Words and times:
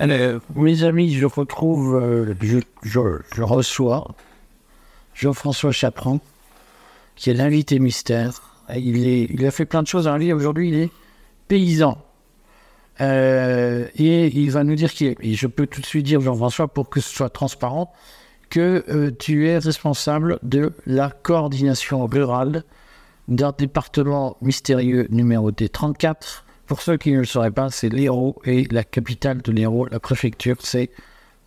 Alors, 0.00 0.40
mes 0.54 0.82
amis, 0.82 1.12
je 1.12 1.26
retrouve, 1.26 1.94
euh, 1.94 2.34
je, 2.82 3.42
reçois 3.42 4.14
Jean-François 5.12 5.72
Chaperon, 5.72 6.20
qui 7.16 7.28
est 7.28 7.34
l'invité 7.34 7.78
mystère. 7.78 8.40
Il, 8.74 9.44
a 9.44 9.50
fait 9.50 9.66
plein 9.66 9.82
de 9.82 9.86
choses 9.86 10.04
dans 10.04 10.16
la. 10.16 10.34
Aujourd'hui, 10.34 10.68
il 10.68 10.74
est 10.74 10.90
paysan. 11.48 11.98
Euh, 13.02 13.88
et 13.94 14.28
il 14.28 14.50
va 14.50 14.64
nous 14.64 14.74
dire 14.74 14.90
qui 14.90 15.04
est. 15.04 15.18
Et 15.20 15.34
je 15.34 15.46
peux 15.46 15.66
tout 15.66 15.82
de 15.82 15.86
suite 15.86 16.06
dire, 16.06 16.22
Jean-François, 16.22 16.68
pour 16.68 16.88
que 16.88 17.02
ce 17.02 17.14
soit 17.14 17.28
transparent, 17.28 17.92
que 18.48 18.82
euh, 18.88 19.10
tu 19.10 19.48
es 19.48 19.58
responsable 19.58 20.38
de 20.42 20.72
la 20.86 21.10
coordination 21.10 22.06
rurale 22.06 22.64
d'un 23.28 23.52
département 23.52 24.38
mystérieux 24.40 25.08
numéroté 25.10 25.68
34. 25.68 26.46
Pour 26.70 26.82
ceux 26.82 26.98
qui 26.98 27.10
ne 27.10 27.18
le 27.18 27.24
sauraient 27.24 27.50
pas, 27.50 27.68
c'est 27.68 27.88
l'Hérault 27.88 28.36
et 28.44 28.62
la 28.70 28.84
capitale 28.84 29.42
de 29.42 29.50
l'Hérault, 29.50 29.88
la 29.90 29.98
préfecture, 29.98 30.54
c'est 30.60 30.90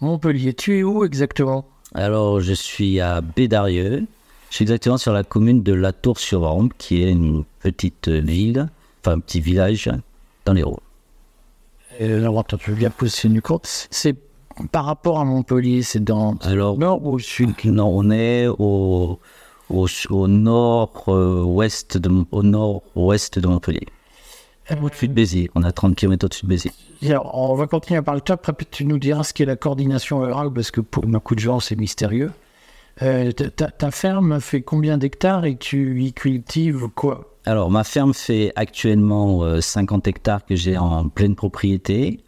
Montpellier. 0.01 0.53
Tu 0.53 0.79
es 0.79 0.83
où 0.83 1.05
exactement? 1.05 1.63
Alors, 1.95 2.41
je 2.41 2.51
suis 2.51 2.99
à 2.99 3.21
Bédarieux. 3.21 4.05
Je 4.49 4.55
suis 4.57 4.63
exactement 4.63 4.97
sur 4.97 5.13
la 5.13 5.23
commune 5.23 5.63
de 5.63 5.71
La 5.71 5.93
Tour-sur-Orme, 5.93 6.71
qui 6.77 7.03
est 7.03 7.11
une 7.11 7.45
petite 7.61 8.09
ville, 8.09 8.67
enfin 8.99 9.13
un 9.15 9.19
petit 9.21 9.39
village 9.39 9.89
dans 10.43 10.51
l'Hérault. 10.51 10.81
euh, 12.01 12.17
Alors, 12.17 12.33
vais 12.71 12.77
bien 12.77 12.89
poser 12.89 13.29
une. 13.29 13.87
C'est 13.91 14.17
par 14.73 14.83
rapport 14.83 15.21
à 15.21 15.23
Montpellier, 15.23 15.83
c'est 15.83 16.03
dans 16.03 16.35
Alors, 16.41 16.73
le 16.73 16.79
nord 16.81 17.01
ou 17.01 17.13
au 17.13 17.19
sud? 17.19 17.51
non, 17.71 17.87
on 17.87 18.11
est 18.11 18.47
au, 18.47 19.21
au, 19.69 19.87
au 20.09 20.27
nord-ouest 20.27 21.97
de, 21.97 22.11
au 22.29 22.43
nord-ouest 22.43 23.39
de 23.39 23.47
Montpellier. 23.47 23.87
Au-dessus 24.81 25.07
de 25.07 25.13
Béziers. 25.13 25.49
On 25.55 25.63
a 25.63 25.71
30 25.71 25.95
km 25.95 26.25
au-dessus 26.25 26.45
de 26.45 26.49
Béziers. 26.49 26.71
Alors, 27.05 27.31
on 27.33 27.55
va 27.55 27.67
continuer 27.67 27.97
à 27.99 28.01
parler 28.01 28.21
de 28.21 28.25
toi. 28.25 28.37
Après, 28.43 28.65
tu 28.69 28.85
nous 28.85 28.97
diras 28.99 29.23
ce 29.23 29.33
qu'est 29.33 29.45
la 29.45 29.55
coordination 29.55 30.19
rurale, 30.21 30.51
parce 30.53 30.71
que 30.71 30.81
pour 30.81 31.05
beaucoup 31.05 31.35
de 31.35 31.39
gens, 31.39 31.59
c'est 31.59 31.75
mystérieux. 31.75 32.31
Euh, 33.01 33.31
ta, 33.31 33.49
ta- 33.49 33.71
ta 33.71 33.91
ferme 33.91 34.39
fait 34.39 34.61
combien 34.61 34.97
d'hectares 34.97 35.45
et 35.45 35.55
tu 35.57 36.01
y 36.03 36.13
cultives 36.13 36.87
quoi? 36.95 37.35
Alors, 37.45 37.69
ma 37.71 37.83
ferme 37.83 38.13
fait 38.13 38.53
actuellement 38.55 39.43
euh, 39.43 39.59
50 39.61 40.07
hectares 40.07 40.45
que 40.45 40.55
j'ai 40.55 40.77
en 40.77 41.09
pleine 41.09 41.35
propriété. 41.35 42.19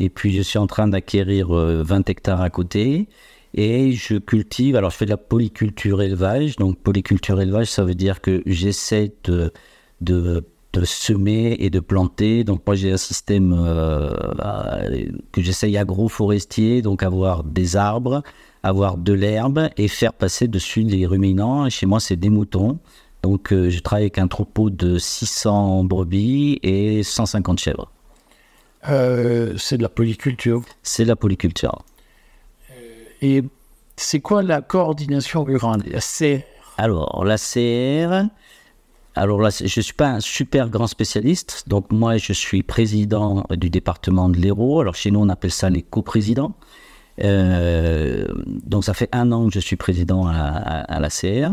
Et 0.00 0.08
puis, 0.08 0.32
je 0.34 0.42
suis 0.42 0.58
en 0.58 0.66
train 0.66 0.88
d'acquérir 0.88 1.54
euh, 1.54 1.82
20 1.84 2.08
hectares 2.08 2.40
à 2.40 2.50
côté. 2.50 3.08
Et 3.56 3.92
je 3.92 4.16
cultive, 4.16 4.74
alors 4.74 4.90
je 4.90 4.96
fais 4.96 5.04
de 5.04 5.10
la 5.10 5.16
polyculture 5.16 6.02
élevage. 6.02 6.56
Donc, 6.56 6.78
polyculture 6.78 7.40
élevage, 7.40 7.68
ça 7.68 7.84
veut 7.84 7.94
dire 7.94 8.20
que 8.20 8.42
j'essaie 8.46 9.12
de, 9.24 9.52
de, 10.00 10.44
de 10.74 10.84
semer 10.84 11.56
et 11.60 11.70
de 11.70 11.80
planter. 11.80 12.44
Donc, 12.44 12.62
moi, 12.66 12.74
j'ai 12.74 12.92
un 12.92 12.96
système 12.96 13.52
euh, 13.52 14.12
euh, 14.44 15.06
que 15.32 15.40
j'essaye 15.40 15.78
agroforestier, 15.78 16.82
donc 16.82 17.02
avoir 17.02 17.44
des 17.44 17.76
arbres, 17.76 18.22
avoir 18.62 18.96
de 18.96 19.12
l'herbe 19.12 19.68
et 19.76 19.88
faire 19.88 20.12
passer 20.12 20.48
dessus 20.48 20.82
les 20.82 21.06
ruminants. 21.06 21.66
Et 21.66 21.70
chez 21.70 21.86
moi, 21.86 22.00
c'est 22.00 22.16
des 22.16 22.30
moutons. 22.30 22.78
Donc, 23.22 23.52
euh, 23.52 23.70
je 23.70 23.78
travaille 23.80 24.04
avec 24.04 24.18
un 24.18 24.28
troupeau 24.28 24.68
de 24.68 24.98
600 24.98 25.84
brebis 25.84 26.58
et 26.62 27.02
150 27.02 27.58
chèvres. 27.58 27.90
Euh, 28.88 29.54
C'est 29.56 29.78
de 29.78 29.82
la 29.82 29.88
polyculture. 29.88 30.62
C'est 30.82 31.04
la 31.04 31.16
polyculture. 31.16 31.84
Et 33.22 33.42
c'est 33.96 34.20
quoi 34.20 34.42
la 34.42 34.60
coordination 34.60 35.44
rurale? 35.44 35.82
C'est 36.00 36.46
Alors, 36.76 37.24
la 37.24 37.38
CR, 37.38 38.28
alors 39.14 39.40
là, 39.40 39.50
je 39.50 39.64
ne 39.64 39.82
suis 39.82 39.92
pas 39.92 40.08
un 40.08 40.20
super 40.20 40.68
grand 40.68 40.88
spécialiste. 40.88 41.64
Donc, 41.68 41.92
moi, 41.92 42.16
je 42.16 42.32
suis 42.32 42.62
président 42.62 43.44
du 43.50 43.70
département 43.70 44.28
de 44.28 44.36
l'Hérault. 44.36 44.80
Alors, 44.80 44.94
chez 44.96 45.10
nous, 45.10 45.20
on 45.20 45.28
appelle 45.28 45.52
ça 45.52 45.70
les 45.70 45.82
coprésidents. 45.82 46.54
Euh, 47.22 48.26
donc, 48.66 48.84
ça 48.84 48.92
fait 48.92 49.08
un 49.12 49.30
an 49.30 49.46
que 49.46 49.54
je 49.54 49.60
suis 49.60 49.76
président 49.76 50.26
à, 50.26 50.98
la 50.98 51.08
CR. 51.10 51.52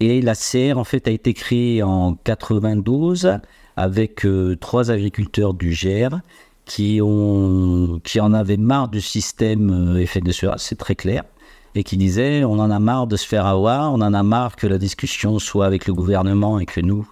Et 0.00 0.20
la 0.22 0.34
CR, 0.34 0.76
en 0.76 0.84
fait, 0.84 1.06
a 1.06 1.10
été 1.10 1.34
créée 1.34 1.82
en 1.82 2.14
92 2.14 3.38
avec 3.76 4.26
euh, 4.26 4.56
trois 4.56 4.90
agriculteurs 4.90 5.54
du 5.54 5.72
Gers 5.72 6.20
qui, 6.64 7.00
ont, 7.00 8.00
qui 8.02 8.20
en 8.20 8.32
avaient 8.32 8.56
marre 8.56 8.88
du 8.88 9.00
système 9.00 9.96
euh, 9.96 10.04
FNSEA, 10.04 10.56
c'est 10.58 10.76
très 10.76 10.94
clair, 10.96 11.24
et 11.74 11.84
qui 11.84 11.96
disaient 11.96 12.44
on 12.44 12.58
en 12.58 12.70
a 12.70 12.78
marre 12.78 13.06
de 13.06 13.16
se 13.16 13.26
faire 13.26 13.46
avoir, 13.46 13.92
on 13.92 14.00
en 14.00 14.14
a 14.14 14.22
marre 14.22 14.56
que 14.56 14.66
la 14.66 14.78
discussion 14.78 15.38
soit 15.38 15.66
avec 15.66 15.86
le 15.86 15.94
gouvernement 15.94 16.58
et 16.58 16.66
que 16.66 16.80
nous, 16.80 17.08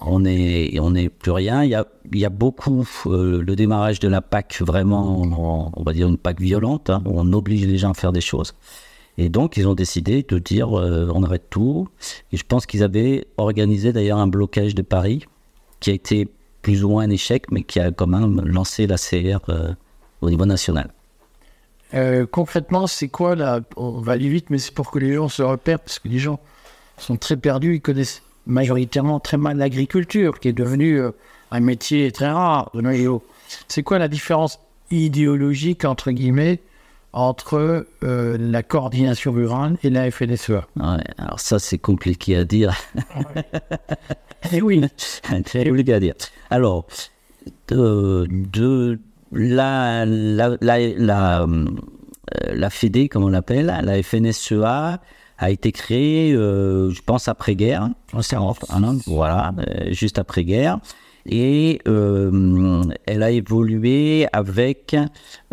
on 0.00 0.20
n'est 0.20 0.78
on 0.80 0.94
est 0.94 1.08
plus 1.08 1.32
rien. 1.32 1.64
Il 1.64 1.70
y 1.70 1.74
a, 1.74 1.86
il 2.12 2.18
y 2.18 2.24
a 2.24 2.30
beaucoup 2.30 2.86
euh, 3.06 3.42
le 3.42 3.56
démarrage 3.56 4.00
de 4.00 4.08
la 4.08 4.20
PAC, 4.20 4.62
vraiment, 4.62 5.20
on, 5.20 5.72
on 5.74 5.82
va 5.82 5.92
dire 5.92 6.08
une 6.08 6.18
PAC 6.18 6.40
violente, 6.40 6.90
hein, 6.90 7.02
où 7.04 7.18
on 7.18 7.32
oblige 7.32 7.66
les 7.66 7.78
gens 7.78 7.90
à 7.90 7.94
faire 7.94 8.12
des 8.12 8.20
choses. 8.20 8.54
Et 9.18 9.28
donc, 9.28 9.56
ils 9.56 9.66
ont 9.66 9.74
décidé 9.74 10.24
de 10.26 10.38
dire 10.38 10.78
euh, 10.78 11.10
on 11.12 11.24
arrête 11.24 11.50
tout. 11.50 11.88
Et 12.32 12.36
je 12.36 12.44
pense 12.44 12.66
qu'ils 12.66 12.84
avaient 12.84 13.26
organisé 13.36 13.92
d'ailleurs 13.92 14.18
un 14.18 14.28
blocage 14.28 14.76
de 14.76 14.82
Paris 14.82 15.24
qui 15.80 15.90
a 15.90 15.92
été 15.92 16.28
plus 16.62 16.84
ou 16.84 16.90
moins 16.90 17.04
un 17.04 17.10
échec, 17.10 17.50
mais 17.50 17.62
qui 17.62 17.80
a 17.80 17.90
quand 17.90 18.06
même 18.06 18.40
lancé 18.44 18.86
la 18.86 18.96
CR 18.96 19.40
euh, 19.48 19.74
au 20.20 20.30
niveau 20.30 20.46
national. 20.46 20.92
Euh, 21.94 22.26
concrètement, 22.30 22.86
c'est 22.86 23.08
quoi 23.08 23.34
la 23.34 23.60
On 23.76 24.00
va 24.00 24.12
aller 24.12 24.28
vite, 24.28 24.50
mais 24.50 24.58
c'est 24.58 24.74
pour 24.74 24.90
que 24.90 24.98
les 24.98 25.14
gens 25.14 25.28
se 25.28 25.42
repèrent, 25.42 25.80
parce 25.80 25.98
que 25.98 26.08
les 26.08 26.18
gens 26.18 26.38
sont 26.96 27.16
très 27.16 27.36
perdus. 27.36 27.76
Ils 27.76 27.80
connaissent 27.80 28.22
majoritairement 28.46 29.20
très 29.20 29.36
mal 29.36 29.56
l'agriculture, 29.58 30.38
qui 30.40 30.48
est 30.48 30.52
devenue 30.52 31.00
euh, 31.00 31.10
un 31.50 31.60
métier 31.60 32.10
très 32.12 32.30
rare 32.30 32.70
de 32.74 32.80
nos 32.80 32.92
jours. 32.92 33.22
C'est 33.68 33.82
quoi 33.82 33.98
la 33.98 34.08
différence 34.08 34.58
idéologique 34.90 35.84
entre 35.84 36.10
guillemets 36.10 36.60
entre 37.14 37.86
euh, 38.04 38.36
la 38.38 38.62
coordination 38.62 39.32
rurale 39.32 39.76
et 39.82 39.90
la 39.90 40.10
FNSEA 40.10 40.66
Ouais, 40.76 41.04
alors 41.16 41.40
ça, 41.40 41.58
c'est 41.58 41.78
compliqué 41.78 42.36
à 42.36 42.44
dire. 42.44 42.74
Eh 44.52 44.62
oui, 44.62 44.82
Très 45.44 45.64
compliqué 45.64 45.94
à 45.94 46.00
dire. 46.00 46.14
Alors, 46.50 46.86
de, 47.68 48.26
de 48.30 49.00
la, 49.32 50.04
la, 50.06 50.56
la, 50.60 50.78
la, 50.78 51.42
euh, 51.42 51.66
la 52.52 52.70
FEDE, 52.70 53.08
comme 53.08 53.24
on 53.24 53.28
l'appelle, 53.28 53.66
la 53.82 54.02
FNSEA, 54.02 55.00
a 55.40 55.50
été 55.50 55.70
créée, 55.70 56.32
euh, 56.32 56.90
je 56.90 57.00
pense, 57.02 57.28
après-guerre. 57.28 57.90
Voilà, 59.06 59.54
euh, 59.58 59.92
juste 59.92 60.18
après-guerre. 60.18 60.80
Et 61.26 61.80
euh, 61.86 62.82
elle 63.06 63.22
a 63.22 63.30
évolué 63.30 64.26
avec. 64.32 64.96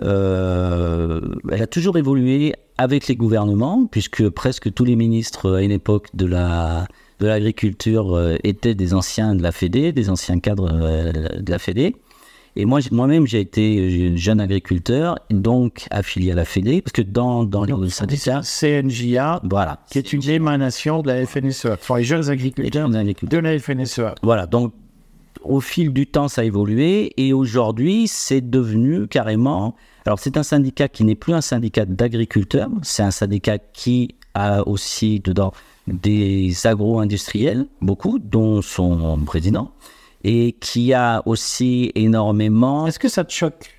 euh, 0.01 1.21
elle 1.51 1.61
a 1.61 1.67
toujours 1.67 1.97
évolué 1.97 2.53
avec 2.77 3.07
les 3.07 3.15
gouvernements, 3.15 3.85
puisque 3.85 4.29
presque 4.29 4.73
tous 4.73 4.85
les 4.85 4.95
ministres 4.95 5.57
à 5.57 5.61
une 5.61 5.71
époque 5.71 6.07
de 6.13 6.25
la 6.25 6.87
de 7.19 7.27
l'agriculture 7.27 8.37
étaient 8.43 8.75
des 8.75 8.93
anciens 8.93 9.35
de 9.35 9.41
la 9.41 9.53
Fédé, 9.53 9.93
des 9.93 10.09
anciens 10.09 10.39
cadres 10.39 10.69
de 10.69 11.51
la 11.51 11.59
Fédé. 11.59 11.95
Et 12.57 12.63
moi, 12.65 12.79
moi-même, 12.91 13.27
j'ai 13.27 13.41
été 13.41 14.15
jeune 14.15 14.39
agriculteur, 14.39 15.19
donc 15.29 15.87
affilié 15.91 16.31
à 16.31 16.35
la 16.35 16.45
Fédé, 16.45 16.81
parce 16.81 16.93
que 16.93 17.01
dans, 17.01 17.43
dans 17.43 17.65
les 17.65 17.89
ça 17.89 18.05
dit 18.05 18.15
ça, 18.17 18.41
CNJA, 18.43 19.41
Voilà. 19.43 19.79
qui 19.89 19.97
est 19.97 20.13
une 20.13 20.27
émanation 20.29 21.01
de 21.01 21.07
la 21.09 21.25
FNSEA, 21.25 21.75
pour 21.77 21.97
les 21.97 22.03
jeunes 22.05 22.29
agriculteurs 22.29 22.87
Jeunes 22.87 22.95
agriculteurs. 22.95 23.41
de 23.41 23.45
la 23.47 23.59
FNSEA. 23.59 24.15
Voilà, 24.23 24.45
donc 24.47 24.73
au 25.43 25.59
fil 25.59 25.91
du 25.91 26.07
temps, 26.07 26.27
ça 26.29 26.41
a 26.41 26.43
évolué 26.45 27.11
et 27.17 27.33
aujourd'hui, 27.33 28.07
c'est 28.07 28.41
devenu 28.49 29.07
carrément. 29.07 29.75
Alors, 30.05 30.17
c'est 30.19 30.37
un 30.37 30.43
syndicat 30.43 30.87
qui 30.87 31.03
n'est 31.03 31.15
plus 31.15 31.33
un 31.33 31.41
syndicat 31.41 31.85
d'agriculteurs, 31.85 32.69
c'est 32.83 33.03
un 33.03 33.11
syndicat 33.11 33.57
qui 33.59 34.15
a 34.33 34.65
aussi 34.67 35.19
dedans 35.19 35.51
des 35.87 36.53
agro-industriels, 36.65 37.67
beaucoup, 37.81 38.17
dont 38.17 38.61
son 38.61 39.19
président, 39.25 39.71
et 40.27 40.53
qui 40.53 40.91
a 40.91 41.21
aussi 41.27 41.91
énormément. 41.93 42.87
Est-ce 42.87 42.97
que 42.97 43.09
ça 43.09 43.23
te 43.23 43.31
choque? 43.31 43.71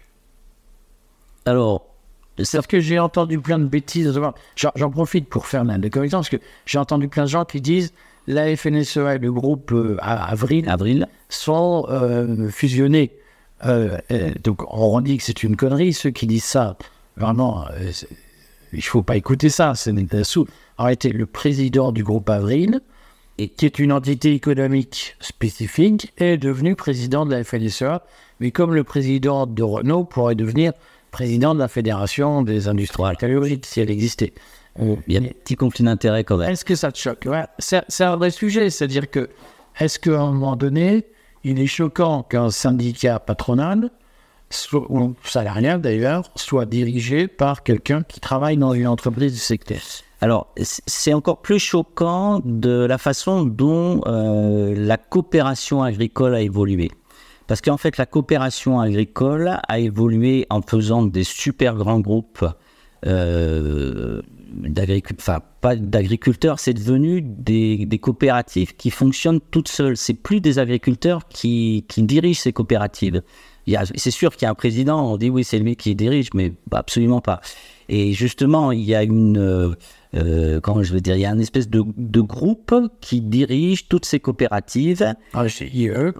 Alors, 1.44 1.88
ça- 2.38 2.58
Parce 2.58 2.68
que 2.68 2.78
j'ai 2.78 3.00
entendu 3.00 3.40
plein 3.40 3.58
de 3.58 3.64
bêtises. 3.64 4.18
J'en 4.54 4.90
profite 4.90 5.28
pour 5.28 5.46
faire 5.46 5.64
la 5.64 5.76
correction, 5.90 6.18
parce 6.18 6.28
que 6.28 6.36
j'ai 6.64 6.78
entendu 6.78 7.08
plein 7.08 7.24
de 7.24 7.28
gens 7.28 7.44
qui 7.44 7.60
disent 7.60 7.92
la 8.28 8.56
FNSEA 8.56 9.16
et 9.16 9.18
le 9.18 9.32
groupe 9.32 9.72
euh, 9.72 9.96
Avril 10.00 10.68
avril, 10.68 11.08
sont 11.28 11.84
euh, 11.88 12.48
fusionnés. 12.48 13.10
Euh, 13.64 13.98
donc 14.44 14.62
on 14.68 15.00
dit 15.00 15.16
que 15.16 15.24
c'est 15.24 15.42
une 15.42 15.56
connerie, 15.56 15.92
ceux 15.92 16.10
qui 16.10 16.28
disent 16.28 16.44
ça. 16.44 16.76
Vraiment, 17.16 17.64
il 18.72 18.84
faut 18.84 19.02
pas 19.02 19.16
écouter 19.16 19.48
ça, 19.48 19.74
c'est. 19.74 19.92
En 20.78 20.84
réalité, 20.84 21.10
le 21.10 21.26
président 21.26 21.90
du 21.90 22.04
groupe 22.04 22.28
Avril, 22.30 22.82
et 23.38 23.48
qui 23.48 23.66
est 23.66 23.78
une 23.78 23.92
entité 23.92 24.32
économique 24.32 25.16
spécifique, 25.20 26.12
est 26.16 26.38
devenu 26.38 26.74
président 26.74 27.26
de 27.26 27.34
la 27.34 27.44
FNSEA. 27.44 28.02
Mais 28.40 28.50
comme 28.50 28.74
le 28.74 28.84
président 28.84 29.46
de 29.46 29.62
Renault 29.62 30.04
pourrait 30.04 30.34
devenir 30.34 30.72
président 31.10 31.54
de 31.54 31.58
la 31.58 31.68
Fédération 31.68 32.42
des 32.42 32.68
industries 32.68 33.04
métallurgiques, 33.04 33.66
si 33.66 33.80
elle 33.80 33.90
existait. 33.90 34.34
Euh, 34.80 34.96
il 35.06 35.14
y 35.14 35.16
a 35.16 35.20
un 35.20 35.32
petit 35.32 35.56
conflit 35.56 35.84
d'intérêts 35.84 36.24
quand 36.24 36.36
même. 36.36 36.50
est-ce 36.50 36.64
que 36.64 36.74
ça 36.74 36.92
te 36.92 36.98
choque? 36.98 37.24
Ouais, 37.26 37.44
c'est 37.58 38.04
un 38.04 38.16
vrai 38.16 38.30
sujet, 38.30 38.68
c'est-à-dire 38.68 39.10
que 39.10 39.30
est-ce 39.80 39.98
qu'à 39.98 40.20
un 40.20 40.32
moment 40.32 40.56
donné, 40.56 41.06
il 41.44 41.60
est 41.60 41.66
choquant 41.66 42.22
qu'un 42.22 42.50
syndicat 42.50 43.18
patronal 43.18 43.90
soit, 44.50 44.90
ou 44.90 45.14
salarial 45.24 45.80
d'ailleurs, 45.80 46.30
soit 46.34 46.66
dirigé 46.66 47.28
par 47.28 47.62
quelqu'un 47.62 48.02
qui 48.02 48.20
travaille 48.20 48.56
dans 48.56 48.74
une 48.74 48.86
entreprise 48.86 49.32
du 49.32 49.38
secteur? 49.38 49.80
Alors, 50.20 50.52
c'est 50.56 51.12
encore 51.12 51.42
plus 51.42 51.58
choquant 51.58 52.40
de 52.44 52.86
la 52.86 52.96
façon 52.96 53.44
dont 53.44 54.00
euh, 54.06 54.74
la 54.76 54.96
coopération 54.96 55.82
agricole 55.82 56.34
a 56.34 56.40
évolué. 56.40 56.90
Parce 57.46 57.60
qu'en 57.60 57.76
fait, 57.76 57.96
la 57.96 58.06
coopération 58.06 58.80
agricole 58.80 59.58
a 59.68 59.78
évolué 59.78 60.46
en 60.50 60.62
faisant 60.62 61.02
des 61.02 61.22
super 61.22 61.76
grands 61.76 62.00
groupes 62.00 62.44
euh, 63.06 64.22
d'agriculteurs, 64.52 65.34
enfin 65.36 65.42
pas 65.60 65.76
d'agriculteurs, 65.76 66.58
c'est 66.58 66.74
devenu 66.74 67.20
des, 67.20 67.86
coopératives 68.00 68.74
qui 68.74 68.90
fonctionnent 68.90 69.40
toutes 69.50 69.68
seules. 69.68 69.96
C'est 69.96 70.14
plus 70.14 70.40
des 70.40 70.58
agriculteurs 70.58 71.28
qui, 71.28 71.84
dirigent 71.96 72.40
ces 72.40 72.52
coopératives. 72.52 73.22
C'est 73.94 74.10
sûr 74.10 74.34
qu'il 74.34 74.42
y 74.42 74.46
a 74.46 74.50
un 74.50 74.54
président, 74.54 75.12
on 75.12 75.16
dit 75.16 75.28
oui, 75.28 75.44
c'est 75.44 75.58
lui 75.58 75.76
qui 75.76 75.94
dirige, 75.94 76.28
mais 76.34 76.52
absolument 76.72 77.20
pas. 77.20 77.40
Et 77.88 78.12
justement, 78.12 78.72
il 78.72 78.82
y 78.82 78.94
a 78.94 79.02
une, 79.02 79.76
euh, 80.16 80.60
comment 80.60 80.82
je 80.82 80.92
veux 80.92 81.00
dire, 81.00 81.14
il 81.16 81.20
y 81.20 81.26
a 81.26 81.30
une 81.30 81.40
espèce 81.40 81.68
de, 81.68 81.84
de 81.96 82.20
groupe 82.20 82.74
qui 83.00 83.20
dirige 83.20 83.88
toutes 83.88 84.04
ces 84.04 84.20
coopératives. 84.20 85.14
Ah, 85.34 85.48
c'est 85.48 85.68
IE. 85.68 85.88
Euh, 85.90 86.12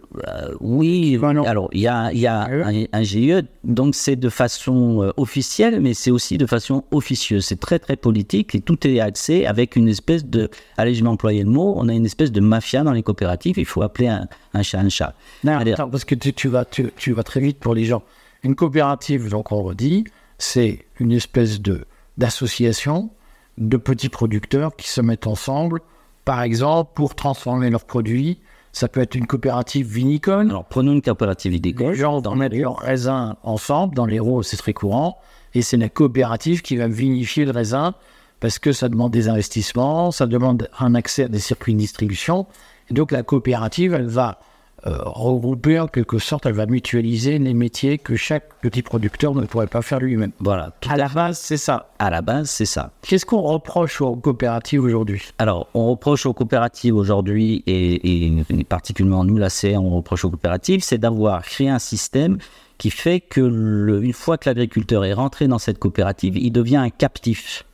oui, 0.61 1.17
Ben 1.19 1.45
alors 1.45 1.69
il 1.73 1.81
y 1.81 1.89
a, 1.89 2.13
il 2.13 2.19
y 2.19 2.27
a 2.27 2.43
un, 2.45 2.85
un 2.93 3.03
GIE, 3.03 3.43
donc 3.65 3.95
c'est 3.95 4.17
de 4.17 4.29
façon 4.29 5.03
euh, 5.03 5.13
officielle, 5.17 5.81
mais 5.81 5.95
c'est 5.95 6.11
aussi 6.11 6.39
de 6.39 6.47
façon 6.47 6.85
officieuse. 6.91 7.45
C'est 7.45 7.61
très 7.61 7.79
très 7.79 7.97
politique 7.97 8.55
et 8.55 8.61
tout 8.61 8.87
est 8.87 9.01
axé 9.01 9.47
avec 9.47 9.77
une 9.77 9.89
espèce 9.89 10.25
de, 10.25 10.51
allez 10.77 10.95
je 10.95 11.03
vais 11.03 11.09
employer 11.09 11.43
le 11.43 11.51
mot, 11.51 11.75
on 11.77 11.89
a 11.89 11.93
une 11.95 12.07
espèce 12.07 12.33
de 12.33 12.41
mafia 12.41 12.83
dans 12.83 12.93
les 12.93 13.03
coopératives, 13.03 13.59
il 13.59 13.67
faut 13.67 13.83
appeler 13.83 14.09
un, 14.09 14.29
un 14.55 14.63
chat 14.63 14.79
un 14.81 14.89
chat. 14.89 15.15
Non, 15.45 15.57
Allez, 15.59 15.73
attends, 15.73 15.89
parce 15.89 16.05
que 16.05 16.15
tu, 16.15 16.33
tu 16.33 16.49
vas, 16.49 16.65
tu, 16.65 16.91
tu 16.97 17.13
vas 17.13 17.23
très 17.23 17.41
vite 17.41 17.59
pour 17.59 17.75
les 17.75 17.85
gens. 17.85 18.03
Une 18.43 18.55
coopérative, 18.55 19.29
donc 19.29 19.53
on 19.53 19.63
redit, 19.63 20.05
c'est 20.39 20.85
une 21.01 21.13
espèce 21.13 21.61
de 21.61 21.85
d'association 22.19 23.11
de 23.59 23.77
petits 23.77 24.09
producteurs 24.09 24.77
qui 24.77 24.89
se 24.89 25.01
mettent 25.01 25.27
ensemble, 25.27 25.81
par 26.25 26.43
exemple, 26.43 26.91
pour 26.95 27.15
transformer 27.15 27.71
leurs 27.71 27.85
produits. 27.85 28.41
Ça 28.73 28.89
peut 28.89 29.01
être 29.01 29.15
une 29.15 29.27
coopérative 29.27 29.87
vinicole. 29.87 30.51
Alors 30.51 30.67
prenons 30.67 30.93
une 30.93 31.01
coopérative 31.01 31.53
Les 31.53 31.59
viticole. 31.59 31.95
gens 31.95 32.21
mettre 32.35 32.57
leurs 32.57 32.79
raisins 32.79 33.35
ensemble, 33.43 33.95
dans 33.95 34.05
les 34.05 34.19
roues, 34.19 34.43
c'est 34.43 34.59
très 34.59 34.75
courant, 34.75 35.19
et 35.55 35.63
c'est 35.63 35.79
la 35.79 35.89
coopérative 35.89 36.61
qui 36.61 36.77
va 36.77 36.87
vinifier 36.87 37.47
le 37.47 37.53
raisin, 37.53 37.95
parce 38.41 38.59
que 38.59 38.73
ça 38.73 38.91
demande 38.91 39.13
des 39.13 39.29
investissements, 39.29 40.11
ça 40.11 40.27
demande 40.27 40.69
un 40.79 40.95
accès 40.95 41.25
à 41.25 41.29
des 41.29 41.39
circuits 41.39 41.73
de 41.73 41.79
distribution, 41.79 42.47
et 42.91 42.95
donc 42.95 43.13
la 43.13 43.23
coopérative, 43.23 43.95
elle 43.95 44.07
va 44.07 44.41
regrouper 44.91 45.81
en 45.81 45.87
quelque 45.89 46.19
sorte, 46.19 46.47
elle 46.47 46.53
va 46.55 46.67
mutualiser 46.67 47.39
les 47.39 47.55
métiers 47.55 47.99
que 47.99 48.17
chaque 48.17 48.49
petit 48.61 48.83
producteur 48.83 49.35
ne 49.35 49.45
pourrait 49.47 49.67
pas 49.67 49.83
faire 49.83 49.99
lui-même. 50.01 50.33
Voilà, 50.41 50.73
tout 50.81 50.89
À 50.91 50.97
la 50.97 51.09
base, 51.09 51.39
c'est 51.39 51.57
ça. 51.57 51.91
à 51.99 52.11
la 52.11 52.23
base 52.23 52.49
c'est 52.51 52.65
ça. 52.67 52.93
Qu'est-ce 53.03 53.27
qu'on 53.27 53.41
reproche 53.43 54.01
aux 54.01 54.17
coopératives 54.17 54.83
aujourd'hui? 54.85 55.23
Alors, 55.39 55.69
on 55.75 55.91
reproche 55.91 56.27
aux 56.27 56.33
coopératives 56.33 56.95
aujourd'hui, 56.95 57.63
et, 57.67 58.29
et 58.29 58.65
particulièrement 58.65 59.25
nous, 59.25 59.37
la 59.39 59.51
CR, 59.51 59.77
on 59.83 59.97
reproche 59.97 60.25
aux 60.25 60.31
coopératives, 60.31 60.83
c'est 60.83 60.99
d'avoir 60.99 61.43
créé 61.43 61.69
un 61.69 61.79
système 61.79 62.39
qui 62.79 62.91
fait 62.91 63.21
que, 63.21 63.41
le- 63.41 64.03
une 64.05 64.13
fois 64.13 64.37
que 64.39 64.49
l'agriculteur 64.49 65.05
est 65.05 65.15
rentré 65.15 65.49
dans 65.49 65.59
cette 65.59 65.79
coopérative, 65.79 66.37
il 66.37 66.51
devient 66.53 66.77
un 66.77 66.91
captif. 66.91 67.65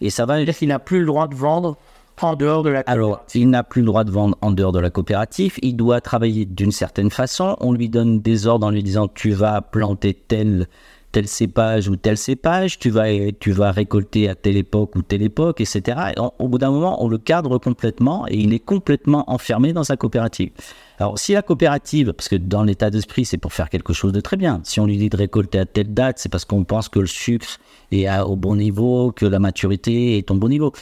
Et 0.00 0.10
ça 0.10 0.26
va 0.26 0.34
C'est-à-dire 0.36 0.56
qu'il 0.56 0.68
n'a 0.68 0.78
plus 0.78 1.00
le 1.00 1.06
droit 1.06 1.26
de 1.26 1.34
vendre 1.34 1.76
en 2.24 2.36
dehors 2.36 2.62
de 2.62 2.70
la 2.70 2.80
alors, 2.86 3.24
il 3.34 3.50
n'a 3.50 3.62
plus 3.62 3.82
le 3.82 3.86
droit 3.86 4.04
de 4.04 4.10
vendre 4.10 4.36
en 4.40 4.50
dehors 4.50 4.72
de 4.72 4.80
la 4.80 4.90
coopérative. 4.90 5.54
Il 5.62 5.76
doit 5.76 6.00
travailler 6.00 6.44
d'une 6.44 6.72
certaine 6.72 7.10
façon. 7.10 7.56
On 7.60 7.72
lui 7.72 7.88
donne 7.88 8.20
des 8.20 8.46
ordres 8.46 8.66
en 8.66 8.70
lui 8.70 8.82
disant 8.82 9.08
tu 9.08 9.30
vas 9.30 9.60
planter 9.60 10.14
tel 10.14 10.66
tel 11.10 11.26
cépage 11.26 11.88
ou 11.88 11.96
tel 11.96 12.18
cépage, 12.18 12.78
tu 12.78 12.90
vas 12.90 13.06
tu 13.40 13.50
vas 13.52 13.72
récolter 13.72 14.28
à 14.28 14.34
telle 14.34 14.56
époque 14.56 14.94
ou 14.94 15.02
telle 15.02 15.22
époque, 15.22 15.60
etc. 15.60 16.12
Au 16.38 16.48
bout 16.48 16.58
d'un 16.58 16.70
moment, 16.70 17.02
on 17.02 17.08
le 17.08 17.18
cadre 17.18 17.58
complètement 17.58 18.26
et 18.28 18.36
il 18.36 18.52
est 18.52 18.58
complètement 18.58 19.24
enfermé 19.30 19.72
dans 19.72 19.84
sa 19.84 19.96
coopérative. 19.96 20.50
Alors, 20.98 21.18
si 21.18 21.32
la 21.32 21.42
coopérative, 21.42 22.12
parce 22.12 22.28
que 22.28 22.36
dans 22.36 22.62
l'état 22.62 22.90
d'esprit, 22.90 23.24
c'est 23.24 23.38
pour 23.38 23.52
faire 23.52 23.70
quelque 23.70 23.92
chose 23.92 24.12
de 24.12 24.20
très 24.20 24.36
bien. 24.36 24.60
Si 24.64 24.80
on 24.80 24.86
lui 24.86 24.98
dit 24.98 25.08
de 25.08 25.16
récolter 25.16 25.60
à 25.60 25.64
telle 25.64 25.94
date, 25.94 26.18
c'est 26.18 26.28
parce 26.28 26.44
qu'on 26.44 26.64
pense 26.64 26.88
que 26.88 26.98
le 26.98 27.06
sucre 27.06 27.58
est 27.92 28.06
à- 28.06 28.26
au 28.26 28.36
bon 28.36 28.56
niveau, 28.56 29.12
que 29.12 29.24
la 29.24 29.38
maturité 29.38 30.18
est 30.18 30.30
au 30.30 30.34
bon 30.34 30.48
niveau. 30.48 30.72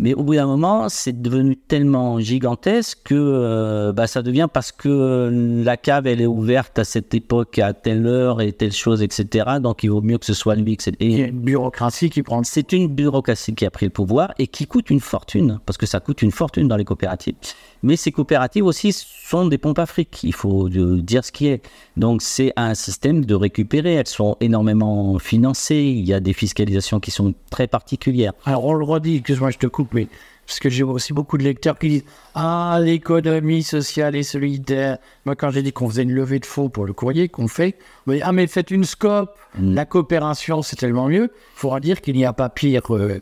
Mais 0.00 0.14
au 0.14 0.22
bout 0.22 0.34
d'un 0.34 0.46
moment, 0.46 0.88
c'est 0.88 1.20
devenu 1.20 1.56
tellement 1.56 2.18
gigantesque 2.20 3.00
que 3.04 3.14
euh, 3.14 3.92
bah, 3.92 4.06
ça 4.06 4.22
devient 4.22 4.48
parce 4.50 4.72
que 4.72 5.30
la 5.62 5.76
cave, 5.76 6.06
elle 6.06 6.22
est 6.22 6.26
ouverte 6.26 6.78
à 6.78 6.84
cette 6.84 7.12
époque, 7.14 7.58
à 7.58 7.74
telle 7.74 8.06
heure 8.06 8.40
et 8.40 8.52
telle 8.52 8.72
chose, 8.72 9.02
etc. 9.02 9.58
Donc 9.60 9.84
il 9.84 9.90
vaut 9.90 10.00
mieux 10.00 10.16
que 10.16 10.24
ce 10.24 10.32
soit 10.32 10.54
lui. 10.54 10.78
Que 10.78 10.84
c'est- 10.84 10.96
Il 11.00 11.12
y 11.12 11.22
a 11.22 11.26
et 11.26 11.28
une 11.28 11.40
bureaucratie 11.40 12.08
qui 12.08 12.22
prend 12.22 12.38
le 12.38 12.44
c'est 12.44 12.72
une 12.72 12.88
bureaucratie 12.88 13.54
qui 13.54 13.66
a 13.66 13.70
pris 13.70 13.86
le 13.86 13.90
pouvoir 13.92 14.32
et 14.38 14.46
qui 14.46 14.66
coûte 14.66 14.88
une 14.88 15.00
fortune, 15.00 15.60
parce 15.66 15.76
que 15.76 15.84
ça 15.86 16.00
coûte 16.00 16.22
une 16.22 16.32
fortune 16.32 16.66
dans 16.66 16.76
les 16.76 16.84
coopératives. 16.86 17.34
Mais 17.82 17.96
ces 17.96 18.12
coopératives 18.12 18.64
aussi 18.64 18.92
sont 18.92 19.46
des 19.46 19.58
pompes 19.58 19.78
à 19.78 19.86
fric, 19.86 20.22
il 20.22 20.34
faut 20.34 20.68
euh, 20.68 21.00
dire 21.00 21.24
ce 21.24 21.32
qui 21.32 21.46
est. 21.46 21.62
Donc 21.96 22.22
c'est 22.22 22.52
un 22.56 22.74
système 22.74 23.24
de 23.24 23.34
récupérer, 23.34 23.94
elles 23.94 24.06
sont 24.06 24.36
énormément 24.40 25.18
financées, 25.18 25.94
il 25.96 26.06
y 26.06 26.12
a 26.12 26.20
des 26.20 26.32
fiscalisations 26.32 27.00
qui 27.00 27.10
sont 27.10 27.34
très 27.50 27.66
particulières. 27.66 28.32
Alors 28.44 28.66
on 28.66 28.74
le 28.74 28.84
redit, 28.84 29.16
excuse-moi, 29.16 29.50
je 29.50 29.58
te 29.58 29.66
coupe, 29.66 29.94
mais 29.94 30.08
parce 30.50 30.58
que 30.58 30.68
j'ai 30.68 30.82
aussi 30.82 31.12
beaucoup 31.12 31.38
de 31.38 31.44
lecteurs 31.44 31.78
qui 31.78 31.88
disent 31.88 32.04
Ah, 32.34 32.80
l'économie 32.82 33.62
sociale 33.62 34.16
et 34.16 34.24
solidaire. 34.24 34.98
Moi, 35.24 35.36
quand 35.36 35.50
j'ai 35.50 35.62
dit 35.62 35.72
qu'on 35.72 35.88
faisait 35.88 36.02
une 36.02 36.10
levée 36.10 36.40
de 36.40 36.44
fonds 36.44 36.68
pour 36.68 36.86
le 36.86 36.92
courrier 36.92 37.28
qu'on 37.28 37.46
fait, 37.46 37.78
on 38.08 38.12
dit 38.14 38.20
Ah, 38.20 38.32
mais 38.32 38.48
faites 38.48 38.72
une 38.72 38.82
scope. 38.82 39.38
La 39.60 39.84
coopération, 39.84 40.62
c'est 40.62 40.74
tellement 40.74 41.06
mieux. 41.06 41.30
Il 41.32 41.54
faudra 41.54 41.78
dire 41.78 42.00
qu'il 42.00 42.16
n'y 42.16 42.24
a 42.24 42.32
pas 42.32 42.48
pire 42.48 42.82
euh, 42.90 43.20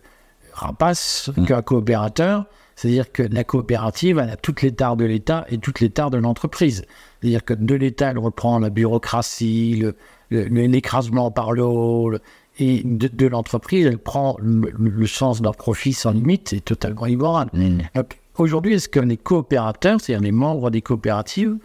rapace 0.54 1.30
qu'un 1.46 1.60
coopérateur. 1.60 2.46
C'est-à-dire 2.78 3.10
que 3.10 3.24
la 3.24 3.42
coopérative, 3.42 4.18
elle 4.22 4.30
a 4.30 4.36
toutes 4.36 4.62
les 4.62 4.70
tares 4.70 4.96
de 4.96 5.04
l'État 5.04 5.44
et 5.48 5.58
toutes 5.58 5.80
les 5.80 5.90
tares 5.90 6.10
de 6.10 6.16
l'entreprise. 6.16 6.84
C'est-à-dire 7.20 7.44
que 7.44 7.52
de 7.52 7.74
l'État, 7.74 8.10
elle 8.12 8.18
reprend 8.18 8.60
la 8.60 8.70
bureaucratie, 8.70 9.74
le- 9.82 9.96
le- 10.30 10.44
le- 10.44 10.66
l'écrasement 10.66 11.32
par 11.32 11.50
le 11.50 11.64
haut, 11.64 12.08
le- 12.10 12.20
et 12.60 12.82
de, 12.84 13.08
de 13.08 13.26
l'entreprise, 13.26 13.84
elle 13.84 13.98
prend 13.98 14.36
le, 14.40 14.70
le- 14.78 15.06
sens 15.08 15.42
d'un 15.42 15.50
profit 15.50 15.92
sans 15.92 16.12
limite, 16.12 16.50
c'est 16.50 16.64
totalement 16.64 17.06
immoral. 17.06 17.48
Donc, 17.96 18.20
Aujourd'hui, 18.36 18.74
est-ce 18.74 18.88
que 18.88 19.00
les 19.00 19.16
coopérateurs, 19.16 20.00
c'est-à-dire 20.00 20.22
les 20.22 20.30
membres 20.30 20.70
des 20.70 20.80
coopératives, 20.80 21.56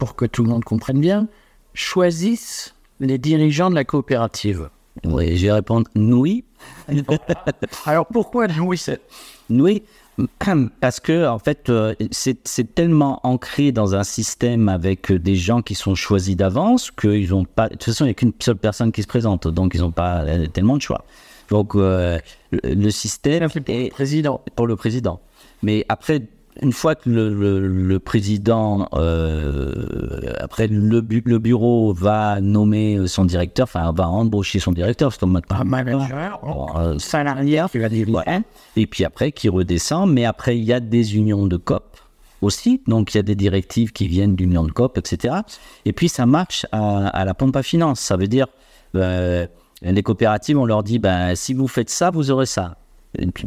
pour 0.00 0.16
que 0.16 0.24
tout 0.24 0.42
le 0.42 0.48
monde 0.50 0.64
comprenne 0.64 0.98
bien, 0.98 1.28
choisissent 1.74 2.74
les 2.98 3.18
dirigeants 3.18 3.70
de 3.70 3.76
la 3.76 3.84
coopérative? 3.84 4.70
Oui, 5.04 5.36
je 5.36 5.46
vais 5.46 5.52
répondre 5.52 5.86
oui. 5.94 6.44
Alors 7.86 8.06
pourquoi 8.06 8.46
oui 8.60 8.76
c'est 8.76 9.00
Oui, 9.48 9.82
parce 10.80 11.00
que 11.00 11.26
en 11.26 11.38
fait, 11.38 11.70
euh, 11.70 11.94
c'est 12.10 12.74
tellement 12.74 13.20
ancré 13.22 13.72
dans 13.72 13.94
un 13.94 14.04
système 14.04 14.68
avec 14.68 15.10
euh, 15.10 15.18
des 15.18 15.36
gens 15.36 15.62
qui 15.62 15.74
sont 15.74 15.94
choisis 15.94 16.36
d'avance 16.36 16.90
qu'ils 16.90 17.30
n'ont 17.30 17.44
pas. 17.44 17.68
De 17.68 17.74
toute 17.74 17.84
façon, 17.84 18.04
il 18.04 18.08
n'y 18.08 18.12
a 18.12 18.14
qu'une 18.14 18.32
seule 18.38 18.56
personne 18.56 18.92
qui 18.92 19.02
se 19.02 19.06
présente, 19.06 19.48
donc 19.48 19.72
ils 19.74 19.80
n'ont 19.80 19.90
pas 19.90 20.22
euh, 20.22 20.46
tellement 20.46 20.76
de 20.76 20.82
choix. 20.82 21.04
Donc 21.48 21.74
euh, 21.74 22.18
le, 22.50 22.60
le 22.74 22.90
système 22.90 23.48
pour 23.48 23.60
le 23.66 23.70
est 23.70 23.90
président. 23.90 24.40
pour 24.54 24.66
le 24.66 24.76
président. 24.76 25.20
Mais 25.62 25.86
après, 25.88 26.22
une 26.60 26.72
fois 26.72 26.94
que 26.94 27.08
le, 27.08 27.32
le- 27.32 27.66
le 27.66 27.98
président, 27.98 28.86
euh, 28.94 29.72
après 30.40 30.66
le, 30.66 31.00
bu- 31.00 31.22
le 31.24 31.38
bureau 31.38 31.92
va 31.92 32.40
nommer 32.40 33.06
son 33.06 33.24
directeur, 33.24 33.64
enfin 33.64 33.92
va 33.92 34.08
embaucher 34.08 34.58
son 34.58 34.72
directeur, 34.72 35.08
parce 35.08 35.18
que 35.18 35.24
maintenant, 35.24 35.56
Un 35.60 35.64
manager, 35.64 36.40
euh, 36.78 36.98
salarié 36.98 37.62
qui 37.70 37.78
va 37.78 37.88
diriger. 37.88 38.16
Ouais. 38.16 38.40
Et 38.76 38.86
puis 38.86 39.04
après, 39.04 39.32
qui 39.32 39.48
redescend. 39.48 40.10
Mais 40.10 40.24
après, 40.24 40.58
il 40.58 40.64
y 40.64 40.72
a 40.72 40.80
des 40.80 41.16
unions 41.16 41.46
de 41.46 41.56
COP 41.56 41.96
aussi. 42.42 42.82
Donc, 42.86 43.14
il 43.14 43.18
y 43.18 43.20
a 43.20 43.22
des 43.22 43.34
directives 43.36 43.92
qui 43.92 44.08
viennent 44.08 44.34
d'unions 44.36 44.64
de 44.64 44.72
COP, 44.72 44.98
etc. 44.98 45.36
Et 45.84 45.92
puis, 45.92 46.08
ça 46.08 46.26
marche 46.26 46.66
à, 46.72 47.08
à 47.08 47.24
la 47.24 47.34
pompe 47.34 47.56
à 47.56 47.62
finance. 47.62 48.00
Ça 48.00 48.16
veut 48.16 48.26
dire, 48.28 48.46
euh, 48.94 49.46
les 49.80 50.02
coopératives, 50.02 50.58
on 50.58 50.66
leur 50.66 50.82
dit, 50.82 50.98
ben, 50.98 51.34
si 51.34 51.54
vous 51.54 51.66
faites 51.68 51.90
ça, 51.90 52.10
vous 52.10 52.30
aurez 52.30 52.46
ça. 52.46 52.76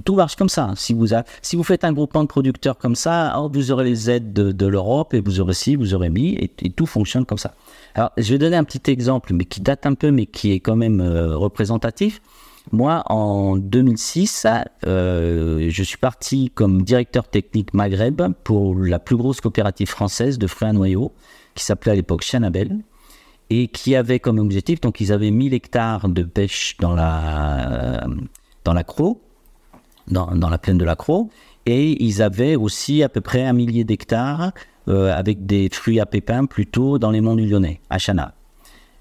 Tout 0.03 0.15
marche 0.15 0.35
comme 0.35 0.49
ça. 0.49 0.73
Si 0.75 0.93
vous, 0.93 1.07
si 1.41 1.55
vous 1.55 1.63
faites 1.63 1.83
un 1.83 1.93
groupement 1.93 2.21
de 2.23 2.27
producteurs 2.27 2.77
comme 2.77 2.95
ça, 2.95 3.35
oh, 3.39 3.49
vous 3.51 3.71
aurez 3.71 3.85
les 3.85 4.09
aides 4.11 4.31
de, 4.31 4.67
l'Europe 4.67 5.13
et 5.13 5.21
vous 5.21 5.39
aurez 5.39 5.55
ci, 5.55 5.75
vous 5.75 5.93
aurez 5.95 6.09
mis, 6.09 6.33
et, 6.35 6.69
tout 6.69 6.85
fonctionne 6.85 7.25
comme 7.25 7.37
ça. 7.37 7.55
Alors, 7.95 8.11
je 8.17 8.31
vais 8.31 8.37
donner 8.37 8.57
un 8.57 8.63
petit 8.63 8.91
exemple, 8.91 9.33
mais 9.33 9.45
qui 9.45 9.61
date 9.61 9.85
un 9.85 9.95
peu, 9.95 10.11
mais 10.11 10.27
qui 10.27 10.51
est 10.51 10.59
quand 10.59 10.75
même 10.75 11.01
euh, 11.01 11.35
représentatif. 11.35 12.21
Moi, 12.71 13.03
en 13.07 13.57
2006, 13.57 14.47
euh, 14.85 15.67
je 15.69 15.83
suis 15.83 15.97
parti 15.97 16.51
comme 16.53 16.83
directeur 16.83 17.27
technique 17.27 17.73
Maghreb 17.73 18.21
pour 18.43 18.75
la 18.75 18.99
plus 18.99 19.15
grosse 19.15 19.41
coopérative 19.41 19.87
française 19.87 20.37
de 20.37 20.47
fruits 20.47 20.67
à 20.67 20.73
noyaux, 20.73 21.11
qui 21.55 21.63
s'appelait 21.63 21.91
à 21.93 21.95
l'époque 21.95 22.21
Chanabel, 22.21 22.79
et 23.49 23.67
qui 23.67 23.95
avait 23.95 24.19
comme 24.19 24.39
objectif, 24.39 24.81
donc 24.81 24.99
ils 24.99 25.11
avaient 25.11 25.31
1000 25.31 25.53
hectares 25.53 26.09
de 26.09 26.23
pêche 26.23 26.75
dans 26.79 26.93
la, 26.93 28.05
dans 28.63 28.73
la 28.73 28.83
Crau, 28.83 29.21
dans, 30.07 30.49
la 30.49 30.57
plaine 30.57 30.77
de 30.77 30.85
la 30.85 30.95
Crau, 30.95 31.29
et 31.65 32.03
ils 32.03 32.21
avaient 32.21 32.55
aussi 32.55 33.03
à 33.03 33.09
peu 33.09 33.21
près 33.21 33.43
un 33.43 33.53
millier 33.53 33.83
d'hectares 33.83 34.51
euh, 34.87 35.15
avec 35.15 35.45
des 35.45 35.69
fruits 35.71 35.99
à 35.99 36.05
pépins 36.05 36.45
plutôt 36.45 36.99
dans 36.99 37.11
les 37.11 37.21
monts 37.21 37.35
du 37.35 37.47
Lyonnais, 37.47 37.81
à 37.89 37.97
Chana. 37.97 38.35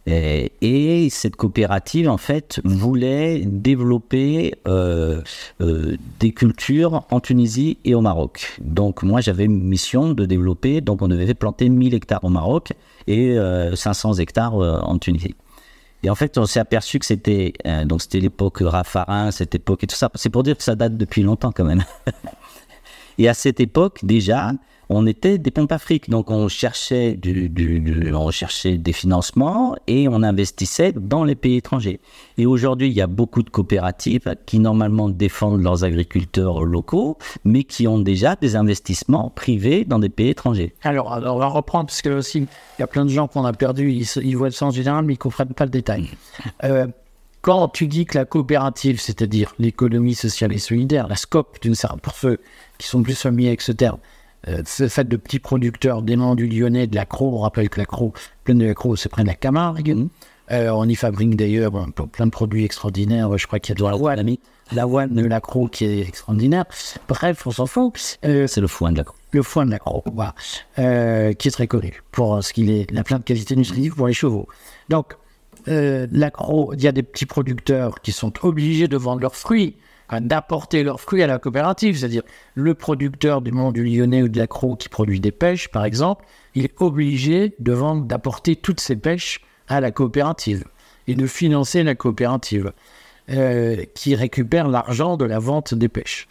Et, 0.07 0.53
et 0.61 1.09
cette 1.09 1.37
coopérative, 1.37 2.09
en 2.09 2.19
fait, 2.19 2.61
voulait 2.65 3.43
développer 3.47 4.55
euh, 4.69 5.23
euh, 5.63 5.97
des 6.21 6.33
cultures 6.33 7.05
en 7.11 7.21
Tunisie 7.21 7.79
et 7.85 7.95
au 7.95 8.03
Maroc. 8.03 8.59
Donc, 8.61 9.03
moi, 9.03 9.21
j'avais 9.21 9.45
une 9.45 9.63
mission 9.63 10.13
de 10.13 10.27
développer. 10.27 10.83
Donc, 10.83 11.01
on 11.01 11.09
devait 11.09 11.33
planter 11.33 11.71
1000 11.71 11.95
hectares 11.95 12.23
au 12.23 12.29
Maroc 12.29 12.73
et 13.07 13.31
euh, 13.31 13.75
500 13.75 14.15
hectares 14.15 14.55
en 14.55 14.99
Tunisie. 14.99 15.35
Et 16.05 16.11
en 16.11 16.15
fait, 16.15 16.37
on 16.37 16.45
s'est 16.45 16.61
aperçu 16.61 16.99
que 16.99 17.07
c'était 17.07 17.55
euh, 17.67 17.87
donc 17.87 18.03
c'était 18.03 18.21
l'époque 18.21 18.59
Raffarin, 18.61 19.31
cette 19.31 19.55
époque 19.55 19.85
et 19.85 19.87
tout 19.87 19.97
ça. 19.97 20.11
C'est 20.15 20.29
pour 20.29 20.43
dire 20.43 20.57
que 20.57 20.63
ça 20.63 20.75
date 20.75 20.99
depuis 20.99 21.23
longtemps 21.23 21.51
quand 21.51 21.65
même. 21.65 21.83
et 23.19 23.27
à 23.27 23.33
cette 23.33 23.59
époque 23.59 24.01
déjà, 24.05 24.53
on 24.95 25.07
était 25.07 25.39
des 25.39 25.51
pompes 25.51 25.73
afriques, 25.73 26.09
donc 26.09 26.31
on 26.31 26.49
cherchait 26.49 27.15
du, 27.15 27.49
du- 27.49 27.81
du- 27.81 28.15
on 28.15 28.31
cherchait 28.31 28.79
des 28.79 28.93
financements 28.93 29.75
et 29.87 30.09
on 30.09 30.23
investissait 30.23 30.93
dans 30.93 31.25
les 31.25 31.35
pays 31.35 31.57
étrangers. 31.57 32.01
Et 32.39 32.47
aujourd'hui, 32.47 32.89
il 32.89 32.93
y 32.95 33.01
a 33.01 33.07
beaucoup 33.07 33.43
de 33.43 33.51
coopératives 33.51 34.35
qui 34.47 34.59
normalement 34.59 35.09
défendent 35.09 35.63
leurs 35.63 35.85
agriculteurs 35.85 36.65
locaux, 36.65 37.19
mais 37.45 37.65
qui 37.65 37.87
ont 37.87 37.99
déjà 37.99 38.37
des 38.37 38.57
investissements 38.57 39.31
privés 39.31 39.85
dans 39.85 39.99
des 39.99 40.09
pays 40.09 40.31
étrangers. 40.31 40.75
Alors, 40.83 41.13
alors, 41.13 41.37
on 41.37 41.39
va 41.39 41.47
reprendre, 41.47 41.87
parce 41.87 42.03
que 42.03 42.11
aussi, 42.11 42.39
il 42.39 42.81
y 42.81 42.83
a 42.83 42.87
plein 42.87 43.05
de 43.05 43.11
gens 43.11 43.29
qu'on 43.29 43.45
a 43.45 43.53
perdus, 43.53 43.91
ils 44.23 44.37
voient 44.37 44.49
le 44.49 44.53
sens 44.53 44.75
général, 44.75 45.05
mais 45.05 45.15
ils 45.15 45.17
ne 45.17 45.21
comprennent 45.23 45.49
pas 45.55 45.65
le 45.65 45.71
détail. 45.71 46.09
Euh, 46.65 46.87
quand 47.43 47.69
tu 47.69 47.89
dis 47.89 48.07
que 48.07 48.17
la 48.17 48.25
coopérative, 48.25 48.99
c'est-à-dire 49.01 49.53
l'économie 49.59 50.15
sociale 50.15 50.53
et 50.55 50.59
solidaire, 50.59 51.09
la 51.09 51.17
SCOP, 51.17 51.59
d'une 51.61 51.75
certaine- 51.75 52.01
pour 52.01 52.15
ceux 52.15 52.39
qui 52.79 52.87
sont 52.89 53.03
plus 53.03 53.15
familiers 53.21 53.49
avec 53.49 53.61
ce 53.61 53.73
terme, 53.73 53.99
euh, 54.49 54.63
c'est 54.65 54.89
fait 54.89 55.09
de 55.09 55.17
petits 55.17 55.39
producteurs 55.39 56.03
d'aimants 56.03 56.35
du 56.35 56.47
Lyonnais, 56.47 56.87
de 56.87 56.95
l'accro, 56.95 57.37
on 57.37 57.41
rappelle 57.41 57.69
que 57.69 57.81
l'accro, 57.81 58.13
plein 58.45 58.55
de 58.55 58.65
l'accro, 58.65 58.97
c'est 58.97 59.09
près 59.09 59.23
de 59.23 59.29
la 59.29 59.35
Camargue. 59.35 60.09
Euh, 60.51 60.71
on 60.71 60.87
y 60.89 60.95
fabrique 60.95 61.37
d'ailleurs 61.37 61.73
plein 62.13 62.27
de 62.27 62.31
produits 62.31 62.65
extraordinaires, 62.65 63.37
je 63.39 63.47
crois 63.47 63.59
qu'il 63.59 63.75
y 63.75 63.77
a 63.77 63.81
de 63.83 63.91
l'avoine, 63.91 64.37
l'avoine 64.73 65.15
de 65.15 65.25
l'accro 65.25 65.69
qui 65.69 65.87
est 65.87 66.01
extraordinaire. 66.01 66.67
Bref, 67.09 67.47
on 67.47 67.51
s'en 67.51 67.67
fout. 67.67 68.19
Euh, 68.25 68.47
C'est 68.47 68.61
le 68.61 68.67
foin 68.67 68.93
de 68.93 68.99
la 68.99 69.05
le 69.33 69.43
foin 69.43 69.67
de 69.67 69.73
l'accro, 69.73 70.05
voilà, 70.15 70.33
euh, 70.79 71.33
qui 71.33 71.49
est 71.49 71.51
très 71.51 71.67
connu 71.67 72.03
pour 72.13 72.45
ce 72.45 72.53
qu'il 72.53 72.71
est, 72.71 72.89
la 72.93 73.03
plein 73.03 73.19
de 73.19 73.25
qualités 73.25 73.57
nutritives 73.57 73.97
pour 73.97 74.07
les 74.07 74.13
chevaux. 74.13 74.47
Donc, 74.91 75.17
l'accro, 75.67 76.73
il 76.75 76.83
y 76.83 76.87
a 76.87 76.93
des 76.93 77.03
petits 77.03 77.27
producteurs 77.27 78.01
qui 78.01 78.13
sont 78.13 78.33
obligés 78.47 78.87
de 78.87 78.97
vendre 78.97 79.23
leurs 79.23 79.35
fruits, 79.35 79.77
d'apporter 80.11 80.83
leurs 80.83 81.01
fruits 81.01 81.23
à 81.23 81.27
la 81.27 81.39
coopérative, 81.39 81.99
c'est-à-dire 81.99 82.23
le 82.55 82.75
producteur 82.75 83.41
du 83.41 83.53
Mont 83.53 83.73
du 83.73 83.85
Lyonnais 83.85 84.23
ou 84.23 84.29
de 84.29 84.39
l'accro 84.39 84.77
qui 84.77 84.89
produit 84.89 85.21
des 85.21 85.33
pêches, 85.33 85.69
par 85.69 85.85
exemple, 85.85 86.25
il 86.55 86.65
est 86.65 86.81
obligé 86.81 87.55
de 87.59 87.73
vendre, 87.73 88.05
d'apporter 88.05 88.57
toutes 88.57 88.81
ces 88.81 88.97
pêches 88.97 89.41
à 89.69 89.81
la 89.81 89.91
coopérative 89.91 90.65
et 91.07 91.15
de 91.15 91.27
financer 91.27 91.83
la 91.83 91.95
coopérative 91.95 92.73
euh, 93.31 93.85
qui 93.95 94.15
récupère 94.15 94.69
l'argent 94.69 95.17
de 95.17 95.25
la 95.25 95.39
vente 95.39 95.75
des 95.75 95.89
pêches. 95.89 96.29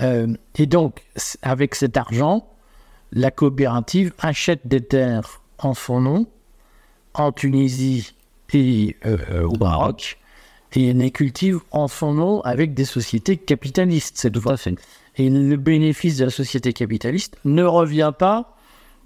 Euh, 0.00 0.34
et 0.56 0.66
donc, 0.66 1.02
avec 1.42 1.74
cet 1.74 1.96
argent, 1.96 2.48
la 3.12 3.30
coopérative 3.30 4.12
achète 4.18 4.66
des 4.66 4.80
terres 4.80 5.42
en 5.58 5.74
son 5.74 6.00
nom, 6.00 6.26
en 7.14 7.32
Tunisie 7.32 8.14
et 8.52 8.96
euh, 9.06 9.44
au 9.44 9.56
Maroc, 9.56 10.18
et 10.74 10.92
les 10.92 11.10
cultive 11.10 11.60
en 11.70 11.88
son 11.88 12.14
nom 12.14 12.40
avec 12.42 12.74
des 12.74 12.84
sociétés 12.84 13.36
capitalistes 13.36 14.16
cette 14.16 14.38
fois. 14.38 14.56
Et 15.16 15.28
le 15.28 15.56
bénéfice 15.56 16.16
de 16.16 16.24
la 16.24 16.30
société 16.30 16.72
capitaliste 16.72 17.36
ne 17.44 17.64
revient 17.64 18.12
pas 18.18 18.56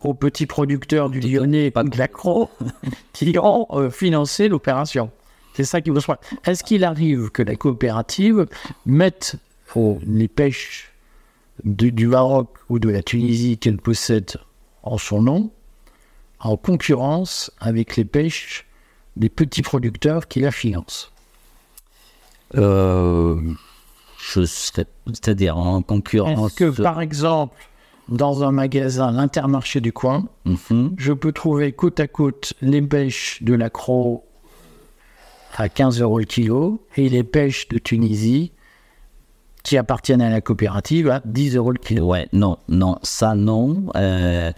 aux 0.00 0.14
petits 0.14 0.46
producteurs 0.46 1.11
du 1.11 1.20
Lyonnais 1.20 1.70
pas 1.70 1.82
de 1.82 1.96
l'accro 1.96 2.50
qui 3.12 3.37
ont 3.38 3.66
euh, 3.73 3.90
financé 3.90 4.49
l'opération. 4.49 5.11
C'est 5.54 5.64
ça 5.64 5.80
qui 5.80 5.90
soit. 6.00 6.20
Est-ce 6.44 6.62
qu'il 6.62 6.85
arrive 6.85 7.30
que 7.30 7.42
la 7.42 7.56
coopérative 7.56 8.46
mette 8.85 9.37
les 10.06 10.28
pêches 10.28 10.92
du, 11.64 12.06
Maroc 12.06 12.49
ou 12.68 12.78
de 12.78 12.88
la 12.88 13.02
Tunisie 13.02 13.58
qu'elle 13.58 13.78
possède 13.78 14.37
en 14.82 14.99
son 14.99 15.23
nom 15.23 15.50
en 16.40 16.56
concurrence 16.56 17.50
avec 17.58 17.96
les 17.96 18.04
pêches 18.04 18.66
des 19.16 19.30
petits 19.30 19.62
producteurs 19.62 20.28
qui 20.28 20.40
la 20.40 20.50
financent? 20.50 21.11
Je 22.54 24.44
serais, 24.44 24.86
c'est-à-dire 25.08 25.56
en 25.56 25.82
concurrence. 25.82 26.52
Est-ce 26.52 26.56
que, 26.56 26.82
par 26.82 27.00
exemple, 27.00 27.56
dans 28.08 28.44
un 28.44 28.52
magasin, 28.52 29.10
l'intermarché 29.10 29.80
du 29.80 29.92
coin, 29.92 30.26
Mhm. 30.44 30.94
je 30.96 31.12
peux 31.12 31.32
trouver 31.32 31.72
côte 31.72 31.98
à 32.00 32.06
côte 32.06 32.54
les 32.60 32.82
pêches 32.82 33.42
de 33.42 33.54
l'accro 33.54 34.24
à 35.56 35.68
15 35.68 36.00
euros 36.00 36.18
le 36.18 36.24
kilo 36.24 36.82
et 36.96 37.08
les 37.08 37.24
pêches 37.24 37.66
de 37.68 37.78
Tunisie 37.78 38.52
qui 39.64 39.76
appartiennent 39.78 40.20
à 40.22 40.30
la 40.30 40.40
coopérative 40.40 41.08
à 41.10 41.20
10 41.24 41.56
euros 41.56 41.72
le 41.72 41.78
kilo? 41.78 42.06
Ouais, 42.06 42.28
non, 42.32 42.58
non, 42.68 42.98
ça 43.02 43.34
non. 43.34 43.86
Euh, 43.96 44.52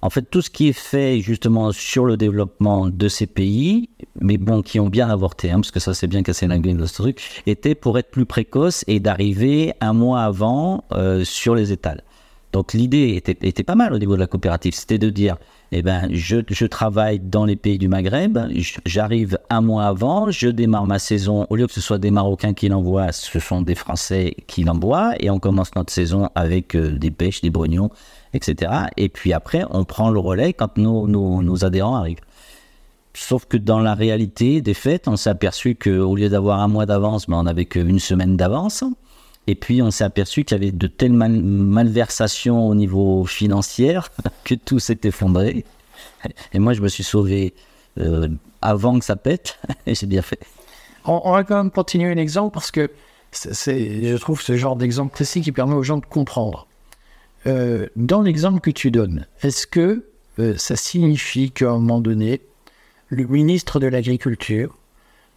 en 0.00 0.10
fait, 0.10 0.22
tout 0.22 0.42
ce 0.42 0.50
qui 0.50 0.68
est 0.68 0.78
fait 0.78 1.20
justement 1.20 1.72
sur 1.72 2.04
le 2.04 2.16
développement 2.16 2.86
de 2.88 3.08
ces 3.08 3.26
pays, 3.26 3.90
mais 4.20 4.36
bon, 4.36 4.62
qui 4.62 4.78
ont 4.78 4.88
bien 4.88 5.08
avorté, 5.08 5.50
hein, 5.50 5.56
parce 5.56 5.72
que 5.72 5.80
ça 5.80 5.92
c'est 5.94 6.06
bien 6.06 6.22
cassé 6.22 6.46
la 6.46 6.58
gueule 6.58 6.76
de 6.76 6.86
ce 6.86 6.94
truc, 6.94 7.42
était 7.46 7.74
pour 7.74 7.98
être 7.98 8.10
plus 8.10 8.26
précoce 8.26 8.84
et 8.86 9.00
d'arriver 9.00 9.74
un 9.80 9.92
mois 9.92 10.22
avant 10.22 10.84
euh, 10.92 11.24
sur 11.24 11.54
les 11.54 11.72
étals. 11.72 12.04
Donc 12.52 12.72
l'idée 12.72 13.22
était, 13.22 13.62
pas 13.62 13.74
mal 13.74 13.92
au 13.92 13.98
niveau 13.98 14.14
de 14.14 14.20
la 14.20 14.26
coopérative, 14.26 14.72
c'était 14.74 14.96
de 14.96 15.10
dire, 15.10 15.36
eh 15.70 15.82
ben, 15.82 16.08
je, 16.12 16.64
travaille 16.66 17.18
dans 17.18 17.44
les 17.44 17.56
pays 17.56 17.76
du 17.76 17.88
Maghreb, 17.88 18.38
j'arrive 18.86 19.38
un 19.50 19.60
mois 19.60 19.84
avant, 19.84 20.30
je 20.30 20.48
démarre 20.48 20.86
ma 20.86 20.98
saison, 20.98 21.46
au 21.50 21.56
lieu 21.56 21.66
que 21.66 21.74
ce 21.74 21.82
soit 21.82 21.98
des 21.98 22.10
Marocains 22.10 22.54
qui 22.54 22.70
l'envoient, 22.70 23.12
ce 23.12 23.38
sont 23.38 23.60
des 23.60 23.74
Français 23.74 24.34
qui 24.46 24.64
l'envoient, 24.64 25.12
et 25.20 25.28
on 25.28 25.38
commence 25.38 25.74
notre 25.74 25.92
saison 25.92 26.30
avec 26.34 26.74
euh, 26.74 26.92
des 26.96 27.10
pêches, 27.10 27.42
des 27.42 27.50
brognons, 27.50 27.90
etc. 28.34 28.72
Et 28.96 29.08
puis 29.08 29.32
après, 29.32 29.64
on 29.70 29.84
prend 29.84 30.10
le 30.10 30.18
relais 30.18 30.52
quand 30.52 30.76
nos, 30.76 31.64
adhérents 31.64 31.96
arrivent. 31.96 32.20
Sauf 33.14 33.46
que 33.46 33.56
dans 33.56 33.80
la 33.80 33.94
réalité 33.94 34.60
des 34.60 34.74
faits, 34.74 35.08
on 35.08 35.16
s'est 35.16 35.30
aperçu 35.30 35.74
qu'au 35.74 36.14
lieu 36.14 36.28
d'avoir 36.28 36.60
un 36.60 36.68
mois 36.68 36.86
d'avance, 36.86 37.26
ben, 37.26 37.38
on 37.38 37.42
n'avait 37.44 37.64
qu'une 37.64 37.98
semaine 37.98 38.36
d'avance. 38.36 38.84
Et 39.46 39.54
puis 39.54 39.80
on 39.82 39.90
s'est 39.90 40.04
aperçu 40.04 40.44
qu'il 40.44 40.56
y 40.56 40.60
avait 40.60 40.72
de 40.72 40.86
telles 40.86 41.12
mal- 41.12 41.42
malversations 41.42 42.68
au 42.68 42.74
niveau 42.74 43.24
financier 43.24 43.98
que 44.44 44.54
tout 44.54 44.78
s'est 44.78 45.00
effondré. 45.04 45.64
Et 46.52 46.58
moi, 46.58 46.74
je 46.74 46.82
me 46.82 46.88
suis 46.88 47.02
sauvé 47.02 47.54
euh, 47.98 48.28
avant 48.62 48.98
que 48.98 49.04
ça 49.04 49.16
pète, 49.16 49.58
et 49.86 49.94
j'ai 49.94 50.06
bien 50.06 50.22
fait. 50.22 50.40
On, 51.04 51.32
va 51.32 51.42
quand 51.44 51.56
même 51.56 51.70
continuer 51.70 52.12
un 52.12 52.18
exemple 52.18 52.52
parce 52.52 52.70
que 52.70 52.90
je 53.32 54.16
trouve 54.16 54.42
ce 54.42 54.56
genre 54.56 54.76
d'exemple 54.76 55.12
précis 55.12 55.40
qui 55.40 55.52
permet 55.52 55.74
aux 55.74 55.82
gens 55.82 55.96
de 55.96 56.04
comprendre. 56.04 56.66
Euh, 57.46 57.86
dans 57.96 58.22
l'exemple 58.22 58.60
que 58.60 58.70
tu 58.70 58.90
donnes, 58.90 59.26
est-ce 59.42 59.66
que 59.66 60.04
euh, 60.38 60.54
ça 60.56 60.76
signifie 60.76 61.50
qu'à 61.50 61.70
un 61.70 61.78
moment 61.78 62.00
donné, 62.00 62.40
le 63.08 63.24
ministre 63.24 63.80
de 63.80 63.86
l'Agriculture, 63.86 64.76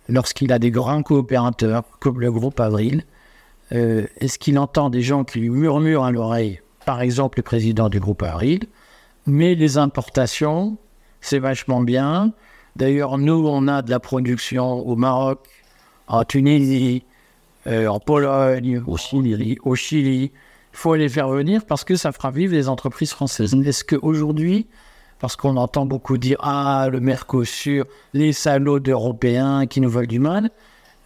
lorsqu'il 0.10 0.52
a 0.52 0.60
des 0.60 0.72
grands 0.72 1.04
coopérateurs 1.04 1.84
comme 2.00 2.20
le 2.20 2.32
groupe 2.32 2.60
Avril, 2.60 3.06
euh, 3.72 4.06
est-ce 4.18 4.40
qu'il 4.40 4.58
entend 4.58 4.90
des 4.90 5.02
gens 5.02 5.24
qui 5.24 5.40
lui 5.40 5.50
murmurent 5.50 6.04
à 6.04 6.12
l'oreille, 6.12 6.60
par 6.86 7.02
exemple 7.02 7.40
le 7.40 7.44
président 7.44 7.88
du 7.88 8.00
groupe 8.00 8.24
Avril, 8.24 8.62
mais 9.28 9.56
les 9.56 9.78
importations, 9.78 10.78
c'est 11.22 11.40
vachement 11.40 11.82
bien. 11.82 12.34
D'ailleurs, 12.76 13.18
nous, 13.18 13.48
on 13.48 13.68
a 13.68 13.84
de 13.84 13.92
la 13.92 14.00
production 14.00 14.74
au 14.88 14.96
Maroc, 14.96 15.48
en 16.08 16.24
Tunisie, 16.24 17.04
en 17.68 18.00
Pologne. 18.00 18.82
Au 18.88 18.98
Chili. 19.76 20.32
Il 20.74 20.78
faut 20.78 20.96
les 20.96 21.10
faire 21.10 21.30
venir 21.30 21.66
parce 21.66 21.84
que 21.84 21.96
ça 21.96 22.12
fera 22.12 22.32
vivre 22.32 22.54
les 22.54 22.70
entreprises 22.70 23.12
françaises. 23.12 23.54
Est-ce 23.54 23.84
qu'aujourd'hui, 23.84 24.68
parce 25.20 25.36
qu'on 25.36 25.58
entend 25.58 25.86
beaucoup 25.86 26.18
dire 26.18 26.38
Ah, 26.42 26.88
le 26.92 27.00
Mercosur, 27.00 27.86
les 28.14 28.34
salauds 28.34 28.80
d'Européens 28.80 29.68
qui 29.68 29.82
nous 29.82 29.90
veulent 29.90 30.08
du 30.08 30.20
mal, 30.20 30.50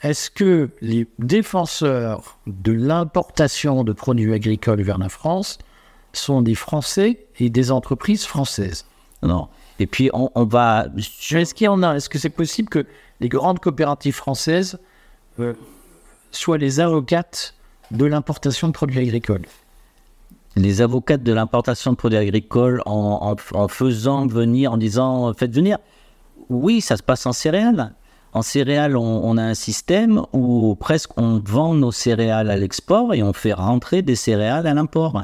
est-ce 0.01 0.29
que 0.29 0.69
les 0.81 1.07
défenseurs 1.19 2.37
de 2.47 2.71
l'importation 2.71 3.83
de 3.83 3.91
produits 3.91 4.33
agricoles 4.33 4.81
vers 4.81 4.97
la 4.97 5.09
France 5.09 5.57
sont 6.13 6.41
des 6.41 6.55
Français 6.55 7.25
et 7.39 7.49
des 7.49 7.71
entreprises 7.71 8.25
françaises? 8.25 8.85
Non. 9.23 9.47
Et 9.79 9.87
puis 9.87 10.09
on, 10.13 10.31
on 10.35 10.45
va 10.45 10.85
Est-ce 10.95 11.53
qu'il 11.53 11.65
y 11.65 11.67
en 11.67 11.81
a? 11.83 11.95
Est-ce 11.95 12.07
que 12.07 12.19
c'est 12.19 12.29
possible 12.29 12.69
que 12.69 12.85
les 13.19 13.29
grandes 13.29 13.59
coopératives 13.59 14.15
françaises 14.15 14.79
euh, 15.39 15.53
soient 16.31 16.57
les 16.57 16.79
avocates 16.79 17.55
de 17.91 18.05
l'importation 18.05 18.67
de 18.67 18.73
produits 18.73 18.99
agricoles 18.99 19.45
les 20.55 20.81
avocats 20.81 21.17
de 21.17 21.33
l'importation 21.33 21.91
de 21.91 21.97
produits 21.97 22.17
agricoles 22.17 22.81
en, 22.85 23.35
faisant 23.67 24.25
venir, 24.25 24.71
en 24.71 24.77
disant 24.77 25.33
faites 25.33 25.53
venir. 25.53 25.77
Oui, 26.49 26.81
ça 26.81 26.97
se 26.97 27.03
passe 27.03 27.25
en 27.25 27.33
céréales. 27.33 27.93
En 28.33 28.41
céréales, 28.41 28.97
on, 28.97 29.37
a 29.37 29.43
un 29.43 29.53
système 29.53 30.21
où 30.33 30.75
presque 30.75 31.17
on 31.17 31.41
vend 31.43 31.73
nos 31.73 31.91
céréales 31.91 32.49
à 32.49 32.57
l'export 32.57 33.13
et 33.13 33.23
on 33.23 33.31
fait 33.33 33.53
rentrer 33.53 34.01
des 34.01 34.15
céréales 34.15 34.67
à 34.67 34.73
l'import. 34.73 35.21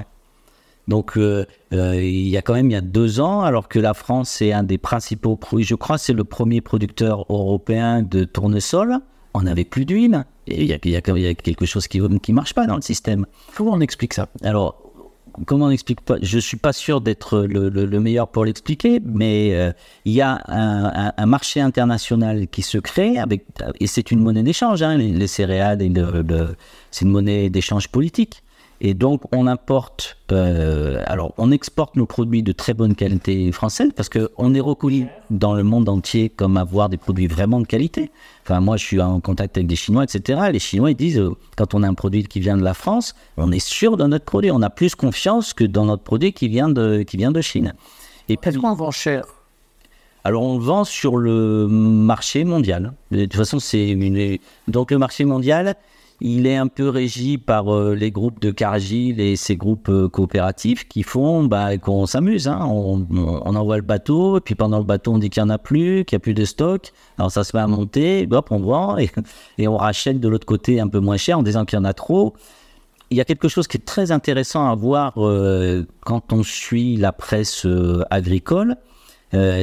Donc, 0.88 1.18
euh, 1.18 1.46
euh, 1.74 2.01
il 2.01 2.30
y 2.30 2.38
a 2.38 2.41
quand 2.41 2.53
même 2.53 2.70
il 2.70 2.74
y 2.74 2.77
a 2.77 2.82
deux 2.82 3.20
ans, 3.20 3.41
alors 3.41 3.68
que 3.68 3.80
la 3.80 3.94
France 3.94 4.41
est 4.41 4.53
un 4.53 4.63
des 4.63 4.77
principaux 4.77 5.38
je 5.58 5.75
crois, 5.75 5.98
c'est 5.98 6.13
le 6.13 6.24
premier 6.24 6.62
producteur 6.62 7.25
européen 7.30 8.01
de 8.01 8.24
tournesol. 8.24 9.00
On 9.33 9.43
n'avait 9.43 9.65
plus 9.65 9.85
d'huile. 9.85 10.25
Il 10.47 10.63
y, 10.63 10.73
a, 10.73 10.77
il, 10.83 10.91
y 10.91 10.95
a, 10.95 11.01
il 11.07 11.21
y 11.21 11.27
a 11.27 11.33
quelque 11.33 11.65
chose 11.65 11.88
qui 11.88 12.00
ne 12.01 12.33
marche 12.33 12.53
pas 12.53 12.65
dans 12.67 12.75
le 12.75 12.81
système. 12.81 13.25
Comment 13.55 13.73
on 13.73 13.79
explique 13.79 14.13
ça? 14.13 14.27
Alors, 14.43 14.91
comment 15.45 15.67
on 15.67 15.69
explique 15.69 16.01
pas? 16.01 16.17
Je 16.21 16.39
suis 16.39 16.57
pas 16.57 16.73
sûr 16.73 17.01
d'être 17.01 17.39
le, 17.41 17.69
le, 17.69 17.85
le, 17.85 18.00
meilleur 18.00 18.27
pour 18.27 18.45
l'expliquer, 18.45 19.00
mais 19.03 19.53
euh, 19.53 19.71
il 20.05 20.13
y 20.13 20.21
a 20.21 20.41
un, 20.47 20.85
un, 20.85 21.13
un, 21.15 21.25
marché 21.25 21.61
international 21.61 22.47
qui 22.47 22.61
se 22.61 22.77
crée 22.77 23.17
avec 23.17 23.45
et 23.79 23.88
c'est 23.88 24.11
une 24.11 24.19
monnaie 24.19 24.43
d'échange. 24.43 24.81
Hein, 24.81 24.97
les, 24.97 25.11
les, 25.11 25.27
céréales, 25.27 25.79
le, 25.79 26.55
c'est 26.89 27.05
une 27.05 27.11
monnaie 27.11 27.50
d'échange 27.50 27.88
politique. 27.88 28.43
Et 28.83 28.95
donc, 28.95 29.21
on 29.31 29.45
importe, 29.45 30.17
euh, 30.31 31.03
alors, 31.05 31.35
on 31.38 31.51
exporte 31.51 31.95
nos 31.95 32.07
produits 32.07 32.41
de 32.41 32.51
très 32.51 32.73
bonne 32.73 32.95
qualité 32.95 33.51
française 33.51 33.91
parce 33.95 34.09
qu'on 34.09 34.55
est 34.55 34.59
reconnu 34.59 35.05
dans 35.29 35.53
le 35.53 35.61
monde 35.61 35.88
entier 35.88 36.29
comme 36.29 36.57
avoir 36.57 36.89
des 36.89 36.97
produits 36.97 37.27
vraiment 37.27 37.61
de 37.61 37.67
qualité. 37.67 38.09
Enfin, 38.43 38.59
moi, 38.59 38.77
je 38.77 38.85
suis 38.85 39.00
en 39.00 39.19
contact 39.19 39.55
avec 39.55 39.67
des 39.67 39.75
Chinois, 39.75 40.03
etc. 40.03 40.50
Les 40.51 40.57
Chinois, 40.57 40.89
ils 40.89 40.95
disent, 40.95 41.19
euh, 41.19 41.29
quand 41.55 41.75
on 41.75 41.83
a 41.83 41.88
un 41.88 41.93
produit 41.93 42.23
qui 42.23 42.39
vient 42.39 42.57
de 42.57 42.63
la 42.63 42.73
France, 42.73 43.13
on 43.38 43.51
est 43.51 43.63
sûr 43.63 43.97
de 43.97 44.05
notre 44.07 44.25
produit. 44.25 44.50
On 44.50 44.63
a 44.63 44.71
plus 44.71 44.95
confiance 44.95 45.53
que 45.53 45.63
dans 45.63 45.85
notre 45.85 46.03
produit 46.03 46.33
qui 46.33 46.47
vient 46.47 46.69
de, 46.69 47.03
qui 47.03 47.17
vient 47.17 47.31
de 47.31 47.41
Chine. 47.41 47.75
Et 48.29 48.38
puis, 48.38 48.51
qu'on 48.55 48.73
vend 48.73 48.89
cher? 48.89 49.25
Alors 50.23 50.43
on 50.43 50.59
vend 50.59 50.83
sur 50.83 51.17
le 51.17 51.67
marché 51.67 52.43
mondial. 52.43 52.93
De 53.11 53.23
toute 53.23 53.35
façon, 53.35 53.59
c'est 53.59 53.89
une... 53.89 54.38
donc 54.67 54.91
le 54.91 55.00
marché 55.00 55.25
mondial, 55.25 55.75
il 56.21 56.45
est 56.45 56.55
un 56.55 56.67
peu 56.67 56.87
régi 56.87 57.39
par 57.39 57.73
euh, 57.73 57.95
les 57.95 58.11
groupes 58.11 58.39
de 58.39 58.51
Cargill 58.51 59.19
et 59.19 59.35
ces 59.35 59.57
groupes 59.57 59.89
euh, 59.89 60.07
coopératifs 60.07 60.87
qui 60.87 61.01
font 61.01 61.43
bah, 61.43 61.77
qu'on 61.79 62.05
s'amuse. 62.05 62.47
Hein. 62.47 62.59
On, 62.63 63.05
envoie 63.55 63.77
le 63.77 63.81
bateau, 63.81 64.37
et 64.37 64.41
puis 64.41 64.55
pendant 64.55 64.77
le 64.77 64.83
bateau, 64.83 65.13
on 65.13 65.17
dit 65.17 65.29
qu'il 65.29 65.43
n'y 65.43 65.49
en 65.49 65.53
a 65.53 65.57
plus, 65.57 66.05
qu'il 66.05 66.15
n'y 66.15 66.21
a 66.21 66.23
plus 66.23 66.35
de 66.35 66.45
stock. 66.45 66.93
Alors 67.17 67.31
ça 67.31 67.43
se 67.43 67.57
met 67.57 67.61
à 67.61 67.67
monter, 67.67 68.27
hop, 68.29 68.47
on 68.51 68.59
vend 68.59 68.97
et, 69.57 69.67
on 69.67 69.77
rachète 69.77 70.19
de 70.19 70.27
l'autre 70.27 70.45
côté 70.45 70.79
un 70.79 70.87
peu 70.87 70.99
moins 70.99 71.17
cher 71.17 71.39
en 71.39 71.43
disant 71.43 71.65
qu'il 71.65 71.77
y 71.77 71.81
en 71.81 71.85
a 71.85 71.93
trop. 71.93 72.35
Il 73.09 73.17
y 73.17 73.21
a 73.21 73.25
quelque 73.25 73.47
chose 73.47 73.67
qui 73.67 73.77
est 73.77 73.85
très 73.85 74.11
intéressant 74.11 74.69
à 74.69 74.75
voir 74.75 75.13
euh, 75.17 75.85
quand 76.05 76.31
on 76.31 76.43
suit 76.43 76.97
la 76.97 77.11
presse 77.11 77.67
agricole. 78.09 78.77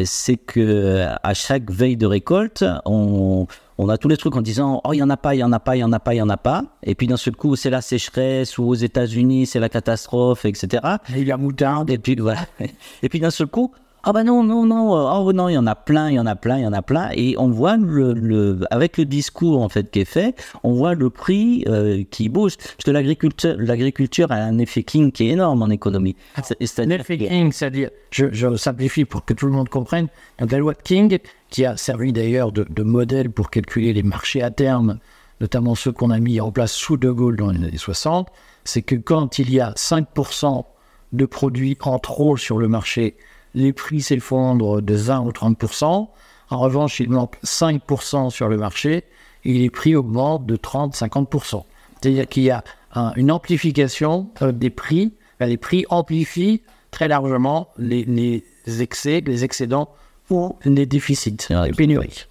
C'est 0.05 0.39
que 0.39 1.07
à 1.23 1.35
chaque 1.35 1.71
veille 1.71 1.99
de 1.99 2.07
récolte, 2.07 2.65
on, 2.87 3.47
on, 3.79 3.89
a 3.89 3.99
tous 3.99 4.09
les 4.09 4.17
trucs 4.17 4.37
en 4.37 4.43
disant 4.43 4.81
oh 4.85 4.93
il 4.93 4.99
y 4.99 5.03
en 5.03 5.11
a 5.11 5.17
pas, 5.17 5.35
il 5.35 5.39
y 5.39 5.45
en 5.45 5.53
a 5.53 5.61
pas, 5.61 5.77
il 5.77 5.81
y 5.81 5.85
en 5.85 5.93
a 5.93 6.01
pas, 6.01 6.15
il 6.15 6.19
y 6.19 6.23
en 6.23 6.29
a 6.29 6.37
pas. 6.37 6.65
Et 6.83 6.95
puis 6.95 7.07
d'un 7.07 7.17
seul 7.17 7.37
coup 7.37 7.57
c'est 7.57 7.71
la 7.71 7.81
sécheresse 7.81 8.59
ou 8.59 8.65
aux 8.65 8.75
États-Unis 8.75 9.47
c'est 9.47 9.61
la 9.61 9.69
catastrophe, 9.69 10.45
etc. 10.45 10.83
Et 11.15 11.25
la 11.25 11.37
moutarde. 11.37 11.91
Et 11.91 11.99
puis 11.99 12.17
voilà. 12.17 12.41
Et 13.03 13.09
puis 13.09 13.21
d'un 13.21 13.31
seul 13.31 13.47
coup 13.47 13.73
ah 14.05 14.13
bah 14.13 14.23
non, 14.23 14.45
non, 14.45 14.65
non, 14.65 14.93
oh 14.93 15.33
non, 15.33 15.49
il 15.49 15.55
y 15.55 15.59
en 15.59 15.67
a 15.67 15.75
plein, 15.75 16.09
il 16.09 16.15
y 16.15 16.21
en 16.21 16.27
a 16.27 16.37
plein, 16.37 16.59
il 16.59 16.63
y 16.63 16.67
en 16.67 16.73
a 16.73 16.83
plein. 16.83 17.11
Et 17.15 17.35
on 17.37 17.49
voit, 17.49 17.77
le, 17.77 18.13
le, 18.13 18.61
avec 18.71 18.97
le 18.97 19.05
discours 19.05 19.61
en 19.61 19.69
fait 19.69 19.91
qui 19.91 20.01
est 20.01 20.05
fait, 20.05 20.35
on 20.63 20.73
voit 20.73 20.95
le 20.95 21.11
prix 21.11 21.65
euh, 21.67 22.05
qui 22.11 22.29
bouge. 22.29 22.57
Parce 22.57 22.85
que 22.85 22.91
l'agriculture, 22.91 23.57
l'agriculture 23.59 24.31
a 24.31 24.37
un 24.37 24.59
effet 24.59 24.85
King 24.85 25.11
qui 25.11 25.29
est 25.29 25.33
énorme 25.33 25.63
en 25.63 25.69
économie. 25.69 26.17
Un 26.37 26.91
effet 26.91 27.19
King, 27.19 27.53
c'est-à-dire, 27.53 27.91
je, 28.11 28.27
je, 28.33 28.57
simplifie 28.57 29.05
pour 29.05 29.25
que 29.25 29.35
tout 29.35 29.47
le 29.47 29.53
monde 29.53 29.69
comprenne, 29.69 30.09
la 30.39 30.59
loi 30.59 30.75
de 30.75 30.83
King, 30.83 31.19
qui 31.51 31.65
a 31.65 31.77
servi 31.77 32.13
d'ailleurs 32.13 32.53
de, 32.53 32.67
de 32.69 32.83
modèle 32.83 33.31
pour 33.31 33.51
calculer 33.51 33.93
les 33.93 34.03
marchés 34.03 34.43
à 34.43 34.51
terme, 34.51 34.99
notamment 35.41 35.75
ceux 35.75 35.93
qu'on 35.93 36.11
a 36.11 36.19
mis 36.19 36.41
en 36.41 36.53
place 36.53 36.73
sous 36.73 36.97
De 36.97 37.11
Gaulle 37.11 37.37
dans 37.37 37.51
les 37.51 37.59
années 37.59 37.77
60, 37.77 38.29
c'est 38.65 38.83
que 38.83 38.95
quand 38.95 39.39
il 39.39 39.53
y 39.53 39.61
a 39.61 39.73
5% 39.73 40.65
de 41.13 41.27
produits 41.27 41.77
en 41.81 41.99
trop 41.99 42.37
sur 42.37 42.59
le 42.59 42.69
marché, 42.69 43.17
les 43.55 43.73
prix 43.73 44.01
s'effondrent 44.01 44.83
de 44.83 44.95
20 44.95 45.21
ou 45.21 45.31
30% 45.31 46.09
En 46.51 46.59
revanche, 46.59 47.01
il 47.01 47.11
manque 47.11 47.37
5 47.43 47.83
sur 48.31 48.49
le 48.49 48.57
marché 48.57 49.05
et 49.45 49.53
les 49.55 49.71
prix 49.71 49.95
augmentent 49.95 50.47
de 50.47 50.57
30-50% 50.57 51.65
C'est-à-dire 52.01 52.29
qu'il 52.29 52.45
y 52.45 52.51
a 52.51 52.65
un, 52.95 53.13
une 53.17 53.31
amplification 53.31 54.31
euh, 54.43 54.53
des 54.53 54.71
prix. 54.71 55.15
Les 55.41 55.57
prix 55.57 55.85
amplifient 55.89 56.63
très 56.91 57.09
largement 57.09 57.69
les, 57.79 58.05
les 58.05 58.83
excès, 58.83 59.23
les 59.25 59.45
excédents 59.45 59.89
ou 60.31 60.57
les 60.65 60.87
déficits, 60.87 61.37
les 61.51 61.73
pénuries. 61.73 62.27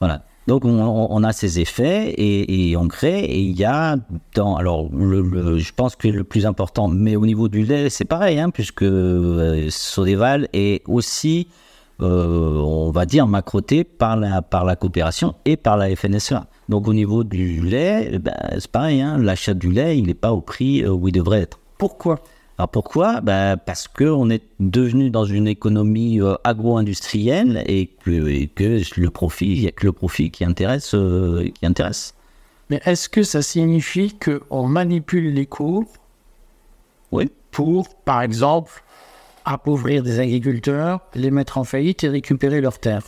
Voilà. 0.00 0.24
Donc 0.50 0.64
on, 0.64 1.22
a 1.22 1.32
ces 1.32 1.60
effets 1.60 2.12
et, 2.18 2.76
on 2.76 2.88
crée 2.88 3.20
et 3.20 3.38
il 3.38 3.56
y 3.56 3.64
a 3.64 3.94
dans 4.34 4.56
alors 4.56 4.88
je 4.90 5.72
pense 5.72 5.94
que 5.94 6.08
le 6.08 6.24
plus 6.24 6.44
important 6.44 6.88
mais 6.88 7.14
au 7.14 7.24
niveau 7.24 7.48
du 7.48 7.62
lait 7.62 7.88
c'est 7.88 8.04
pareil 8.04 8.40
hein, 8.40 8.50
puisque 8.50 8.82
euh, 8.82 9.68
Sodéval 9.70 10.48
est 10.52 10.82
aussi 10.88 11.46
euh, 12.02 12.56
on 12.56 12.90
va 12.90 13.06
dire 13.06 13.28
macroté 13.28 13.84
par 13.84 14.16
la 14.16 14.42
par 14.42 14.64
la 14.64 14.74
coopération 14.74 15.36
et 15.44 15.56
par 15.56 15.76
la 15.76 15.94
FNSEA. 15.94 16.46
Donc 16.68 16.88
au 16.88 16.94
niveau 16.94 17.22
du 17.22 17.60
lait 17.60 18.18
ben, 18.18 18.34
c'est 18.58 18.72
pareil 18.72 19.00
hein, 19.00 19.18
l'achat 19.18 19.54
du 19.54 19.70
lait 19.70 19.98
il 19.98 20.06
n'est 20.06 20.14
pas 20.14 20.32
au 20.32 20.40
prix 20.40 20.84
où 20.84 21.06
il 21.06 21.12
devrait 21.12 21.42
être. 21.42 21.60
Pourquoi? 21.78 22.18
Alors 22.60 22.68
pourquoi? 22.68 23.22
Ben 23.22 23.56
Parce 23.56 23.88
qu'on 23.88 24.28
est 24.28 24.42
devenu 24.58 25.08
dans 25.08 25.24
une 25.24 25.48
économie 25.48 26.20
euh, 26.20 26.34
agro-industrielle 26.44 27.64
et 27.64 27.86
que, 27.86 28.28
et 28.28 28.48
que, 28.48 28.82
le 29.00 29.08
profit, 29.08 29.46
il 29.46 29.60
n'y 29.62 29.66
a 29.66 29.70
que 29.70 29.86
le 29.86 29.92
profit 29.92 30.30
qui 30.30 30.44
intéresse. 30.44 30.94
Euh, 30.94 31.48
qui 31.58 31.64
intéresse. 31.64 32.12
Mais 32.68 32.78
est-ce 32.84 33.08
que 33.08 33.22
ça 33.22 33.40
signifie 33.40 34.14
qu'on 34.14 34.68
manipule 34.68 35.32
les 35.32 35.46
cours? 35.46 35.86
Oui. 37.12 37.30
pour, 37.50 37.88
par 38.04 38.20
exemple, 38.20 38.84
appauvrir 39.46 40.02
des 40.02 40.20
agriculteurs, 40.20 41.00
les 41.14 41.30
mettre 41.30 41.56
en 41.56 41.64
faillite 41.64 42.04
et 42.04 42.10
récupérer 42.10 42.60
leurs 42.60 42.78
terres 42.78 43.06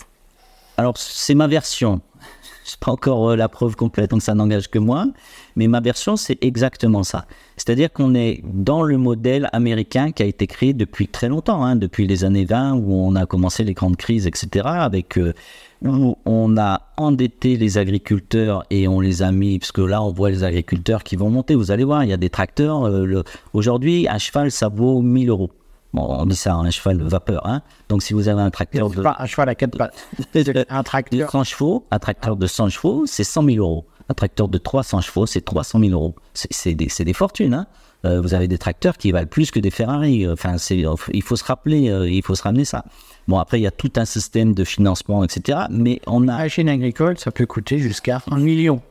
Alors 0.78 0.96
c'est 0.96 1.34
ma 1.34 1.46
version 1.46 2.00
c'est 2.64 2.80
pas 2.80 2.90
encore 2.90 3.32
euh, 3.32 3.36
la 3.36 3.50
preuve 3.50 3.76
complète, 3.76 4.12
donc 4.12 4.22
ça 4.22 4.34
n'engage 4.34 4.70
que 4.70 4.78
moi. 4.78 5.08
Mais 5.56 5.68
ma 5.68 5.80
version, 5.80 6.16
c'est 6.16 6.38
exactement 6.42 7.02
ça. 7.02 7.26
C'est-à-dire 7.56 7.92
qu'on 7.92 8.14
est 8.14 8.42
dans 8.44 8.82
le 8.82 8.96
modèle 8.96 9.48
américain 9.52 10.12
qui 10.12 10.22
a 10.22 10.26
été 10.26 10.46
créé 10.46 10.72
depuis 10.72 11.08
très 11.08 11.28
longtemps, 11.28 11.64
hein, 11.64 11.76
depuis 11.76 12.06
les 12.06 12.24
années 12.24 12.44
20 12.44 12.74
où 12.74 12.94
on 12.94 13.14
a 13.14 13.26
commencé 13.26 13.64
les 13.64 13.74
grandes 13.74 13.96
crises, 13.96 14.26
etc. 14.26 14.66
Avec 14.66 15.18
euh, 15.18 15.32
où 15.82 16.16
on 16.24 16.56
a 16.56 16.88
endetté 16.96 17.56
les 17.56 17.78
agriculteurs 17.78 18.64
et 18.70 18.88
on 18.88 19.00
les 19.00 19.22
a 19.22 19.32
mis, 19.32 19.58
parce 19.58 19.72
que 19.72 19.82
là, 19.82 20.02
on 20.02 20.12
voit 20.12 20.30
les 20.30 20.44
agriculteurs 20.44 21.02
qui 21.02 21.16
vont 21.16 21.30
monter. 21.30 21.54
Vous 21.54 21.70
allez 21.70 21.84
voir, 21.84 22.04
il 22.04 22.10
y 22.10 22.12
a 22.12 22.18
des 22.18 22.30
tracteurs. 22.30 22.86
Euh, 22.86 23.22
aujourd'hui, 23.52 24.06
un 24.08 24.18
cheval, 24.18 24.50
ça 24.50 24.68
vaut 24.68 25.02
1000 25.02 25.28
euros. 25.28 25.50
Bon, 25.92 26.06
on 26.08 26.24
dit 26.24 26.36
ça, 26.36 26.54
un 26.54 26.70
cheval 26.70 26.98
de 26.98 27.04
vapeur. 27.04 27.46
Hein. 27.46 27.60
Donc, 27.90 28.02
si 28.02 28.14
vous 28.14 28.28
avez 28.28 28.40
un 28.40 28.50
tracteur 28.50 28.88
de. 28.88 29.02
Pas 29.02 29.16
un 29.18 29.26
cheval 29.26 29.50
à 29.50 29.54
quatre 29.54 29.76
pattes. 29.76 29.94
un 30.70 30.82
tracteur. 30.82 31.26
De 31.26 31.30
100 31.30 31.44
chevaux, 31.44 31.86
un 31.90 31.98
tracteur 31.98 32.36
de 32.36 32.46
100 32.46 32.70
chevaux, 32.70 33.04
c'est 33.06 33.24
100 33.24 33.44
000 33.44 33.56
euros. 33.58 33.84
Un 34.12 34.14
tracteur 34.14 34.48
de 34.48 34.58
300 34.58 35.00
chevaux, 35.00 35.24
c'est 35.24 35.40
300 35.40 35.80
000 35.80 35.92
euros. 35.92 36.14
C'est 36.34 36.74
des, 36.74 36.86
des, 36.86 37.12
fortunes. 37.14 37.54
Hein. 37.54 37.66
Euh, 38.04 38.20
vous 38.20 38.34
avez 38.34 38.46
des 38.46 38.58
tracteurs 38.58 38.98
qui 38.98 39.10
valent 39.10 39.26
plus 39.26 39.50
que 39.50 39.58
des 39.58 39.70
Ferrari. 39.70 40.28
Enfin, 40.28 40.56
il 40.68 41.22
faut 41.22 41.36
se 41.36 41.44
rappeler, 41.44 41.88
euh, 41.88 42.10
il 42.10 42.22
faut 42.22 42.34
se 42.34 42.42
ramener 42.42 42.66
ça. 42.66 42.84
Bon, 43.26 43.38
après, 43.38 43.58
il 43.58 43.62
y 43.62 43.66
a 43.66 43.70
tout 43.70 43.92
un 43.96 44.04
système 44.04 44.52
de 44.52 44.64
financement, 44.64 45.24
etc. 45.24 45.60
Mais 45.70 46.02
on 46.06 46.28
a. 46.28 46.34
À 46.34 46.48
chaîne 46.48 46.68
agricole, 46.68 47.16
ça 47.16 47.30
peut 47.30 47.46
coûter 47.46 47.78
jusqu'à 47.78 48.20
un 48.30 48.38
million 48.38 48.82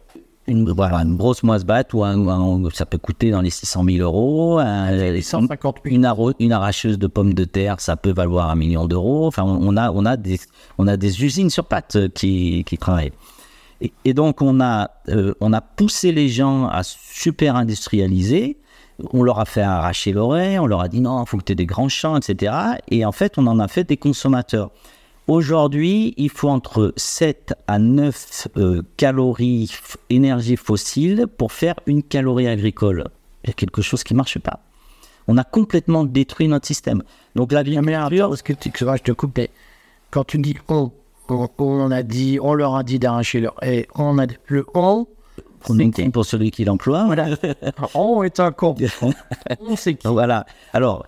une, 0.47 0.71
voilà, 0.71 0.97
une 0.97 1.17
grosse 1.17 1.43
moisse 1.43 1.63
batte, 1.63 1.93
ou 1.93 2.03
un, 2.03 2.27
un, 2.27 2.69
ça 2.73 2.85
peut 2.85 2.97
coûter 2.97 3.29
dans 3.29 3.41
les 3.41 3.51
600 3.51 3.83
000 3.85 3.97
euros. 3.99 4.57
Un, 4.59 5.21
150 5.21 5.77
000. 5.85 5.95
Une, 5.95 6.33
une, 6.39 6.51
arracheuse 6.51 6.97
de 6.97 7.07
pommes 7.07 7.33
de 7.33 7.45
terre, 7.45 7.79
ça 7.79 7.95
peut 7.95 8.11
valoir 8.11 8.49
un 8.49 8.55
million 8.55 8.87
d'euros. 8.87 9.27
Enfin, 9.27 9.43
on 9.43 9.77
a, 9.77 9.91
on, 9.91 10.05
a 10.05 10.17
des, 10.17 10.39
on 10.79 10.87
a 10.87 10.97
des 10.97 11.23
usines 11.23 11.49
sur 11.49 11.65
pattes 11.65 12.09
qui, 12.13 12.63
qui 12.65 12.77
travaillent. 12.77 13.13
Et, 13.81 13.91
et, 14.05 14.13
donc, 14.13 14.41
on 14.41 14.61
a, 14.61 14.91
euh, 15.09 15.33
on 15.41 15.53
a 15.53 15.61
poussé 15.61 16.11
les 16.11 16.29
gens 16.29 16.67
à 16.67 16.83
super 16.83 17.55
industrialiser. 17.55 18.57
On 19.11 19.23
leur 19.23 19.39
a 19.39 19.45
fait 19.45 19.61
arracher 19.61 20.11
l'oreille, 20.11 20.59
on 20.59 20.67
leur 20.67 20.81
a 20.81 20.87
dit 20.87 21.01
non, 21.01 21.23
il 21.23 21.27
faut 21.27 21.37
que 21.37 21.43
tu 21.43 21.53
aies 21.53 21.55
des 21.55 21.65
grands 21.65 21.89
champs, 21.89 22.17
etc. 22.17 22.53
Et 22.89 23.03
en 23.03 23.11
fait, 23.11 23.37
on 23.37 23.47
en 23.47 23.59
a 23.59 23.67
fait 23.67 23.83
des 23.83 23.97
consommateurs. 23.97 24.69
Aujourd'hui, 25.27 26.13
il 26.17 26.29
faut 26.29 26.49
entre 26.49 26.93
7 26.97 27.53
à 27.67 27.79
9 27.79 28.47
euh, 28.57 28.81
calories 28.97 29.71
énergie 30.09 30.57
fossile 30.57 31.25
pour 31.37 31.51
faire 31.51 31.75
une 31.87 32.03
calorie 32.03 32.47
agricole. 32.47 33.05
Il 33.43 33.47
y 33.47 33.51
a 33.51 33.53
quelque 33.53 33.81
chose 33.81 34.03
qui 34.03 34.13
ne 34.13 34.17
marche 34.17 34.39
pas. 34.39 34.59
On 35.27 35.37
a 35.37 35.43
complètement 35.43 36.03
détruit 36.03 36.47
notre 36.47 36.67
système. 36.67 37.03
Donc 37.35 37.51
l'agriculture... 37.51 38.29
Parce 38.29 38.41
que, 38.41 38.53
tu, 38.53 38.71
je 38.75 39.03
te 39.03 39.11
coupe, 39.11 39.39
quand 40.09 40.23
tu 40.25 40.37
dis 40.39 40.57
on, 40.67 40.91
on, 41.31 41.49
on, 41.59 41.91
a 41.91 42.03
dit, 42.03 42.39
on 42.41 42.53
leur 42.53 42.75
a 42.75 42.83
dit 42.83 42.99
d'arracher 42.99 43.39
leur... 43.39 43.55
Et 43.63 43.87
on 43.95 44.19
a 44.19 44.27
le 44.47 44.65
on... 44.73 45.07
Pour 46.11 46.25
celui 46.25 46.51
qui 46.51 46.65
l'emploie. 46.65 47.05
Voilà. 47.05 47.27
on 47.93 48.23
est 48.23 48.39
un 48.39 48.51
con. 48.51 48.75
on 49.61 49.75
sait 49.75 49.93
qui. 49.93 50.07
Voilà. 50.07 50.45
Alors, 50.73 51.05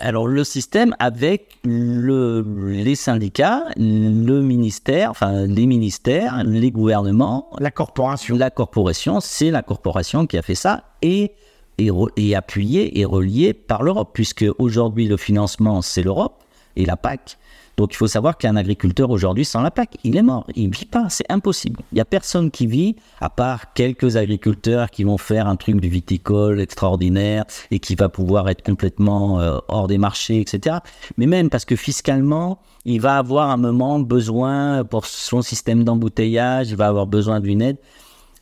alors 0.00 0.26
le 0.26 0.44
système 0.44 0.94
avec 0.98 1.58
le, 1.64 2.44
les 2.68 2.94
syndicats, 2.94 3.64
le 3.76 4.40
ministère, 4.40 5.10
enfin 5.10 5.46
les 5.46 5.66
ministères, 5.66 6.42
les 6.44 6.70
gouvernements, 6.70 7.50
la 7.58 7.70
corporation. 7.70 8.36
La 8.36 8.50
corporation, 8.50 9.20
c'est 9.20 9.50
la 9.50 9.62
corporation 9.62 10.26
qui 10.26 10.36
a 10.36 10.42
fait 10.42 10.54
ça 10.54 10.84
et 11.02 11.32
est, 11.78 11.90
re- 11.90 12.10
est 12.16 12.34
appuyé 12.34 12.98
et 12.98 13.04
relié 13.04 13.54
par 13.54 13.82
l'Europe, 13.82 14.10
puisque 14.12 14.44
aujourd'hui 14.58 15.06
le 15.06 15.16
financement 15.16 15.82
c'est 15.82 16.02
l'Europe 16.02 16.42
et 16.76 16.84
la 16.84 16.96
PAC. 16.96 17.38
Donc 17.76 17.92
il 17.92 17.96
faut 17.96 18.06
savoir 18.06 18.38
qu'un 18.38 18.56
agriculteur 18.56 19.10
aujourd'hui 19.10 19.44
sans 19.44 19.60
la 19.62 19.70
PAC, 19.70 19.96
il 20.04 20.16
est 20.16 20.22
mort, 20.22 20.46
il 20.54 20.68
ne 20.68 20.74
vit 20.74 20.84
pas, 20.84 21.08
c'est 21.08 21.30
impossible. 21.30 21.80
Il 21.92 21.96
n'y 21.96 22.00
a 22.00 22.04
personne 22.04 22.50
qui 22.50 22.66
vit, 22.66 22.96
à 23.20 23.30
part 23.30 23.72
quelques 23.72 24.16
agriculteurs 24.16 24.90
qui 24.90 25.04
vont 25.04 25.18
faire 25.18 25.48
un 25.48 25.56
truc 25.56 25.80
du 25.80 25.88
viticole 25.88 26.60
extraordinaire 26.60 27.44
et 27.70 27.80
qui 27.80 27.94
va 27.94 28.08
pouvoir 28.08 28.48
être 28.48 28.62
complètement 28.62 29.40
euh, 29.40 29.58
hors 29.68 29.88
des 29.88 29.98
marchés, 29.98 30.40
etc. 30.40 30.78
Mais 31.16 31.26
même 31.26 31.50
parce 31.50 31.64
que 31.64 31.76
fiscalement, 31.76 32.60
il 32.84 33.00
va 33.00 33.18
avoir 33.18 33.50
un 33.50 33.56
moment 33.56 33.98
besoin 33.98 34.84
pour 34.84 35.06
son 35.06 35.42
système 35.42 35.84
d'embouteillage, 35.84 36.70
il 36.70 36.76
va 36.76 36.86
avoir 36.86 37.06
besoin 37.06 37.40
d'une 37.40 37.62
aide. 37.62 37.78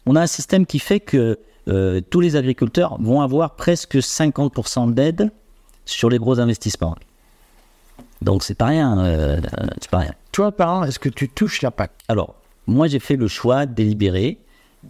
On 0.04 0.16
a 0.16 0.20
un 0.20 0.26
système 0.26 0.66
qui 0.66 0.78
fait 0.78 1.00
que 1.00 1.38
euh, 1.68 2.00
tous 2.10 2.20
les 2.20 2.36
agriculteurs 2.36 3.00
vont 3.00 3.20
avoir 3.20 3.54
presque 3.54 3.96
50% 3.96 4.92
d'aide 4.92 5.30
sur 5.84 6.10
les 6.10 6.18
gros 6.18 6.40
investissements. 6.40 6.96
Donc 8.22 8.42
c'est 8.42 8.54
pas 8.54 8.66
rien, 8.66 8.98
euh, 8.98 9.40
c'est 9.80 9.90
pas 9.90 9.98
rien. 9.98 10.12
Toi, 10.32 10.52
par 10.52 10.72
an, 10.74 10.84
est-ce 10.84 10.98
que 10.98 11.08
tu 11.08 11.28
touches 11.28 11.62
la 11.62 11.70
PAC? 11.70 11.90
Alors, 12.08 12.34
moi 12.66 12.86
j'ai 12.86 12.98
fait 13.00 13.16
le 13.16 13.28
choix 13.28 13.66
délibéré 13.66 14.38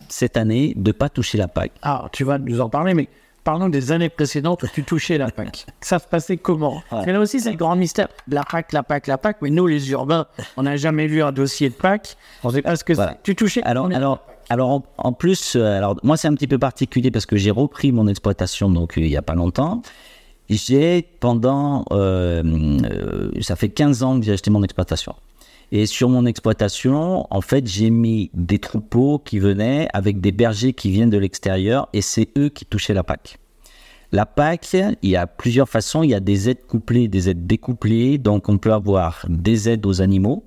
cette 0.09 0.37
année 0.37 0.73
de 0.77 0.93
pas 0.93 1.09
toucher 1.09 1.39
la 1.39 1.49
PAC. 1.49 1.73
Ah, 1.83 2.09
tu 2.13 2.25
vas 2.25 2.39
nous 2.39 2.61
en 2.61 2.69
parler, 2.69 2.95
mais 2.95 3.09
parlons 3.45 3.69
des 3.69 3.91
années 3.93 4.09
précédentes 4.09 4.63
où 4.63 4.69
tu 4.69 4.85
touchais 4.85 5.19
la 5.19 5.31
PAC. 5.31 5.67
Ça 5.81 5.99
se 5.99 6.07
passait 6.07 6.37
comment? 6.37 6.83
Parce 6.91 7.05
que 7.07 7.11
là 7.11 7.21
aussi, 7.21 7.41
c'est 7.41 7.51
le 7.51 7.57
grand 7.57 7.75
mystère. 7.77 8.09
La 8.29 8.43
PAC, 8.45 8.73
la 8.73 8.83
PAC, 8.83 9.07
la 9.07 9.19
PAC, 9.19 9.39
mais 9.43 9.51
nous, 9.51 9.67
les 9.67 9.91
urbains, 9.91 10.27
on 10.57 10.63
n'a 10.63 10.77
jamais 10.77 11.07
vu 11.07 11.23
un 11.23 11.33
dossier 11.33 11.69
de 11.71 11.75
PAC. 11.75 12.17
On 12.45 12.51
sait 12.51 12.63
pas 12.63 12.77
ce 12.77 12.85
que 12.85 12.93
Voilà. 12.93 13.17
tu 13.23 13.35
touchais 13.35 13.63
Alors, 13.65 13.87
alors, 13.93 14.21
alors 14.49 14.71
en, 14.71 14.83
en 14.99 15.13
plus, 15.13 15.57
euh, 15.57 15.77
alors 15.79 15.97
moi 16.03 16.17
c'est 16.17 16.29
un 16.29 16.35
petit 16.35 16.47
peu 16.49 16.59
particulier 16.59 17.11
parce 17.11 17.27
que 17.27 17.37
j'ai 17.37 17.51
repris 17.51 17.91
mon 17.93 18.07
exploitation 18.09 18.69
donc 18.71 18.99
euh, 18.99 19.01
il 19.01 19.09
y 19.09 19.17
a 19.17 19.23
pas 19.23 19.35
longtemps. 19.35 19.83
J'ai 20.51 21.03
pendant, 21.21 21.85
euh, 21.93 22.43
euh, 22.85 23.31
ça 23.41 23.57
fait 23.57 23.69
15 23.69 24.03
ans 24.03 24.19
que 24.19 24.27
j'ai 24.27 24.33
acheté 24.33 24.51
mon 24.51 24.63
exploitation. 24.63 25.15
Et 25.71 25.87
sur 25.87 26.11
mon 26.11 26.27
exploitation, 26.27 27.27
en 27.31 27.41
fait, 27.41 27.67
j'ai 27.67 27.89
mis 27.89 28.31
des 28.35 28.59
troupeaux 28.59 29.19
qui 29.19 29.39
venaient 29.39 29.89
avec 29.95 30.21
des 30.21 30.31
bergers 30.31 30.75
qui 30.75 30.91
viennent 30.91 31.09
de 31.09 31.17
l'extérieur 31.17 31.89
et 31.95 32.03
c'est 32.03 32.29
eux 32.37 32.51
qui 32.51 32.67
touchaient 32.67 32.93
la 32.93 33.03
PAC. 33.03 33.39
La 34.15 34.27
PAC, 34.27 34.77
il 35.01 35.11
y 35.11 35.17
a 35.17 35.27
plusieurs 35.27 35.71
façons. 35.71 36.03
Il 36.03 36.11
y 36.11 36.15
a 36.15 36.21
des 36.21 36.51
aides 36.51 36.67
couplées, 36.67 37.09
des 37.09 37.31
aides 37.31 37.47
découplées. 37.47 38.19
Donc, 38.19 38.51
on 38.51 38.59
peut 38.59 38.75
avoir 38.75 39.25
des 39.31 39.71
aides 39.71 39.87
aux 39.87 40.03
animaux. 40.03 40.45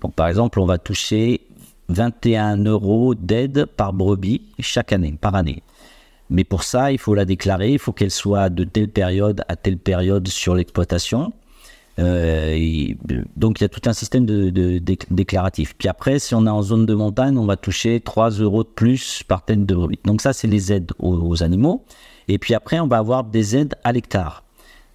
Donc, 0.00 0.14
par 0.14 0.26
exemple, 0.26 0.58
on 0.58 0.66
va 0.66 0.78
toucher 0.78 1.42
21 1.88 2.64
euros 2.64 3.14
d'aide 3.14 3.66
par 3.66 3.92
brebis 3.92 4.42
chaque 4.58 4.92
année, 4.92 5.16
par 5.20 5.36
année. 5.36 5.62
Mais 6.30 6.44
pour 6.44 6.62
ça, 6.64 6.90
il 6.92 6.98
faut 6.98 7.14
la 7.14 7.24
déclarer. 7.24 7.72
Il 7.72 7.78
faut 7.78 7.92
qu'elle 7.92 8.10
soit 8.10 8.48
de 8.48 8.64
telle 8.64 8.88
période 8.88 9.44
à 9.48 9.56
telle 9.56 9.78
période 9.78 10.26
sur 10.28 10.54
l'exploitation. 10.54 11.32
Euh, 11.98 12.54
euh, 13.12 13.22
donc, 13.36 13.60
il 13.60 13.64
y 13.64 13.66
a 13.66 13.68
tout 13.68 13.82
un 13.88 13.92
système 13.92 14.26
de, 14.26 14.50
de- 14.50 14.78
déc- 14.78 15.06
déclaratif. 15.10 15.74
Puis 15.78 15.88
après, 15.88 16.18
si 16.18 16.34
on 16.34 16.46
est 16.46 16.50
en 16.50 16.62
zone 16.62 16.86
de 16.86 16.94
montagne, 16.94 17.38
on 17.38 17.46
va 17.46 17.56
toucher 17.56 18.00
3 18.00 18.30
euros 18.30 18.64
de 18.64 18.68
plus 18.68 19.22
par 19.28 19.44
tête 19.44 19.64
de 19.64 19.74
brebis. 19.74 20.00
Donc, 20.04 20.20
ça, 20.20 20.32
c'est 20.32 20.48
les 20.48 20.72
aides 20.72 20.90
aux, 20.98 21.14
aux 21.14 21.42
animaux. 21.42 21.84
Et 22.26 22.38
puis 22.38 22.54
après, 22.54 22.80
on 22.80 22.88
va 22.88 22.98
avoir 22.98 23.22
des 23.24 23.56
aides 23.56 23.74
à 23.84 23.92
l'hectare. 23.92 24.42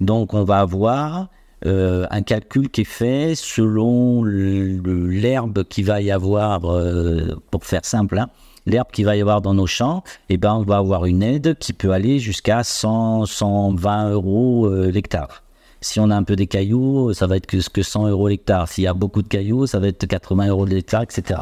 Donc, 0.01 0.33
on 0.33 0.43
va 0.43 0.59
avoir 0.59 1.29
euh, 1.65 2.05
un 2.09 2.21
calcul 2.21 2.69
qui 2.69 2.81
est 2.81 2.85
fait 2.85 3.33
selon 3.35 4.23
l'herbe 4.23 5.63
qu'il 5.65 5.85
va 5.85 6.01
y 6.01 6.11
avoir, 6.11 6.61
pour 7.51 7.65
faire 7.65 7.85
simple, 7.85 8.17
hein, 8.17 8.29
l'herbe 8.69 8.87
qu'il 8.91 9.05
va 9.05 9.15
y 9.15 9.21
avoir 9.21 9.41
dans 9.41 9.53
nos 9.53 9.67
champs, 9.67 10.03
et 10.29 10.37
ben, 10.37 10.53
on 10.53 10.63
va 10.63 10.77
avoir 10.77 11.05
une 11.05 11.21
aide 11.23 11.57
qui 11.59 11.73
peut 11.73 11.91
aller 11.91 12.19
jusqu'à 12.19 12.63
100, 12.63 13.25
120 13.25 14.11
euros 14.11 14.65
euh, 14.67 14.91
l'hectare. 14.91 15.43
Si 15.81 15.99
on 15.99 16.09
a 16.11 16.15
un 16.15 16.23
peu 16.23 16.35
des 16.35 16.47
cailloux, 16.47 17.13
ça 17.13 17.25
va 17.27 17.37
être 17.37 17.45
que, 17.45 17.57
que 17.69 17.81
100 17.83 18.07
euros 18.09 18.27
l'hectare. 18.27 18.67
S'il 18.67 18.83
y 18.83 18.87
a 18.87 18.93
beaucoup 18.93 19.21
de 19.21 19.27
cailloux, 19.27 19.65
ça 19.65 19.79
va 19.79 19.87
être 19.87 20.05
80 20.05 20.47
euros 20.47 20.65
l'hectare, 20.65 21.03
etc. 21.03 21.41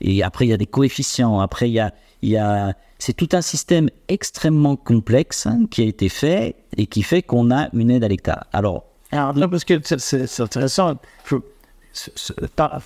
Et 0.00 0.22
après, 0.24 0.46
il 0.46 0.48
y 0.48 0.52
a 0.52 0.56
des 0.56 0.66
coefficients. 0.66 1.38
Après, 1.38 1.68
il 1.70 1.74
y 1.74 1.78
a, 1.78 1.94
il 2.22 2.30
y 2.30 2.36
a, 2.36 2.74
c'est 2.98 3.12
tout 3.12 3.28
un 3.32 3.40
système 3.40 3.88
extrêmement 4.08 4.74
complexe 4.74 5.46
hein, 5.46 5.66
qui 5.70 5.82
a 5.82 5.84
été 5.84 6.08
fait 6.08 6.56
et 6.76 6.86
qui 6.86 7.02
fait 7.04 7.22
qu'on 7.22 7.52
a 7.52 7.68
une 7.72 7.90
aide 7.92 8.02
à 8.02 8.08
l'hectare. 8.08 8.46
Alors, 8.52 8.84
Alors, 9.12 9.32
non, 9.36 9.48
parce 9.48 9.64
que 9.64 9.74
c'est- 9.84 10.40
intéressant. 10.40 10.96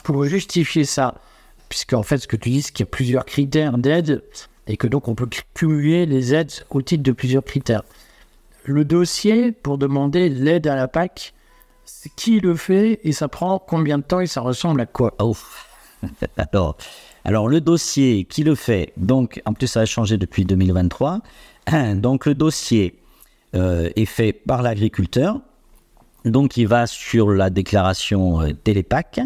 Pour 0.04 0.24
justifier 0.24 0.84
ça, 0.84 1.14
puisqu'en 1.68 2.02
fait, 2.02 2.18
ce 2.18 2.28
que 2.28 2.36
tu 2.36 2.50
dis, 2.50 2.62
c'est 2.62 2.72
qu'il 2.72 2.84
y 2.84 2.88
a 2.88 2.90
plusieurs 2.90 3.24
critères 3.24 3.78
d'aide 3.78 4.22
et 4.66 4.76
que 4.76 4.86
donc 4.86 5.08
on 5.08 5.14
peut 5.14 5.28
cumuler 5.54 6.06
les 6.06 6.34
aides 6.34 6.52
au 6.70 6.82
titre 6.82 7.02
de 7.02 7.12
plusieurs 7.12 7.44
critères. 7.44 7.82
Le 8.64 8.84
dossier 8.84 9.52
pour 9.52 9.78
demander 9.78 10.28
l'aide 10.28 10.66
à 10.66 10.74
la 10.74 10.88
PAC, 10.88 11.34
c'est 11.84 12.10
qui 12.14 12.40
le 12.40 12.56
fait 12.56 13.00
et 13.04 13.12
ça 13.12 13.28
prend 13.28 13.58
combien 13.58 13.98
de 13.98 14.02
temps 14.02 14.20
et 14.20 14.26
ça 14.26 14.40
ressemble 14.40 14.80
à 14.80 14.86
quoi? 14.86 15.14
Oh. 15.20 15.36
alors, 16.36 16.76
alors, 17.26 17.48
le 17.48 17.60
dossier, 17.60 18.22
qui 18.22 18.44
le 18.44 18.54
fait? 18.54 18.92
Donc, 18.96 19.42
en 19.46 19.52
plus, 19.52 19.66
ça 19.66 19.80
a 19.80 19.84
changé 19.84 20.16
depuis 20.16 20.44
2023. 20.44 21.22
Donc, 21.96 22.24
le 22.24 22.36
dossier 22.36 23.00
euh, 23.56 23.90
est 23.96 24.04
fait 24.04 24.32
par 24.32 24.62
l'agriculteur. 24.62 25.40
Donc, 26.24 26.56
il 26.56 26.68
va 26.68 26.86
sur 26.86 27.30
la 27.30 27.50
déclaration 27.50 28.42
euh, 28.42 28.52
Télépac 28.52 29.20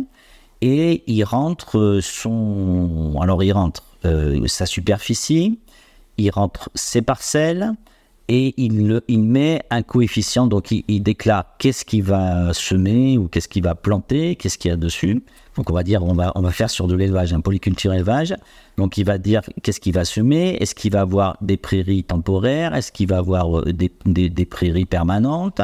et 0.62 1.02
il 1.06 1.24
rentre 1.24 1.78
euh, 1.78 2.00
son. 2.00 3.18
Alors, 3.20 3.42
il 3.42 3.52
rentre 3.52 3.82
euh, 4.04 4.46
sa 4.46 4.66
superficie, 4.66 5.58
il 6.18 6.30
rentre 6.30 6.70
ses 6.74 7.02
parcelles 7.02 7.72
et 8.28 8.54
il, 8.56 8.86
le- 8.86 9.04
il 9.08 9.22
met 9.22 9.62
un 9.70 9.82
coefficient. 9.82 10.46
Donc, 10.46 10.70
il, 10.70 11.02
déclare 11.02 11.44
qu'est-ce 11.58 11.84
qu'il 11.84 12.02
va 12.04 12.52
semer 12.54 13.18
ou 13.18 13.26
qu'est-ce 13.28 13.48
qu'il 13.48 13.62
va 13.62 13.74
planter, 13.74 14.36
qu'est-ce 14.36 14.56
qu'il 14.58 14.70
y 14.70 14.74
a 14.74 14.76
dessus. 14.76 15.22
Donc, 15.56 15.68
on 15.68 15.72
va 15.74 15.82
dire, 15.82 16.04
on 16.04 16.14
va, 16.14 16.30
on 16.36 16.42
va 16.42 16.52
faire 16.52 16.70
sur 16.70 16.86
de 16.86 16.94
l'élevage, 16.94 17.32
un 17.32 17.40
polyculture 17.40 17.92
élevage. 17.92 18.34
Donc, 18.76 18.98
il 18.98 19.04
va 19.04 19.18
dire 19.18 19.42
qu'est-ce 19.62 19.80
qu'il 19.80 19.94
va 19.94 20.04
semer, 20.04 20.56
est-ce 20.60 20.74
qu'il 20.76 20.92
va 20.92 21.00
avoir 21.00 21.36
des 21.40 21.56
prairies 21.56 22.04
temporaires, 22.04 22.74
est-ce 22.74 22.92
qu'il 22.92 23.08
va 23.08 23.18
avoir 23.18 23.58
euh, 23.60 23.72
des- 23.72 24.30
des 24.30 24.44
prairies 24.46 24.84
permanentes? 24.86 25.60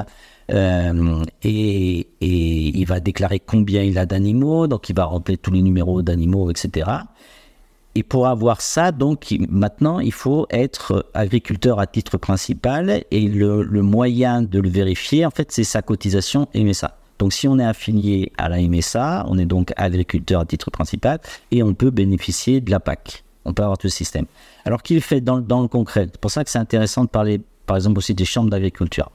Euh, 0.53 1.25
et, 1.43 2.09
il 2.21 2.85
va 2.87 3.01
déclarer 3.01 3.41
combien 3.41 3.83
il 3.83 3.99
a 3.99 4.07
d'animaux, 4.07 4.67
donc 4.67 4.89
il 4.89 4.95
va 4.95 5.05
remplir 5.05 5.39
tous 5.41 5.51
les 5.51 5.63
numéros 5.63 6.03
d'animaux, 6.03 6.51
etc. 6.51 6.91
Et 7.95 8.03
pour 8.03 8.27
avoir 8.27 8.61
ça, 8.61 8.93
donc 8.93 9.35
maintenant, 9.49 10.01
il 10.01 10.13
faut 10.13 10.47
être 10.51 11.07
agriculteur 11.15 11.81
à 11.81 11.87
titre 11.87 12.19
principal 12.19 13.05
et 13.11 13.29
le, 13.29 13.65
moyen 13.83 14.43
de 14.43 14.61
le 14.61 14.69
vérifier, 14.69 15.25
en 15.25 15.31
fait, 15.31 15.51
c'est 15.51 15.65
sa 15.65 15.83
cotisation 15.83 16.47
MSA. 16.55 16.99
Donc 17.19 17.33
si 17.33 17.49
on 17.49 17.59
est 17.59 17.65
affilié 17.65 18.33
à 18.37 18.51
la 18.51 18.61
MSA, 18.61 19.25
on 19.29 19.39
est 19.39 19.47
donc 19.47 19.73
agriculteur 19.77 20.43
à 20.43 20.45
titre 20.45 20.71
principal 20.71 21.19
et 21.51 21.63
on 21.63 21.73
peut 21.73 21.91
bénéficier 21.91 22.61
de 22.61 22.71
la 22.71 22.81
PAC. 22.81 23.25
On 23.47 23.55
peut 23.55 23.63
avoir 23.63 23.79
tout 23.79 23.87
le 23.87 23.93
système. 23.93 24.27
Alors 24.67 24.83
qu'il 24.83 25.01
fait 25.01 25.23
dans 25.23 25.39
le 25.39 25.69
concret 25.69 26.09
C'est 26.13 26.21
pour 26.21 26.31
ça 26.31 26.45
que 26.45 26.51
c'est 26.51 26.59
intéressant 26.59 27.05
de 27.05 27.09
parler, 27.09 27.41
par 27.65 27.77
exemple, 27.77 27.97
aussi 27.97 28.15
des 28.15 28.27
chambres 28.27 28.51
d'agriculture. 28.51 29.11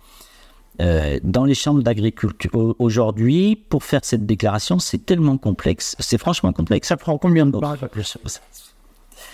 Euh, 0.81 1.19
dans 1.23 1.45
les 1.45 1.53
chambres 1.53 1.81
d'agriculture, 1.83 2.49
au- 2.53 2.75
aujourd'hui, 2.79 3.55
pour 3.55 3.83
faire 3.83 4.01
cette 4.03 4.25
déclaration, 4.25 4.79
c'est 4.79 5.05
tellement 5.05 5.37
complexe. 5.37 5.95
C'est 5.99 6.17
franchement 6.17 6.51
complexe. 6.53 6.87
Ça 6.87 6.97
prend 6.97 7.17
combien 7.17 7.45
de 7.45 7.51
temps 7.51 7.59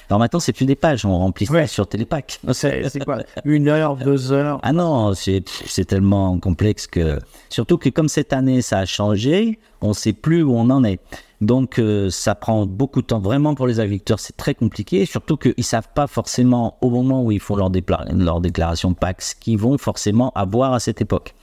Alors 0.09 0.19
maintenant, 0.19 0.39
c'est 0.39 0.53
plus 0.53 0.65
des 0.65 0.75
pages, 0.75 1.05
on 1.05 1.17
remplit 1.17 1.45
ça 1.45 1.67
sur 1.67 1.87
Télépac. 1.87 2.39
C'est 2.53 3.03
quoi 3.03 3.19
Une 3.45 3.67
heure, 3.67 3.95
deux 3.97 4.31
heures 4.31 4.59
Ah 4.63 4.71
non, 4.73 5.13
c'est 5.13 5.43
c'est 5.65 5.85
tellement 5.85 6.39
complexe 6.39 6.87
que. 6.87 7.19
Surtout 7.49 7.77
que 7.77 7.89
comme 7.89 8.07
cette 8.09 8.33
année, 8.33 8.61
ça 8.61 8.79
a 8.79 8.85
changé, 8.85 9.59
on 9.81 9.89
ne 9.89 9.93
sait 9.93 10.13
plus 10.13 10.43
où 10.43 10.53
on 10.53 10.69
en 10.69 10.83
est. 10.83 10.99
Donc, 11.39 11.77
euh, 11.77 12.09
ça 12.09 12.33
prend 12.33 12.65
beaucoup 12.65 13.01
de 13.01 13.07
temps. 13.07 13.19
Vraiment, 13.19 13.53
pour 13.53 13.67
les 13.67 13.79
agriculteurs, 13.79 14.19
c'est 14.19 14.35
très 14.35 14.55
compliqué. 14.55 15.05
Surtout 15.05 15.37
qu'ils 15.37 15.53
ne 15.57 15.63
savent 15.63 15.89
pas 15.93 16.07
forcément, 16.07 16.77
au 16.81 16.89
moment 16.89 17.23
où 17.23 17.31
ils 17.31 17.39
font 17.39 17.55
leur, 17.55 17.69
dépla- 17.69 18.11
leur 18.11 18.41
déclaration 18.41 18.93
PAC, 18.95 19.21
ce 19.21 19.35
qu'ils 19.35 19.59
vont 19.59 19.77
forcément 19.77 20.31
avoir 20.33 20.73
à 20.73 20.79
cette 20.79 20.99
époque. 20.99 21.35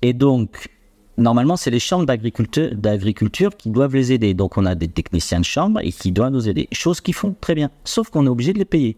Et 0.00 0.14
donc, 0.14 0.70
normalement, 1.18 1.56
c'est 1.58 1.70
les 1.70 1.78
chambres 1.78 2.06
d'agriculture, 2.06 2.70
d'agriculture 2.74 3.54
qui 3.54 3.68
doivent 3.68 3.94
les 3.94 4.12
aider. 4.12 4.32
Donc, 4.32 4.56
on 4.56 4.64
a 4.64 4.74
des 4.74 4.88
techniciens 4.88 5.40
de 5.40 5.44
chambre 5.44 5.80
et 5.82 5.92
qui 5.92 6.10
doivent 6.10 6.32
nous 6.32 6.48
aider. 6.48 6.68
Chose 6.72 7.02
qu'ils 7.02 7.14
font 7.14 7.36
très 7.38 7.54
bien. 7.54 7.70
Sauf 7.84 8.08
qu'on 8.08 8.24
est 8.24 8.30
obligé 8.30 8.54
de 8.54 8.58
les 8.58 8.64
payer. 8.64 8.96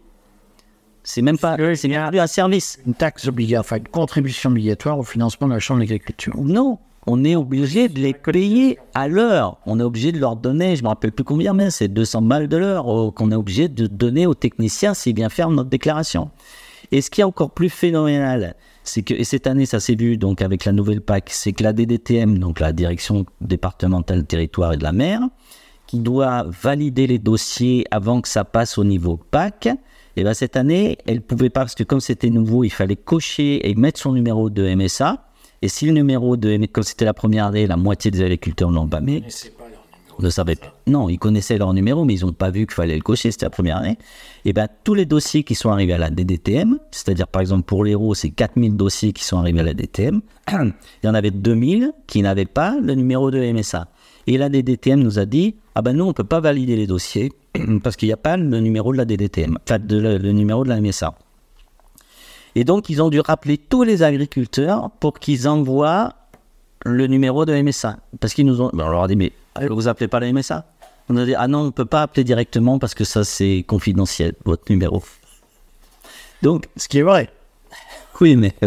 C'est 1.03 1.21
même 1.21 1.37
pas, 1.37 1.55
c'est 1.75 1.87
plus 1.87 2.19
un 2.19 2.25
service. 2.25 2.79
Une 2.87 2.95
taxe 2.95 3.27
obligatoire, 3.27 3.59
enfin 3.63 3.77
une 3.77 3.87
contribution 3.89 4.49
obligatoire 4.49 4.97
au 4.97 5.03
financement 5.03 5.47
de 5.47 5.53
la 5.53 5.59
chambre 5.59 5.81
d'agriculture. 5.81 6.33
Non, 6.37 6.79
on 7.07 7.23
est 7.23 7.35
obligé 7.35 7.87
de 7.87 7.99
les 7.99 8.13
payer 8.13 8.79
à 8.93 9.07
l'heure. 9.07 9.59
On 9.65 9.79
est 9.79 9.83
obligé 9.83 10.11
de 10.11 10.19
leur 10.19 10.35
donner, 10.35 10.75
je 10.75 10.83
me 10.83 10.87
rappelle 10.87 11.11
plus 11.11 11.23
combien, 11.23 11.53
mais 11.53 11.69
c'est 11.69 11.87
200 11.87 12.23
balles 12.23 12.47
de 12.47 12.57
l'heure 12.57 12.85
qu'on 13.13 13.31
est 13.31 13.35
obligé 13.35 13.69
de 13.69 13.87
donner 13.87 14.25
aux 14.25 14.33
techniciens 14.33 14.93
s'ils 14.93 15.13
bien 15.13 15.29
faire 15.29 15.49
notre 15.49 15.69
déclaration. 15.69 16.31
Et 16.91 17.01
ce 17.01 17.09
qui 17.09 17.21
est 17.21 17.25
encore 17.25 17.51
plus 17.51 17.69
phénoménal, 17.69 18.55
c'est 18.83 19.01
que, 19.01 19.13
et 19.13 19.23
cette 19.23 19.47
année 19.47 19.65
ça 19.65 19.79
s'est 19.79 19.95
vu 19.95 20.17
donc 20.17 20.41
avec 20.41 20.65
la 20.65 20.71
nouvelle 20.71 21.01
PAC, 21.01 21.29
c'est 21.31 21.53
que 21.53 21.63
la 21.63 21.73
DDTM, 21.73 22.37
donc 22.37 22.59
la 22.59 22.73
Direction 22.73 23.25
départementale 23.41 24.25
territoire 24.25 24.73
et 24.73 24.77
de 24.77 24.83
la 24.83 24.91
mer, 24.91 25.21
qui 25.87 25.99
doit 25.99 26.45
valider 26.47 27.07
les 27.07 27.19
dossiers 27.19 27.85
avant 27.91 28.21
que 28.21 28.27
ça 28.27 28.43
passe 28.43 28.77
au 28.77 28.83
niveau 28.83 29.17
PAC, 29.17 29.69
et 30.15 30.23
ben 30.23 30.33
cette 30.33 30.55
année, 30.55 30.97
elle 31.07 31.21
pouvait 31.21 31.49
pas, 31.49 31.61
parce 31.61 31.75
que 31.75 31.83
comme 31.83 31.99
c'était 31.99 32.29
nouveau, 32.29 32.63
il 32.63 32.69
fallait 32.69 32.95
cocher 32.95 33.69
et 33.69 33.75
mettre 33.75 33.99
son 33.99 34.13
numéro 34.13 34.49
de 34.49 34.73
MSA. 34.73 35.27
Et 35.65 35.67
si 35.67 35.87
le 35.87 35.93
numéro 35.93 36.37
de 36.37 36.55
MSA, 36.55 36.67
comme 36.71 36.83
c'était 36.83 37.05
la 37.05 37.15
première 37.15 37.47
année, 37.47 37.65
la 37.65 37.75
moitié 37.75 38.11
des 38.11 38.21
agriculteurs 38.21 38.69
l'ont 38.69 38.87
pas 38.87 39.01
mis, 39.01 39.23
ne 40.19 40.29
savaient 40.29 40.57
pas. 40.57 40.71
Non, 40.85 41.09
ils 41.09 41.17
connaissaient 41.17 41.57
leur 41.57 41.73
numéro, 41.73 42.05
mais 42.05 42.13
ils 42.13 42.23
n'ont 42.23 42.33
pas 42.33 42.51
vu 42.51 42.67
qu'il 42.67 42.75
fallait 42.75 42.95
le 42.95 43.01
cocher, 43.01 43.31
c'était 43.31 43.47
la 43.47 43.49
première 43.49 43.77
année. 43.77 43.97
Et 44.45 44.53
ben 44.53 44.67
tous 44.83 44.93
les 44.93 45.07
dossiers 45.07 45.43
qui 45.43 45.55
sont 45.55 45.71
arrivés 45.71 45.93
à 45.93 45.97
la 45.97 46.11
DDTM, 46.11 46.77
c'est-à-dire 46.91 47.27
par 47.27 47.41
exemple 47.41 47.63
pour 47.63 47.83
l'Hérault, 47.83 48.13
c'est 48.13 48.29
4000 48.29 48.77
dossiers 48.77 49.11
qui 49.11 49.23
sont 49.23 49.39
arrivés 49.39 49.61
à 49.61 49.63
la 49.63 49.73
DDTM, 49.73 50.21
il 50.51 50.73
y 51.03 51.07
en 51.07 51.15
avait 51.15 51.31
2000 51.31 51.93
qui 52.05 52.21
n'avaient 52.21 52.45
pas 52.45 52.77
le 52.79 52.93
numéro 52.93 53.31
de 53.31 53.39
MSA. 53.51 53.87
Et 54.27 54.37
la 54.37 54.49
DDTM 54.49 54.99
nous 54.99 55.17
a 55.17 55.25
dit, 55.25 55.55
ah 55.73 55.81
ben 55.81 55.93
nous, 55.93 56.03
on 56.03 56.09
ne 56.09 56.13
peut 56.13 56.23
pas 56.23 56.41
valider 56.41 56.75
les 56.75 56.85
dossiers 56.85 57.31
parce 57.83 57.95
qu'il 57.95 58.07
n'y 58.07 58.13
a 58.13 58.17
pas 58.17 58.37
le 58.37 58.59
numéro 58.59 58.91
de 58.91 58.97
la 58.97 59.05
DDTM, 59.05 59.57
enfin 59.63 59.79
de 59.79 59.97
le, 59.97 60.19
le 60.19 60.31
numéro 60.31 60.63
de 60.63 60.69
la 60.69 60.79
MSA. 60.79 61.15
Et 62.55 62.63
donc, 62.63 62.89
ils 62.89 63.01
ont 63.01 63.09
dû 63.09 63.19
rappeler 63.19 63.57
tous 63.57 63.83
les 63.83 64.01
agriculteurs 64.01 64.89
pour 64.99 65.19
qu'ils 65.19 65.47
envoient 65.47 66.13
le 66.85 67.07
numéro 67.07 67.45
de 67.45 67.53
MSA. 67.61 67.97
Parce 68.19 68.33
qu'ils 68.33 68.45
nous 68.45 68.61
ont. 68.61 68.69
Ben, 68.73 68.85
on 68.85 68.89
leur 68.89 69.03
a 69.03 69.07
dit, 69.07 69.15
mais 69.17 69.33
vous 69.69 69.87
appelez 69.87 70.07
pas 70.07 70.19
la 70.21 70.31
MSA 70.31 70.65
On 71.09 71.17
a 71.17 71.25
dit, 71.25 71.35
ah 71.35 71.47
non, 71.47 71.59
on 71.59 71.65
ne 71.65 71.69
peut 71.71 71.85
pas 71.85 72.03
appeler 72.03 72.23
directement 72.23 72.79
parce 72.79 72.95
que 72.95 73.03
ça, 73.03 73.23
c'est 73.23 73.65
confidentiel, 73.67 74.33
votre 74.45 74.63
numéro. 74.69 75.03
Donc, 76.41 76.67
Ce 76.77 76.87
qui 76.87 76.99
est 76.99 77.03
vrai. 77.03 77.29
oui, 78.21 78.35
mais. 78.35 78.55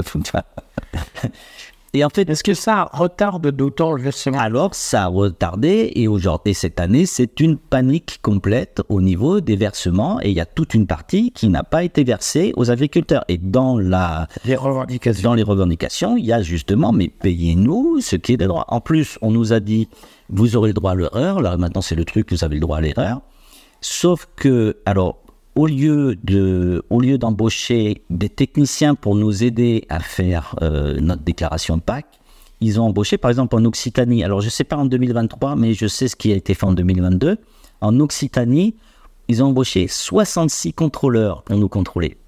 Et 1.94 2.05
en 2.05 2.11
fait, 2.11 2.29
Est-ce 2.29 2.44
que 2.44 2.53
ça 2.53 2.90
retarde 2.92 3.51
d'autant 3.51 3.92
le 3.92 4.03
versement 4.03 4.38
alors, 4.38 4.74
ça 4.74 5.05
a 5.05 5.07
retardé 5.07 5.90
et 5.94 6.07
aujourd'hui, 6.07 6.53
cette 6.53 6.81
année, 6.81 7.07
c'est 7.07 7.40
une 7.40 7.57
panique 7.57 8.18
complète 8.20 8.83
au 8.90 9.01
niveau 9.01 9.40
des 9.40 9.57
versements 9.57 10.20
et 10.20 10.29
il 10.29 10.37
y 10.37 10.40
a 10.40 10.46
toute 10.46 10.74
une 10.74 10.87
partie 10.87 11.33
qui 11.33 11.48
n'a 11.48 11.62
pas 11.62 11.85
été 11.85 12.05
versée 12.05 12.53
aux 12.57 12.70
agriculteurs. 12.70 13.24
Et 13.29 13.38
dans 13.38 13.79
la, 13.79 14.29
Les 14.44 14.55
revendications. 14.55 15.31
dans 15.31 15.35
les 15.35 15.42
revendications, 15.42 16.16
il 16.18 16.27
y 16.27 16.33
a 16.33 16.42
justement, 16.42 16.92
mais 16.92 17.09
payez-nous 17.09 18.01
ce 18.01 18.16
qui 18.16 18.35
est 18.35 18.37
des 18.37 18.46
droits. 18.46 18.66
En 18.68 18.81
plus, 18.83 19.18
on 19.22 19.31
nous 19.31 19.55
a 19.55 19.61
dit, 19.61 19.88
vous 20.29 20.57
aurez 20.57 20.68
le 20.68 20.74
droit 20.74 20.92
à 20.92 20.94
l'erreur. 20.94 21.40
Là, 21.40 21.57
maintenant, 21.57 21.81
c'est 21.81 21.94
le 21.94 22.05
truc, 22.05 22.31
vous 22.33 22.44
avez 22.44 22.57
le 22.57 22.61
droit 22.61 22.79
à 22.79 22.81
l'erreur. 22.83 23.22
Sauf 23.81 24.29
que, 24.37 24.77
alors, 24.85 25.22
au 25.59 25.66
lieu 25.66 26.14
de, 26.23 26.85
au 26.88 27.01
lieu 27.01 27.18
d'embaucher 27.18 28.05
des 28.11 28.29
techniciens 28.29 28.94
pour 28.94 29.16
nous 29.16 29.42
aider 29.42 29.87
à 29.88 29.99
faire 29.99 30.55
euh, 30.62 31.01
notre 31.01 31.23
déclaration 31.23 31.77
de 31.77 31.83
PAC, 31.83 32.07
ils 32.61 32.81
ont 32.81 32.85
embauché, 32.85 33.18
par 33.18 33.29
exemple, 33.29 33.57
en 33.57 33.64
Occitanie. 33.64 34.23
Alors, 34.23 34.40
je 34.40 34.47
ne 34.47 34.51
sais 34.51 34.62
pas 34.62 34.77
en 34.77 34.85
2023, 34.85 35.57
mais 35.57 35.75
je 35.75 35.88
sais 35.88 36.07
ce 36.07 36.14
qui 36.14 36.31
a 36.31 36.37
été 36.37 36.55
fait 36.55 36.64
en 36.64 36.73
2022. 36.73 37.38
En 37.81 37.99
Occitanie, 37.99 38.77
ils 39.27 39.42
ont 39.42 39.47
embauché 39.47 39.88
66 39.88 40.75
contrôleurs 40.75 41.42
pour 41.42 41.57
nous 41.57 41.68
contrôler. 41.68 42.18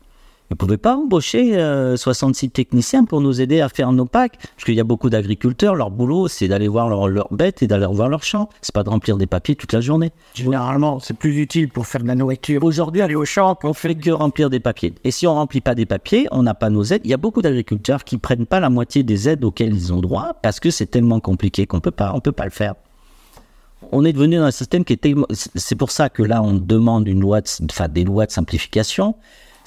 Ne 0.51 0.57
pouvaient 0.57 0.79
pas 0.79 0.97
embaucher 0.97 1.57
euh, 1.57 1.97
66 1.97 2.51
techniciens 2.51 3.05
pour 3.05 3.21
nous 3.21 3.41
aider 3.41 3.61
à 3.61 3.69
faire 3.69 3.93
nos 3.93 4.05
packs, 4.05 4.37
parce 4.37 4.65
qu'il 4.65 4.75
y 4.75 4.81
a 4.81 4.85
beaucoup 4.85 5.09
d'agriculteurs, 5.09 5.77
leur 5.77 5.91
boulot, 5.93 6.27
c'est 6.27 6.49
d'aller 6.49 6.67
voir 6.67 6.89
leurs 7.09 7.33
bêtes 7.33 7.63
et 7.63 7.69
d'aller 7.69 7.87
voir 7.87 8.09
leurs 8.09 8.25
champs. 8.25 8.49
C'est 8.61 8.75
pas 8.75 8.83
de 8.83 8.91
remplir 8.91 9.17
des 9.17 9.27
papiers 9.29 9.55
toute 9.55 9.73
la 9.73 9.81
journée. 9.81 10.11
Généralement, 10.35 10.99
c'est 10.99 11.15
plus 11.15 11.39
utile 11.39 11.69
pour 11.69 11.87
faire 11.87 12.03
de 12.03 12.09
la 12.09 12.17
nourriture. 12.17 12.65
Aujourd'hui, 12.65 13.01
aller 13.01 13.15
au 13.15 13.25
champ, 13.25 13.57
On 13.63 13.73
fait 13.75 13.95
que 13.95 14.11
remplir 14.11 14.51
des 14.51 14.59
papiers. 14.59 14.93
Et 15.05 15.13
si 15.13 15.27
on 15.29 15.35
remplit 15.35 15.61
pas 15.61 15.77
des 15.77 15.87
papiers, 15.87 16.27
on 16.33 16.43
n'a 16.43 16.55
pas 16.55 16.69
nos 16.69 16.83
aides. 16.83 17.03
Il 17.05 17.11
y 17.11 17.15
a 17.15 17.17
beaucoup 17.17 17.43
d'agriculteurs 17.43 18.03
qui 18.03 18.19
prennent 18.19 18.47
pas 18.47 18.59
la 18.59 18.71
moitié 18.71 19.05
des 19.05 19.29
aides 19.29 19.45
auxquelles 19.45 19.73
ils 19.75 19.93
ont 19.93 20.01
droit 20.01 20.35
parce 20.43 20.59
que 20.59 20.71
c'est 20.71 20.87
tellement 20.87 21.21
compliqué 21.21 21.67
qu'on 21.67 21.79
peut 21.81 21.91
pas, 21.93 22.11
on 22.15 22.21
peut 22.21 22.33
pas 22.33 22.45
le 22.45 22.51
faire. 22.51 22.75
On 23.93 24.05
est 24.05 24.13
devenu 24.13 24.37
dans 24.37 24.45
un 24.45 24.51
système 24.51 24.85
qui 24.85 24.95
est 24.95 24.97
tellement- 25.01 25.27
c'est 25.33 25.75
pour 25.77 25.91
ça 25.93 26.09
que 26.09 26.23
là 26.25 26.43
on 26.43 26.55
demande 26.55 27.07
une 27.09 27.21
loi, 27.21 27.41
de- 27.41 27.47
enfin 27.71 27.87
des 27.89 28.03
lois 28.05 28.27
de 28.27 28.33
simplification. 28.33 29.15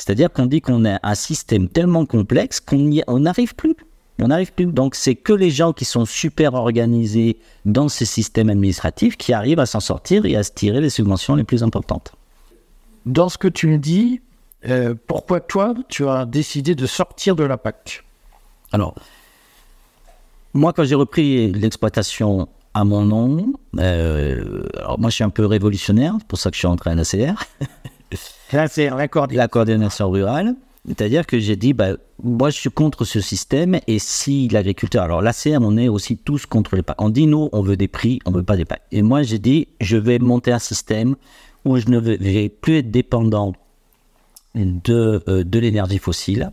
C'est-à-dire 0.05 0.33
qu'on 0.33 0.47
dit 0.47 0.59
qu'on 0.59 0.83
a 0.83 0.99
un 1.01 1.15
système 1.15 1.69
tellement 1.69 2.05
complexe 2.05 2.59
qu'on 2.59 3.19
n'arrive 3.19 3.55
plus. 3.55 3.73
On 4.21 4.27
n'arrive 4.27 4.51
plus. 4.51 4.65
Donc 4.65 4.95
c'est 4.95 5.15
que 5.15 5.31
les 5.31 5.49
gens 5.49 5.71
qui 5.71 5.85
sont 5.85 6.03
super 6.05 6.55
organisés 6.55 7.37
dans 7.63 7.87
ces 7.87 8.03
systèmes 8.03 8.49
administratifs 8.49 9.15
qui 9.15 9.31
arrivent 9.31 9.61
à 9.61 9.65
s'en 9.65 9.79
sortir 9.79 10.25
et 10.25 10.35
à 10.35 10.43
se 10.43 10.51
tirer 10.51 10.81
les 10.81 10.89
subventions 10.89 11.35
les 11.35 11.45
plus 11.45 11.63
importantes. 11.63 12.11
dans 13.05 13.29
ce 13.29 13.37
que 13.37 13.47
tu 13.47 13.67
me 13.67 13.77
dis, 13.77 14.19
euh, 14.67 14.93
pourquoi 15.07 15.39
toi, 15.39 15.73
tu 15.87 16.05
as 16.07 16.25
décidé 16.25 16.75
de 16.75 16.85
sortir 16.85 17.37
de 17.37 17.45
la 17.45 17.57
PAC? 17.57 18.03
Alors, 18.73 18.95
moi, 20.53 20.73
quand 20.73 20.83
j'ai 20.83 20.95
repris 20.95 21.51
l'exploitation 21.53 22.49
à 22.73 22.83
mon 22.83 23.05
nom, 23.05 23.53
euh, 23.79 24.63
alors 24.77 24.99
moi, 24.99 25.09
je 25.09 25.15
suis 25.15 25.23
un 25.23 25.29
peu 25.29 25.45
révolutionnaire, 25.45 26.15
c'est 26.19 26.27
pour 26.27 26.39
ça 26.39 26.49
que 26.49 26.55
je 26.55 26.59
suis 26.59 26.67
entré 26.67 26.89
à 26.89 26.95
l'ACR, 26.95 27.41
C'est 28.69 28.89
la 28.89 29.47
coordination 29.47 30.09
rurale. 30.09 30.55
C'est-à-dire 30.85 31.25
que 31.25 31.39
j'ai 31.39 31.55
dit, 31.55 31.71
bah, 31.73 31.91
moi, 32.21 32.49
je 32.49 32.57
suis 32.57 32.69
contre 32.69 33.05
ce 33.05 33.21
système. 33.21 33.79
Et 33.87 33.99
si 33.99 34.49
l'agriculteur, 34.49 35.03
alors 35.03 35.21
l'ACR, 35.21 35.59
on 35.61 35.77
est 35.77 35.87
aussi 35.87 36.17
tous 36.17 36.45
contre 36.45 36.75
les 36.75 36.81
PAC. 36.81 37.01
On 37.01 37.09
dit, 37.09 37.25
nous, 37.25 37.49
on 37.53 37.61
veut 37.61 37.77
des 37.77 37.87
prix, 37.87 38.19
on 38.25 38.31
veut 38.31 38.43
pas 38.43 38.57
des 38.57 38.65
PAC. 38.65 38.81
Et 38.91 39.01
moi, 39.01 39.23
j'ai 39.23 39.39
dit, 39.39 39.69
je 39.79 39.95
vais 39.97 40.19
monter 40.19 40.51
un 40.51 40.59
système 40.59 41.15
où 41.65 41.77
je 41.77 41.87
ne 41.87 41.97
vais- 41.99 42.49
plus 42.49 42.77
être 42.79 42.91
dépendant 42.91 43.53
de, 44.55 45.23
euh, 45.29 45.43
de 45.43 45.59
l'énergie 45.59 45.99
fossile. 45.99 46.51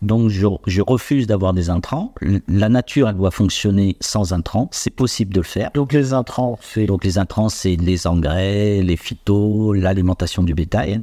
Donc, 0.00 0.30
je, 0.30 0.46
je 0.66 0.80
refuse 0.80 1.26
d'avoir 1.26 1.52
des 1.52 1.68
intrants. 1.68 2.14
La 2.48 2.68
nature, 2.68 3.08
elle 3.08 3.16
doit 3.16 3.30
fonctionner 3.30 3.96
sans 4.00 4.32
intrants. 4.32 4.68
C'est 4.72 4.90
possible 4.94 5.34
de 5.34 5.40
le 5.40 5.44
faire. 5.46 5.70
Donc 5.74 5.92
les 5.92 6.12
intrants, 6.12 6.58
c'est 6.60 6.86
Donc 6.86 7.04
les 7.04 7.18
intrants, 7.18 7.48
c'est 7.48 7.76
les 7.76 8.06
engrais, 8.08 8.80
les 8.82 8.96
phytos, 8.96 9.72
l'alimentation 9.72 10.42
du 10.42 10.54
bétail. 10.54 11.02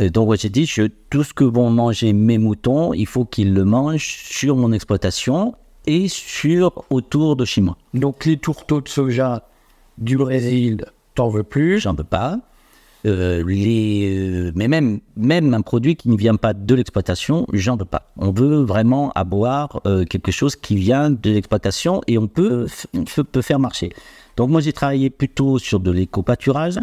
Euh, 0.00 0.08
Donc 0.10 0.34
j'ai 0.38 0.48
dit, 0.48 0.66
je, 0.66 0.82
tout 1.10 1.22
ce 1.24 1.32
que 1.34 1.44
vont 1.44 1.70
manger 1.70 2.12
mes 2.12 2.38
moutons, 2.38 2.92
il 2.92 3.06
faut 3.06 3.24
qu'ils 3.24 3.54
le 3.54 3.64
mangent 3.64 4.16
sur 4.28 4.56
mon 4.56 4.72
exploitation 4.72 5.54
et 5.86 6.08
sur 6.08 6.84
autour 6.90 7.36
de 7.36 7.44
chez 7.44 7.60
moi. 7.60 7.76
donc 7.94 8.24
les 8.24 8.36
tourteaux 8.36 8.80
de 8.80 8.88
soja 8.88 9.48
du 9.98 10.16
Brésil, 10.16 10.84
t'en 11.14 11.28
veux 11.28 11.44
plus? 11.44 11.78
J'en 11.80 11.94
peux 11.94 12.04
pas. 12.04 12.40
Euh, 13.06 13.44
les, 13.46 14.16
euh, 14.18 14.52
mais 14.56 14.66
même, 14.66 14.98
même 15.16 15.54
un 15.54 15.60
produit 15.60 15.94
qui 15.94 16.08
ne 16.08 16.16
vient 16.16 16.34
pas 16.34 16.54
de 16.54 16.74
l'exploitation, 16.74 17.46
j'en 17.52 17.76
veux 17.76 17.84
pas. 17.84 18.10
On 18.16 18.32
veut 18.32 18.62
vraiment 18.62 19.12
avoir 19.14 19.80
euh, 19.86 20.04
quelque 20.04 20.32
chose 20.32 20.56
qui 20.56 20.74
vient 20.74 21.10
de 21.10 21.30
l'exploitation 21.30 22.00
et 22.08 22.18
on 22.18 22.26
peut- 22.26 22.66
peut 23.32 23.42
faire 23.42 23.60
marcher. 23.60 23.92
Donc 24.36 24.50
moi 24.50 24.60
j'ai 24.60 24.72
travaillé 24.72 25.08
plutôt 25.08 25.58
sur 25.58 25.78
de 25.78 25.92
l'éco-pâturage. 25.92 26.78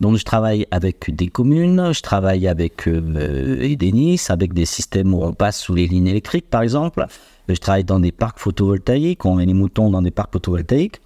Donc 0.00 0.16
je 0.16 0.24
travaille 0.24 0.66
avec 0.70 1.14
des 1.14 1.28
communes, 1.28 1.92
je 1.92 2.02
travaille 2.02 2.46
avec 2.48 2.86
euh, 2.86 3.76
Nice, 3.80 4.30
avec 4.30 4.52
des 4.52 4.66
systèmes 4.66 5.14
où 5.14 5.22
on 5.22 5.32
passe 5.32 5.60
sous 5.60 5.74
les 5.74 5.86
lignes 5.86 6.08
électriques 6.08 6.50
par 6.50 6.62
exemple. 6.62 7.06
Je 7.48 7.54
travaille 7.54 7.84
dans 7.84 8.00
des 8.00 8.12
parcs 8.12 8.38
photovoltaïques, 8.38 9.24
on 9.24 9.36
met 9.36 9.46
les 9.46 9.54
moutons 9.54 9.90
dans 9.90 10.02
des 10.02 10.10
parcs 10.10 10.32
photovoltaïques. 10.32 11.00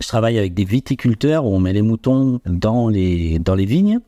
Je 0.00 0.08
travaille 0.08 0.38
avec 0.38 0.54
des 0.54 0.64
viticulteurs 0.64 1.44
où 1.44 1.54
on 1.54 1.60
met 1.60 1.72
les 1.72 1.82
moutons 1.82 2.40
dans 2.46 2.88
les, 2.88 3.38
dans 3.38 3.54
les 3.54 3.66
vignes. 3.66 4.00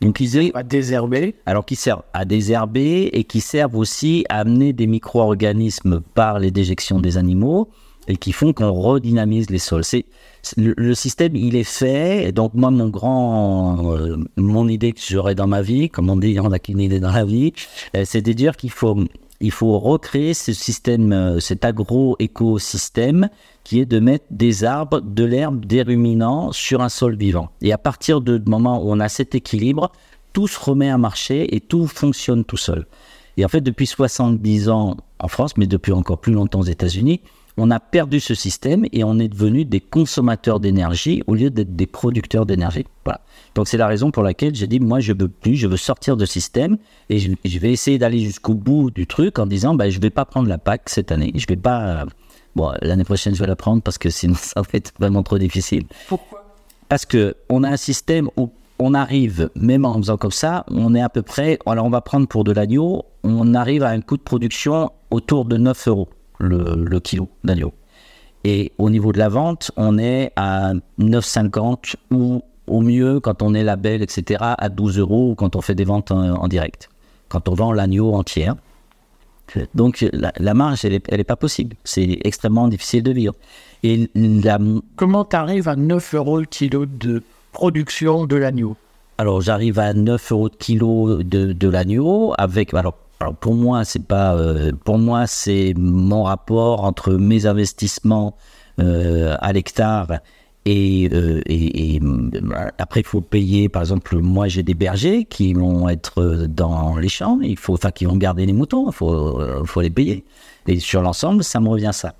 Donc 0.00 0.20
ils, 0.20 0.50
À 0.54 0.62
désherber. 0.62 1.36
alors 1.46 1.64
qui 1.64 1.76
servent 1.76 2.02
à 2.12 2.24
désherber 2.24 3.08
et 3.12 3.24
qui 3.24 3.40
servent 3.40 3.76
aussi 3.76 4.26
à 4.28 4.40
amener 4.40 4.72
des 4.72 4.86
micro-organismes 4.86 6.00
par 6.14 6.38
les 6.38 6.50
déjections 6.50 6.98
des 6.98 7.16
animaux 7.16 7.70
et 8.08 8.16
qui 8.16 8.32
font 8.32 8.52
qu'on 8.52 8.72
redynamise 8.72 9.50
les 9.50 9.58
sols. 9.58 9.84
C'est, 9.84 10.04
le 10.56 10.94
système, 10.94 11.36
il 11.36 11.56
est 11.56 11.64
fait. 11.64 12.28
Et 12.28 12.32
donc 12.32 12.54
moi, 12.54 12.70
mon 12.70 12.88
grand, 12.88 13.92
euh, 13.92 14.16
mon 14.36 14.68
idée 14.68 14.92
que 14.92 15.00
j'aurais 15.00 15.34
dans 15.34 15.46
ma 15.46 15.62
vie, 15.62 15.88
comme 15.88 16.10
on 16.10 16.16
dit, 16.16 16.38
on 16.40 16.52
a 16.52 16.58
qu'une 16.58 16.80
idée 16.80 17.00
dans 17.00 17.12
la 17.12 17.24
vie, 17.24 17.52
euh, 17.96 18.02
c'est 18.04 18.22
de 18.22 18.32
dire 18.32 18.56
qu'il 18.56 18.70
faut, 18.70 18.96
il 19.40 19.50
faut 19.50 19.78
recréer 19.78 20.34
ce 20.34 20.52
système, 20.52 21.12
euh, 21.12 21.40
cet 21.40 21.64
agro-écosystème 21.64 23.28
qui 23.62 23.80
est 23.80 23.86
de 23.86 23.98
mettre 23.98 24.26
des 24.30 24.64
arbres, 24.64 25.00
de 25.00 25.24
l'herbe, 25.24 25.64
des 25.64 25.82
ruminants 25.82 26.52
sur 26.52 26.82
un 26.82 26.90
sol 26.90 27.16
vivant. 27.16 27.48
Et 27.62 27.72
à 27.72 27.78
partir 27.78 28.20
du 28.20 28.38
moment 28.46 28.82
où 28.82 28.90
on 28.90 29.00
a 29.00 29.08
cet 29.08 29.34
équilibre, 29.34 29.90
tout 30.34 30.48
se 30.48 30.58
remet 30.60 30.90
à 30.90 30.98
marcher 30.98 31.54
et 31.54 31.60
tout 31.60 31.86
fonctionne 31.86 32.44
tout 32.44 32.56
seul. 32.56 32.86
Et 33.36 33.44
en 33.44 33.48
fait, 33.48 33.60
depuis 33.60 33.86
70 33.86 34.68
ans 34.68 34.96
en 35.18 35.28
France, 35.28 35.56
mais 35.56 35.66
depuis 35.66 35.92
encore 35.92 36.18
plus 36.18 36.32
longtemps 36.32 36.60
aux 36.60 36.64
États-Unis, 36.64 37.20
on 37.56 37.70
a 37.70 37.78
perdu 37.78 38.20
ce 38.20 38.34
système 38.34 38.84
et 38.92 39.04
on 39.04 39.18
est 39.18 39.28
devenu 39.28 39.64
des 39.64 39.80
consommateurs 39.80 40.60
d'énergie 40.60 41.22
au 41.26 41.34
lieu 41.34 41.50
d'être 41.50 41.76
des 41.76 41.86
producteurs 41.86 42.46
d'énergie. 42.46 42.84
Voilà. 43.04 43.20
Donc 43.54 43.68
c'est 43.68 43.76
la 43.76 43.86
raison 43.86 44.10
pour 44.10 44.22
laquelle 44.22 44.54
j'ai 44.54 44.66
dit, 44.66 44.80
moi 44.80 45.00
je 45.00 45.12
veux 45.12 45.28
plus, 45.28 45.54
je 45.56 45.66
veux 45.66 45.76
sortir 45.76 46.16
de 46.16 46.26
ce 46.26 46.32
système 46.32 46.78
et 47.10 47.18
je, 47.18 47.32
je 47.44 47.58
vais 47.58 47.70
essayer 47.70 47.98
d'aller 47.98 48.20
jusqu'au 48.20 48.54
bout 48.54 48.90
du 48.90 49.06
truc 49.06 49.38
en 49.38 49.46
disant, 49.46 49.74
bah, 49.74 49.88
je 49.88 50.00
vais 50.00 50.10
pas 50.10 50.24
prendre 50.24 50.48
la 50.48 50.58
PAC 50.58 50.88
cette 50.88 51.12
année, 51.12 51.32
je 51.34 51.46
vais 51.46 51.56
pas... 51.56 52.02
euh, 52.02 52.04
bon, 52.56 52.72
l'année 52.82 53.04
prochaine 53.04 53.34
je 53.34 53.40
vais 53.40 53.46
la 53.46 53.56
prendre 53.56 53.82
parce 53.82 53.98
que 53.98 54.10
sinon 54.10 54.34
ça 54.38 54.60
va 54.60 54.68
être 54.72 54.92
vraiment 54.98 55.22
trop 55.22 55.38
difficile. 55.38 55.84
Pourquoi? 56.08 56.44
Parce 56.88 57.06
que 57.06 57.36
on 57.48 57.62
a 57.62 57.70
un 57.70 57.76
système 57.76 58.28
où 58.36 58.50
on 58.80 58.94
arrive, 58.94 59.50
même 59.54 59.84
en 59.84 59.94
faisant 59.94 60.16
comme 60.16 60.32
ça, 60.32 60.64
on 60.68 60.94
est 60.96 61.00
à 61.00 61.08
peu 61.08 61.22
près, 61.22 61.58
alors 61.66 61.86
on 61.86 61.90
va 61.90 62.00
prendre 62.00 62.26
pour 62.26 62.42
de 62.42 62.50
l'agneau, 62.50 63.04
on 63.22 63.54
arrive 63.54 63.84
à 63.84 63.90
un 63.90 64.00
coût 64.00 64.16
de 64.16 64.22
production 64.22 64.90
autour 65.12 65.44
de 65.44 65.56
9 65.56 65.88
euros 65.88 66.08
le, 66.44 66.84
le 66.84 67.00
kilo 67.00 67.28
d'agneau. 67.42 67.72
Et 68.44 68.72
au 68.78 68.90
niveau 68.90 69.12
de 69.12 69.18
la 69.18 69.28
vente, 69.28 69.70
on 69.76 69.98
est 69.98 70.32
à 70.36 70.74
9,50 70.98 71.94
ou 72.10 72.42
au 72.66 72.80
mieux, 72.80 73.20
quand 73.20 73.42
on 73.42 73.54
est 73.54 73.64
label, 73.64 74.02
etc., 74.02 74.40
à 74.40 74.68
12 74.68 74.98
euros 74.98 75.34
quand 75.34 75.56
on 75.56 75.60
fait 75.60 75.74
des 75.74 75.84
ventes 75.84 76.10
en, 76.10 76.48
direct, 76.48 76.88
quand 77.28 77.48
on 77.48 77.54
vend 77.54 77.72
l'agneau 77.72 78.14
entière. 78.14 78.54
Donc 79.74 80.06
la, 80.12 80.54
marge, 80.54 80.84
elle 80.84 81.00
n'est 81.10 81.24
pas 81.24 81.36
possible. 81.36 81.76
C'est 81.84 82.18
extrêmement 82.24 82.68
difficile 82.68 83.02
de 83.02 83.12
vivre. 83.12 83.34
Et 83.82 84.10
Comment 84.96 85.24
tu 85.24 85.36
arrives 85.36 85.68
à 85.68 85.76
9 85.76 86.14
euros 86.14 86.38
le 86.40 86.46
kilo 86.46 86.86
de 86.86 87.22
production 87.52 88.24
de 88.24 88.36
l'agneau? 88.36 88.76
Alors 89.18 89.42
j'arrive 89.42 89.78
à 89.78 89.92
9 89.92 90.32
euros 90.32 90.48
de 90.48 90.56
kilo 90.56 91.22
de, 91.22 91.68
l'agneau 91.68 92.32
avec... 92.38 92.72
Alors, 92.72 92.96
pour 93.40 93.54
moi, 93.54 93.84
c'est 93.84 94.06
pas... 94.06 94.34
Euh, 94.34 94.72
pour 94.84 94.98
moi, 94.98 95.26
c'est 95.26 95.74
mon 95.76 96.24
rapport 96.24 96.84
entre 96.84 97.12
mes 97.14 97.46
investissements 97.46 98.36
euh, 98.80 99.36
à 99.40 99.52
l'hectare 99.52 100.20
et, 100.66 101.10
euh, 101.12 101.42
après, 102.78 103.00
il 103.00 103.06
faut 103.06 103.20
payer, 103.20 103.68
par 103.68 103.82
exemple, 103.82 104.16
moi 104.16 104.48
j'ai 104.48 104.62
des 104.62 104.72
bergers 104.72 105.26
qui 105.26 105.52
vont 105.52 105.90
être 105.90 106.46
dans 106.48 106.96
les 106.96 107.10
champs, 107.10 107.38
il 107.42 107.58
faut, 107.58 107.74
enfin, 107.74 107.90
qui 107.90 108.06
vont 108.06 108.16
garder 108.16 108.46
les 108.46 108.54
moutons, 108.54 108.88
il 108.88 108.94
faut, 108.94 109.38
faut 109.66 109.82
les 109.82 109.90
payer. 109.90 110.24
Et 110.66 110.80
sur 110.80 111.02
l'ensemble, 111.02 111.44
ça 111.44 111.60
me 111.60 111.68
revient 111.68 111.90
ça. 111.92 112.14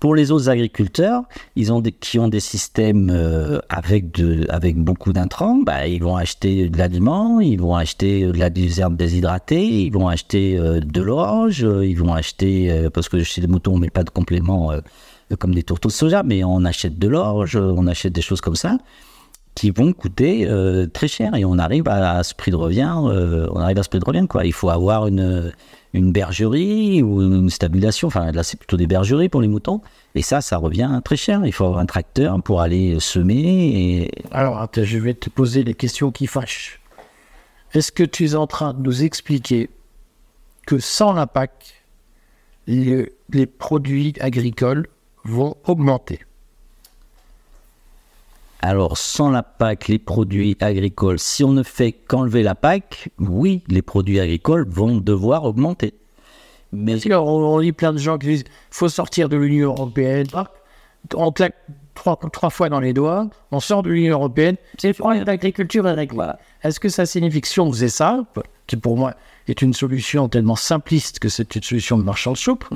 Pour 0.00 0.14
les 0.14 0.30
autres 0.30 0.48
agriculteurs, 0.48 1.22
ils 1.56 1.72
ont 1.72 1.82
qui 1.82 2.18
ont 2.18 2.28
des 2.28 2.40
systèmes 2.40 3.10
euh, 3.10 3.60
avec, 3.68 4.12
de, 4.12 4.46
avec 4.48 4.76
beaucoup 4.76 5.12
d'intrants, 5.12 5.56
bah, 5.56 5.86
ils 5.86 6.02
vont 6.02 6.16
acheter 6.16 6.68
de 6.68 6.78
l'aliment, 6.78 7.38
ils 7.38 7.60
vont 7.60 7.76
acheter 7.76 8.26
de 8.26 8.38
la 8.38 8.50
des 8.50 8.80
herbes 8.80 8.96
déshydratées, 8.96 9.84
ils 9.84 9.92
vont 9.92 10.08
acheter 10.08 10.58
euh, 10.58 10.80
de 10.80 11.02
l'orge, 11.02 11.60
ils 11.60 11.94
vont 11.94 12.14
acheter, 12.14 12.88
parce 12.92 13.08
que 13.08 13.22
chez 13.22 13.42
les 13.42 13.46
moutons, 13.46 13.72
on 13.72 13.76
ne 13.76 13.82
met 13.82 13.90
pas 13.90 14.04
de 14.04 14.10
compléments 14.10 14.72
comme 15.38 15.54
des 15.54 15.62
tourteaux 15.62 15.90
de 15.90 15.94
soja, 15.94 16.22
mais 16.22 16.42
on 16.44 16.64
achète 16.64 16.98
de 16.98 17.06
l'orge, 17.06 17.56
on 17.56 17.86
achète 17.86 18.12
des 18.12 18.22
choses 18.22 18.40
comme 18.40 18.56
ça 18.56 18.78
qui 19.54 19.70
vont 19.70 19.92
coûter 19.92 20.46
euh, 20.48 20.86
très 20.86 21.08
cher. 21.08 21.34
Et 21.34 21.44
on 21.44 21.58
arrive 21.58 21.88
à, 21.88 22.22
ce 22.22 22.34
prix 22.34 22.50
de 22.50 22.56
revient 22.56 22.94
euh, 23.04 23.48
on 23.52 23.60
arrive 23.60 23.78
à 23.78 23.82
ce 23.82 23.88
prix 23.88 23.98
de 23.98 24.04
revient 24.04 24.26
quoi. 24.28 24.44
Il 24.44 24.52
faut 24.52 24.70
avoir 24.70 25.06
une, 25.06 25.52
une 25.92 26.12
bergerie 26.12 27.02
ou 27.02 27.22
une 27.22 27.50
stabulation. 27.50 28.08
Enfin 28.08 28.32
là 28.32 28.42
c'est 28.42 28.58
plutôt 28.58 28.76
des 28.76 28.86
bergeries 28.86 29.28
pour 29.28 29.40
les 29.40 29.48
moutons. 29.48 29.80
Et 30.14 30.22
ça 30.22 30.40
ça 30.40 30.56
revient 30.56 31.00
très 31.04 31.16
cher. 31.16 31.44
Il 31.44 31.52
faut 31.52 31.64
avoir 31.64 31.80
un 31.80 31.86
tracteur 31.86 32.40
pour 32.42 32.60
aller 32.60 32.98
semer 33.00 34.04
et... 34.04 34.10
alors 34.30 34.68
je 34.74 34.98
vais 34.98 35.14
te 35.14 35.30
poser 35.30 35.64
des 35.64 35.74
questions 35.74 36.10
qui 36.10 36.26
fâchent. 36.26 36.80
Est-ce 37.72 37.92
que 37.92 38.02
tu 38.02 38.24
es 38.26 38.34
en 38.34 38.46
train 38.46 38.74
de 38.74 38.82
nous 38.82 39.04
expliquer 39.04 39.70
que 40.66 40.78
sans 40.78 41.12
la 41.12 41.26
les, 42.66 43.12
les 43.30 43.46
produits 43.46 44.14
agricoles 44.20 44.88
vont 45.24 45.56
augmenter? 45.64 46.20
Alors, 48.62 48.98
sans 48.98 49.30
la 49.30 49.42
PAC, 49.42 49.88
les 49.88 49.98
produits 49.98 50.56
agricoles, 50.60 51.18
si 51.18 51.44
on 51.44 51.52
ne 51.52 51.62
fait 51.62 51.92
qu'enlever 51.92 52.42
la 52.42 52.54
PAC, 52.54 53.08
oui, 53.18 53.62
les 53.68 53.80
produits 53.80 54.20
agricoles 54.20 54.66
vont 54.68 54.98
devoir 54.98 55.44
augmenter. 55.44 55.94
Mais 56.72 57.12
on, 57.14 57.58
lit 57.58 57.72
plein 57.72 57.92
de 57.92 57.98
gens 57.98 58.18
qui 58.18 58.26
disent 58.26 58.44
faut 58.70 58.88
sortir 58.88 59.28
de 59.28 59.36
l'Union 59.36 59.70
européenne. 59.70 60.26
On 61.14 61.32
claque 61.32 61.56
trois, 61.94 62.18
trois, 62.32 62.50
fois 62.50 62.68
dans 62.68 62.80
les 62.80 62.92
doigts, 62.92 63.28
on 63.50 63.60
sort 63.60 63.82
de 63.82 63.90
l'Union 63.90 64.18
européenne. 64.18 64.56
C'est 64.78 64.96
l'agriculture 65.26 65.86
Est-ce 66.62 66.78
que 66.78 66.90
ça 66.90 67.06
signifie 67.06 67.40
que 67.40 67.48
si 67.48 67.60
on 67.60 67.72
faisait 67.72 67.88
ça, 67.88 68.24
qui 68.66 68.76
pour 68.76 68.96
moi 68.96 69.14
est 69.48 69.62
une 69.62 69.72
solution 69.72 70.28
tellement 70.28 70.54
simpliste 70.54 71.18
que 71.18 71.28
c'est 71.28 71.56
une 71.56 71.62
solution 71.62 71.98
de 71.98 72.04
marchand 72.04 72.32
de 72.32 72.36
soupe, 72.36 72.66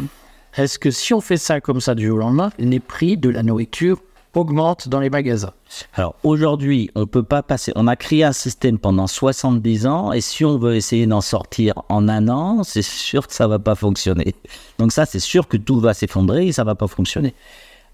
est-ce 0.56 0.78
que 0.78 0.90
si 0.90 1.12
on 1.14 1.20
fait 1.20 1.36
ça 1.36 1.60
comme 1.60 1.80
ça 1.80 1.94
du 1.94 2.06
jour 2.06 2.16
au 2.16 2.20
lendemain, 2.20 2.50
les 2.58 2.80
prix 2.80 3.16
de 3.16 3.28
la 3.28 3.42
nourriture 3.42 4.00
augmentent 4.34 4.88
dans 4.88 5.00
les 5.00 5.10
magasins 5.10 5.52
Alors 5.94 6.14
aujourd'hui, 6.24 6.90
on 6.94 7.06
peut 7.06 7.22
pas 7.22 7.42
passer. 7.42 7.72
On 7.76 7.86
a 7.86 7.96
créé 7.96 8.24
un 8.24 8.32
système 8.32 8.78
pendant 8.78 9.06
70 9.06 9.86
ans 9.86 10.12
et 10.12 10.20
si 10.20 10.44
on 10.44 10.58
veut 10.58 10.76
essayer 10.76 11.06
d'en 11.06 11.20
sortir 11.20 11.82
en 11.88 12.08
un 12.08 12.28
an, 12.28 12.62
c'est 12.62 12.82
sûr 12.82 13.26
que 13.26 13.34
ça 13.34 13.46
va 13.46 13.58
pas 13.58 13.74
fonctionner. 13.74 14.34
Donc 14.78 14.92
ça, 14.92 15.06
c'est 15.06 15.20
sûr 15.20 15.48
que 15.48 15.56
tout 15.56 15.80
va 15.80 15.94
s'effondrer 15.94 16.48
et 16.48 16.52
ça 16.52 16.64
va 16.64 16.74
pas 16.74 16.88
fonctionner. 16.88 17.34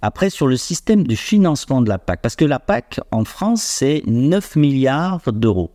Après, 0.03 0.31
sur 0.31 0.47
le 0.47 0.57
système 0.57 1.07
de 1.07 1.15
financement 1.15 1.83
de 1.83 1.89
la 1.89 1.99
PAC, 1.99 2.23
parce 2.23 2.37
que 2.37 2.47
la 2.47 2.59
PAC 2.59 3.01
en 3.11 3.25
France, 3.25 3.63
c'est 3.63 4.03
9 4.07 4.57
milliards 4.57 5.21
d'euros 5.33 5.71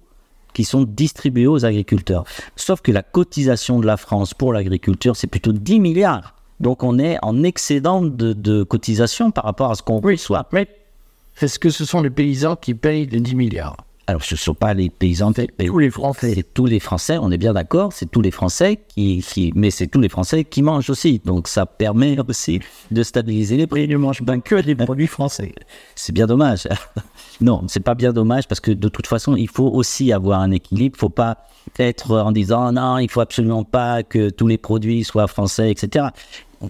qui 0.54 0.64
sont 0.64 0.84
distribués 0.84 1.48
aux 1.48 1.66
agriculteurs. 1.66 2.24
Sauf 2.56 2.82
que 2.82 2.92
la 2.92 3.04
cotisation 3.04 3.80
de 3.80 3.86
la 3.86 3.98
France 3.98 4.34
pour 4.34 4.54
l'agriculture, 4.54 5.16
c'est 5.16 5.28
plutôt 5.28 5.52
10 5.52 5.80
milliards. 5.80 6.35
Donc 6.60 6.84
on 6.84 7.00
est 7.00 7.18
en 7.22 7.44
excédent 7.44 8.02
de, 8.02 8.64
cotisation 8.64 9.32
par 9.32 9.44
rapport 9.44 9.72
à 9.72 9.76
ce 9.76 9.84
qu'on 9.84 10.00
oui, 10.02 10.18
soit. 10.18 10.48
Mais 10.52 10.68
est-ce 11.42 11.60
que 11.60 11.70
ce 11.70 11.86
sont 11.86 12.02
les 12.02 12.10
paysans 12.10 12.56
qui 12.56 12.74
payent 12.74 13.08
les 13.08 13.20
10 13.20 13.36
milliards 13.36 13.78
alors, 14.08 14.24
ce 14.24 14.36
ne 14.36 14.38
sont 14.38 14.54
pas 14.54 14.76
les 14.76 14.90
paysans, 14.92 15.34
tous 15.34 15.80
les 15.80 15.90
Français. 15.90 16.34
C'est 16.36 16.54
tous 16.54 16.68
les 16.68 16.80
Français, 16.80 17.18
on 17.20 17.32
est 17.32 17.40
bien 17.40 17.54
d'accord, 17.54 17.92
c'est 17.92 18.10
tous 18.10 18.22
les 18.22 18.30
Français 18.30 18.80
qui, 18.88 19.26
qui 19.28 19.52
mais 19.56 19.72
c'est 19.72 19.88
tous 19.88 20.00
les 20.00 20.10
Français 20.10 20.44
qui 20.44 20.62
mangent 20.62 20.92
aussi. 20.92 21.22
Donc, 21.26 21.48
ça 21.48 21.66
permet 21.66 22.16
aussi 22.28 22.60
de 22.92 23.02
stabiliser 23.02 23.58
les 23.58 23.66
prix. 23.66 23.86
Ils 23.86 23.90
ne 23.90 23.98
mangent 23.98 24.24
pas 24.24 24.38
que 24.38 24.62
des 24.62 24.76
produits 24.76 25.08
français. 25.08 25.54
C'est 25.96 26.12
bien 26.12 26.28
dommage. 26.28 26.68
non, 27.42 27.64
c'est 27.68 27.80
pas 27.80 27.96
bien 27.96 28.14
dommage 28.14 28.48
parce 28.48 28.60
que 28.60 28.72
de 28.72 28.90
toute 28.90 29.08
façon, 29.08 29.36
il 29.36 29.50
faut 29.50 29.68
aussi 29.68 30.12
avoir 30.12 30.42
un 30.42 30.52
équilibre. 30.52 30.96
Il 30.96 30.98
ne 30.98 31.00
faut 31.00 31.10
pas 31.10 31.38
être 31.80 32.12
en 32.12 32.32
disant 32.32 32.72
non, 32.72 32.98
il 32.98 33.10
faut 33.10 33.22
absolument 33.22 33.64
pas 33.64 34.04
que 34.04 34.30
tous 34.30 34.48
les 34.48 34.58
produits 34.58 35.04
soient 35.04 35.28
français, 35.28 35.72
etc. 35.72 36.08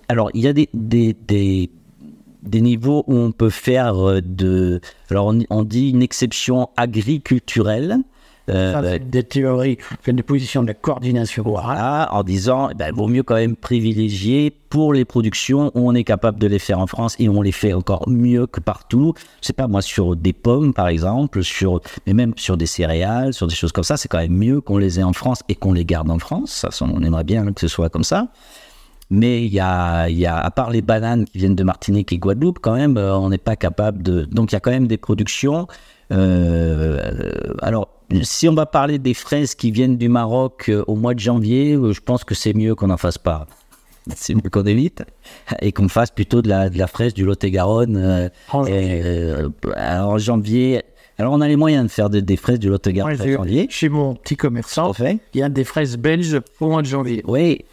Alors, 0.08 0.30
il 0.34 0.42
y 0.42 0.48
a 0.48 0.54
des, 0.54 0.70
des, 0.74 1.16
des, 1.28 1.70
des, 2.46 2.62
niveaux 2.62 3.04
où 3.08 3.16
on 3.16 3.32
peut 3.32 3.50
faire 3.50 3.98
euh, 3.98 4.22
de. 4.22 4.82
Alors, 5.10 5.34
on, 5.50 5.64
dit 5.64 5.90
une 5.90 6.02
exception 6.02 6.70
agriculturelle. 6.78 8.00
Euh, 8.48 9.00
des 9.00 9.24
théories, 9.24 9.80
des 10.06 10.22
positions 10.22 10.62
de 10.62 10.72
coordination. 10.72 11.42
Voilà, 11.48 12.10
en 12.12 12.22
disant, 12.22 12.70
eh 12.70 12.76
ben, 12.76 12.90
il 12.90 12.94
vaut 12.94 13.08
mieux 13.08 13.24
quand 13.24 13.34
même 13.34 13.56
privilégier 13.56 14.52
pour 14.70 14.94
les 14.94 15.04
productions 15.04 15.72
où 15.74 15.90
on 15.90 15.96
est 15.96 16.04
capable 16.04 16.38
de 16.38 16.46
les 16.46 16.60
faire 16.60 16.78
en 16.78 16.86
France 16.86 17.16
et 17.18 17.28
on 17.28 17.42
les 17.42 17.52
fait 17.52 17.74
encore 17.74 18.08
mieux 18.08 18.46
que 18.46 18.60
partout. 18.60 19.16
Je 19.42 19.48
sais 19.48 19.54
pas 19.54 19.68
moi 19.68 19.82
sur 19.82 20.16
des 20.16 20.34
pommes 20.34 20.76
par 20.76 20.90
exemple, 20.90 21.44
sur 21.44 21.82
mais 22.06 22.14
même 22.14 22.34
sur 22.36 22.56
des 22.56 22.68
céréales, 22.68 23.34
sur 23.34 23.48
des 23.48 23.56
choses 23.56 23.72
comme 23.72 23.84
ça, 23.84 23.98
c'est 23.98 24.10
quand 24.10 24.20
même 24.20 24.38
mieux 24.38 24.62
qu'on 24.62 24.78
les 24.78 25.00
ait 25.00 25.04
en 25.04 25.14
France 25.14 25.42
et 25.50 25.56
qu'on 25.56 25.74
les 25.74 25.86
garde 25.86 26.12
en 26.12 26.20
France. 26.20 26.68
Ça, 26.70 26.86
on 26.86 27.02
aimerait 27.02 27.24
bien 27.24 27.52
que 27.52 27.62
ce 27.62 27.68
soit 27.68 27.90
comme 27.90 28.04
ça. 28.04 28.28
Mais 29.10 29.46
il 29.46 29.54
y 29.54 29.60
a, 29.60 30.10
y 30.10 30.26
a, 30.26 30.38
à 30.38 30.50
part 30.52 30.72
les 30.72 30.82
bananes 30.82 31.26
qui 31.26 31.38
viennent 31.38 31.56
de 31.56 31.64
Martinique 31.64 32.12
et 32.12 32.18
Guadeloupe, 32.18 32.60
quand 32.60 32.76
même, 32.76 32.98
euh, 32.98 33.16
on 33.16 33.30
n'est 33.30 33.38
pas 33.38 33.56
capable 33.56 34.02
de. 34.02 34.24
Donc 34.26 34.52
il 34.52 34.56
y 34.56 34.58
a 34.58 34.60
quand 34.60 34.72
même 34.72 34.88
des 34.88 34.98
productions. 34.98 35.68
Euh, 36.12 37.32
alors, 37.62 37.90
si 38.24 38.48
on 38.48 38.56
va 38.56 38.66
parler 38.66 38.98
des 38.98 39.14
fraises 39.14 39.54
qui 39.54 39.72
viennent 39.72 39.98
du 39.98 40.10
Maroc 40.10 40.70
euh, 40.70 40.84
au 40.88 40.96
mois 40.96 41.14
de 41.14 41.20
janvier, 41.20 41.74
je 41.76 42.00
pense 42.00 42.24
que 42.24 42.34
c'est 42.34 42.54
mieux 42.54 42.74
qu'on 42.74 42.88
n'en 42.88 42.98
fasse 42.98 43.18
pas. 43.18 43.46
C'est 44.16 44.36
mieux 44.36 44.52
qu'on 44.52 44.66
évite 44.66 45.04
et 45.62 45.72
qu'on 45.72 45.88
fasse 45.88 46.12
plutôt 46.12 46.44
de 46.44 46.48
la, 46.48 46.70
de 46.70 46.78
la 46.78 46.86
fraise 46.86 47.16
du 47.16 47.26
Lot-et-Garonne 47.26 48.30
en 48.54 50.18
janvier. 50.20 50.84
Alors, 51.18 51.34
on 51.34 51.42
a 51.42 51.48
les 51.48 51.56
moyens 51.56 51.86
de 51.86 51.92
faire 51.92 52.12
des, 52.12 52.36
fraises 52.38 52.60
du 52.60 52.70
Lot-et-Garonne 52.70 53.20
en 53.20 53.26
janvier. 53.26 53.66
Chez 53.72 53.90
mon 53.90 54.14
petit 54.14 54.36
commerçant, 54.36 54.92
il 55.00 55.40
y 55.40 55.42
a 55.42 55.50
des 55.50 55.64
fraises 55.64 55.98
belges 55.98 56.40
au 56.60 56.68
mois 56.68 56.84
de 56.84 56.88
janvier. 56.88 57.24
Oui, 57.26 57.66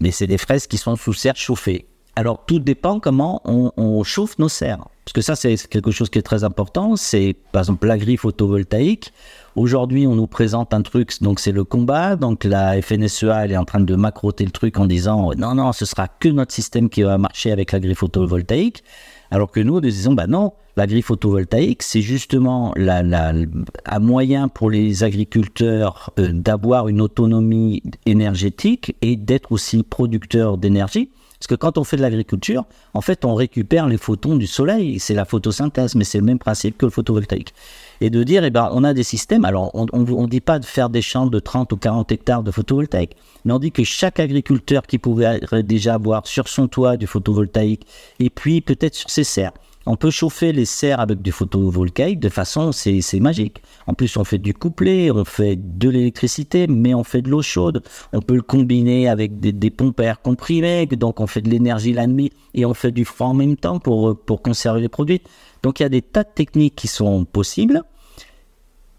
mais 0.00 0.10
c'est 0.10 0.26
des 0.26 0.38
fraises 0.38 0.66
qui 0.66 0.78
sont 0.78 0.96
sous 0.96 1.12
serre 1.12 1.36
chauffée. 1.36 1.86
Alors 2.18 2.44
tout 2.46 2.58
dépend 2.58 2.98
comment 2.98 3.40
on, 3.44 4.02
chauffe 4.02 4.38
nos 4.38 4.48
serres. 4.48 4.88
Parce 5.04 5.12
que 5.12 5.20
ça, 5.20 5.36
c'est 5.36 5.56
quelque 5.68 5.92
chose 5.92 6.10
qui 6.10 6.18
est 6.18 6.22
très 6.22 6.42
important. 6.42 6.96
C'est 6.96 7.36
par 7.52 7.62
exemple 7.62 7.86
la 7.86 7.96
grille 7.96 8.16
photovoltaïque. 8.16 9.12
Aujourd'hui, 9.54 10.04
on 10.08 10.16
nous 10.16 10.26
présente 10.26 10.74
un 10.74 10.82
truc, 10.82 11.22
donc 11.22 11.38
c'est 11.38 11.52
le 11.52 11.62
combat. 11.62 12.16
Donc 12.16 12.42
la 12.42 12.82
FNSEA, 12.82 13.44
elle 13.44 13.52
est 13.52 13.56
en 13.56 13.64
train 13.64 13.78
de 13.78 13.94
macroter 13.94 14.44
le 14.44 14.50
truc 14.50 14.80
en 14.80 14.86
disant 14.86 15.30
non, 15.36 15.54
non, 15.54 15.72
ce 15.72 15.84
sera 15.84 16.08
que 16.08 16.28
notre 16.28 16.52
système 16.52 16.88
qui 16.88 17.02
va 17.02 17.18
marcher 17.18 17.52
avec 17.52 17.70
la 17.70 17.78
grille 17.78 17.94
photovoltaïque. 17.94 18.82
Alors 19.30 19.50
que 19.50 19.60
nous, 19.60 19.74
nous 19.74 19.80
disons, 19.80 20.14
bah 20.14 20.26
non, 20.26 20.52
la 20.76 20.86
grille 20.86 21.02
photovoltaïque, 21.02 21.82
c'est 21.82 22.00
justement 22.00 22.72
un 22.76 23.98
moyen 23.98 24.48
pour 24.48 24.70
les 24.70 25.04
agriculteurs 25.04 26.10
euh, 26.18 26.30
d'avoir 26.32 26.88
une 26.88 27.00
autonomie 27.00 27.82
énergétique 28.06 28.96
et 29.02 29.16
d'être 29.16 29.52
aussi 29.52 29.82
producteurs 29.82 30.56
d'énergie. 30.56 31.10
Parce 31.38 31.46
que 31.46 31.54
quand 31.54 31.78
on 31.78 31.84
fait 31.84 31.96
de 31.96 32.02
l'agriculture, 32.02 32.64
en 32.94 33.00
fait, 33.00 33.24
on 33.24 33.34
récupère 33.34 33.86
les 33.86 33.96
photons 33.96 34.36
du 34.36 34.46
soleil. 34.46 34.98
C'est 34.98 35.14
la 35.14 35.24
photosynthèse, 35.24 35.94
mais 35.94 36.04
c'est 36.04 36.18
le 36.18 36.24
même 36.24 36.38
principe 36.38 36.76
que 36.76 36.86
le 36.86 36.90
photovoltaïque. 36.90 37.54
Et 38.00 38.10
de 38.10 38.22
dire, 38.24 38.44
eh 38.44 38.50
ben, 38.50 38.68
on 38.72 38.82
a 38.82 38.92
des 38.92 39.04
systèmes. 39.04 39.44
Alors, 39.44 39.70
on 39.74 39.86
ne 39.86 40.26
dit 40.26 40.40
pas 40.40 40.58
de 40.58 40.64
faire 40.64 40.90
des 40.90 41.02
champs 41.02 41.26
de 41.26 41.38
30 41.38 41.72
ou 41.72 41.76
40 41.76 42.10
hectares 42.10 42.42
de 42.42 42.50
photovoltaïque, 42.50 43.16
mais 43.44 43.52
on 43.52 43.58
dit 43.58 43.70
que 43.70 43.84
chaque 43.84 44.18
agriculteur 44.18 44.82
qui 44.82 44.98
pouvait 44.98 45.40
déjà 45.62 45.94
avoir 45.94 46.26
sur 46.26 46.48
son 46.48 46.66
toit 46.66 46.96
du 46.96 47.06
photovoltaïque, 47.06 47.86
et 48.18 48.30
puis 48.30 48.60
peut-être 48.60 48.94
sur 48.94 49.10
ses 49.10 49.24
serres, 49.24 49.52
On 49.90 49.96
peut 49.96 50.10
chauffer 50.10 50.52
les 50.52 50.66
serres 50.66 51.00
avec 51.00 51.22
du 51.22 51.32
photovoltaïque 51.32 52.20
de 52.20 52.28
façon, 52.28 52.72
c'est 52.72 53.20
magique. 53.20 53.62
En 53.86 53.94
plus, 53.94 54.18
on 54.18 54.24
fait 54.24 54.36
du 54.36 54.52
couplet, 54.52 55.10
on 55.10 55.24
fait 55.24 55.56
de 55.56 55.88
l'électricité, 55.88 56.66
mais 56.66 56.92
on 56.92 57.04
fait 57.04 57.22
de 57.22 57.30
l'eau 57.30 57.40
chaude. 57.40 57.82
On 58.12 58.20
peut 58.20 58.34
le 58.34 58.42
combiner 58.42 59.08
avec 59.08 59.40
des, 59.40 59.70
pompes 59.70 59.98
à 60.00 60.04
air 60.04 60.20
comprimées, 60.20 60.84
donc 60.84 61.20
on 61.20 61.26
fait 61.26 61.40
de 61.40 61.48
l'énergie 61.48 61.94
la 61.94 62.06
nuit 62.06 62.30
et 62.52 62.66
on 62.66 62.74
fait 62.74 62.92
du 62.92 63.06
froid 63.06 63.28
en 63.28 63.34
même 63.34 63.56
temps 63.56 63.78
pour, 63.78 64.14
pour 64.20 64.42
conserver 64.42 64.82
les 64.82 64.90
produits. 64.90 65.22
Donc 65.62 65.80
il 65.80 65.84
y 65.84 65.86
a 65.86 65.88
des 65.88 66.02
tas 66.02 66.22
de 66.22 66.32
techniques 66.34 66.76
qui 66.76 66.86
sont 66.86 67.24
possibles 67.24 67.82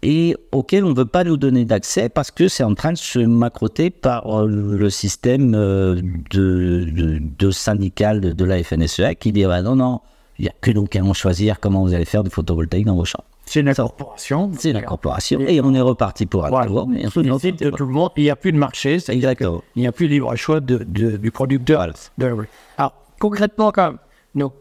et 0.02 0.36
auxquelles 0.50 0.84
on 0.84 0.90
ne 0.90 0.96
veut 0.96 1.04
pas 1.04 1.22
nous 1.22 1.36
donner 1.36 1.64
d'accès 1.64 2.08
parce 2.08 2.32
que 2.32 2.48
c'est 2.48 2.64
en 2.64 2.74
train 2.74 2.92
de 2.92 2.98
se 2.98 3.20
macroter 3.20 3.90
par 3.90 4.40
euh, 4.40 4.46
le 4.48 4.90
système 4.90 5.54
euh, 5.54 6.00
de, 6.30 7.20
de, 7.20 7.50
syndical 7.52 8.34
de, 8.34 8.44
la 8.44 8.60
FNSEA 8.62 9.14
qui 9.14 9.30
dit 9.30 9.44
ah 9.44 9.62
non, 9.62 9.76
non, 9.76 10.00
il 10.40 10.44
n'y 10.44 10.48
a 10.48 10.54
que 10.60 10.70
nous 10.70 10.84
qui 10.86 10.96
allons 10.96 11.12
choisir 11.12 11.60
comment 11.60 11.82
vous 11.82 11.92
allez 11.92 12.06
faire 12.06 12.24
du 12.24 12.30
photovoltaïque 12.30 12.86
dans 12.86 12.94
vos 12.96 13.04
champs. 13.04 13.22
C'est 13.44 13.60
une 13.60 13.74
corporation. 13.74 14.50
C'est 14.58 14.72
la 14.72 14.80
corporation 14.80 15.38
et 15.40 15.60
on 15.60 15.74
est 15.74 15.80
reparti 15.82 16.24
pour 16.24 16.46
un 16.46 16.48
Voilà. 16.48 16.66
Tout 16.66 17.22
le 17.22 17.86
monde, 17.86 18.10
il 18.16 18.22
n'y 18.22 18.30
a 18.30 18.36
plus 18.36 18.52
de 18.52 18.56
marché, 18.56 18.94
Exactement. 19.08 19.62
il 19.76 19.82
n'y 19.82 19.86
a 19.86 19.92
plus 19.92 20.06
de 20.08 20.12
libre 20.12 20.34
choix 20.36 20.60
de, 20.60 20.78
de- 20.78 21.18
du 21.18 21.30
producteur. 21.30 21.86
de- 22.16 22.46
Alors, 22.78 22.94
concrètement, 23.18 23.70
quand 23.70 23.88
même, 23.90 23.98
donc, 24.34 24.54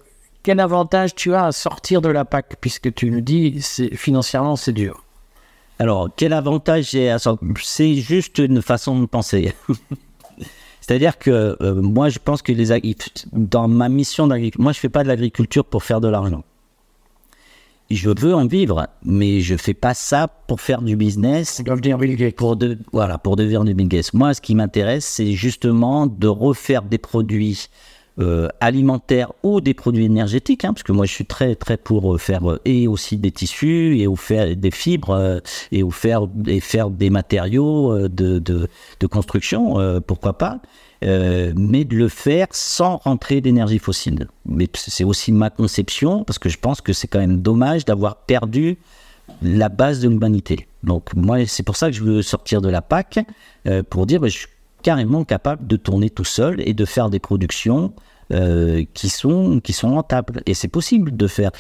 quel 0.44 0.60
avantage 0.60 1.16
tu 1.16 1.34
as 1.34 1.46
à 1.46 1.52
sortir 1.54 2.02
de 2.02 2.10
la 2.10 2.26
PAC 2.26 2.58
Puisque 2.60 2.94
tu 2.94 3.10
nous 3.10 3.22
dis, 3.22 3.62
financièrement, 3.94 4.58
c'est 4.58 4.74
dur? 4.74 5.04
Alors, 5.80 6.10
quel 6.18 6.34
avantage 6.34 6.90
j'ai 6.92 7.10
à 7.10 7.20
ça 7.20 7.36
C'est 7.64 7.96
juste 7.96 8.38
une 8.40 8.62
façon 8.62 9.00
de 9.00 9.06
penser. 9.06 9.54
C'est-à-dire 10.90 11.20
que 11.20 11.56
euh, 11.62 11.76
moi, 11.76 12.10
je 12.10 12.18
pense 12.18 12.42
que 12.42 12.52
les 12.52 12.72
dans 13.32 13.68
ma 13.68 13.90
mission 13.90 14.26
d'agriculture, 14.26 14.64
moi, 14.64 14.72
je 14.72 14.80
fais 14.80 14.90
pas 14.90 15.04
de 15.04 15.08
l'agriculture 15.08 15.64
pour 15.64 15.84
faire 15.84 16.02
de 16.02 16.08
l'argent. 16.08 16.44
Je 17.92 18.10
veux 18.10 18.34
en 18.34 18.48
vivre, 18.48 18.88
mais 19.06 19.42
je 19.42 19.56
fais 19.56 19.76
pas 19.76 19.94
ça 19.94 20.28
pour 20.48 20.62
faire 20.62 20.82
du 20.82 20.96
business 20.96 21.62
Bill 21.64 22.16
Gates. 22.16 22.36
pour 22.36 22.56
de 22.56 22.80
voilà 22.92 23.20
pour 23.20 23.36
devenir 23.36 23.64
du 23.66 23.76
Bill 23.76 23.88
Gates. 23.88 24.16
Moi, 24.16 24.34
ce 24.34 24.42
qui 24.42 24.56
m'intéresse, 24.56 25.06
c'est 25.06 25.34
justement 25.34 26.08
de 26.08 26.28
refaire 26.28 26.82
des 26.82 26.98
produits 26.98 27.68
euh, 28.20 28.48
alimentaires 28.60 29.32
ou 29.44 29.62
des 29.62 29.74
produits 29.74 30.06
énergétiques, 30.06 30.66
hein, 30.66 30.74
parce 30.74 30.84
que 30.84 30.92
moi, 30.92 31.06
je 31.06 31.14
suis 31.14 31.26
très 31.26 31.56
très 31.56 31.78
pour 31.78 32.16
euh, 32.16 32.18
faire 32.18 32.50
euh, 32.50 32.60
et 32.66 32.88
aussi 32.88 33.18
des 33.18 33.32
tissus 33.32 33.98
et 34.00 34.08
ou 34.08 34.16
faire 34.16 34.56
des 34.56 34.72
fibres 34.72 35.12
euh, 35.12 35.40
et 35.72 35.84
ou 35.84 35.92
faire 35.92 36.24
et 36.48 36.60
faire 36.60 36.90
des 36.90 37.10
matériaux 37.10 38.08
de, 38.08 38.40
de 38.40 39.08
construction, 39.08 40.02
pourquoi 40.06 40.38
pas. 40.38 40.60
Mais 41.02 41.86
de 41.86 41.96
le 41.96 42.10
faire 42.10 42.48
sans 42.52 42.98
rentrer 42.98 43.42
d'énergie 43.42 43.80
fossile. 43.80 44.28
Mais 44.46 44.68
c'est 44.74 45.04
aussi 45.04 45.32
ma 45.32 45.50
conception, 45.50 46.24
parce 46.24 46.40
que 46.40 46.50
je 46.50 46.58
pense 46.58 46.82
que 46.82 46.94
c'est 46.94 47.08
quand 47.08 47.20
même 47.20 47.42
dommage 47.42 47.86
d'avoir 47.86 48.18
perdu 48.18 48.78
la 49.42 49.70
base 49.70 50.02
de 50.02 50.10
l'humanité. 50.10 50.68
Donc 50.84 51.14
moi, 51.16 51.46
c'est 51.46 51.64
pour 51.64 51.78
ça 51.78 51.88
que 51.88 51.96
je 51.96 52.04
veux 52.04 52.22
sortir 52.22 52.62
de 52.62 52.70
la 52.70 52.82
PAC, 52.82 53.20
pour 53.90 54.06
dire, 54.06 54.20
bah, 54.20 54.28
je 54.28 54.40
suis 54.40 54.48
carrément 54.82 55.24
capable 55.24 55.68
de 55.68 55.76
tourner 55.76 56.10
tout 56.10 56.24
seul 56.26 56.62
et 56.68 56.74
de 56.74 56.86
faire 56.86 57.10
des 57.10 57.20
productions 57.20 57.94
euh, 58.32 58.84
qui, 58.94 59.10
sont, 59.10 59.60
qui 59.60 59.74
sont 59.74 59.90
rentables. 59.96 60.42
Et 60.46 60.54
c'est 60.54 60.68
possible 60.68 61.16
de 61.16 61.28
faire. 61.28 61.52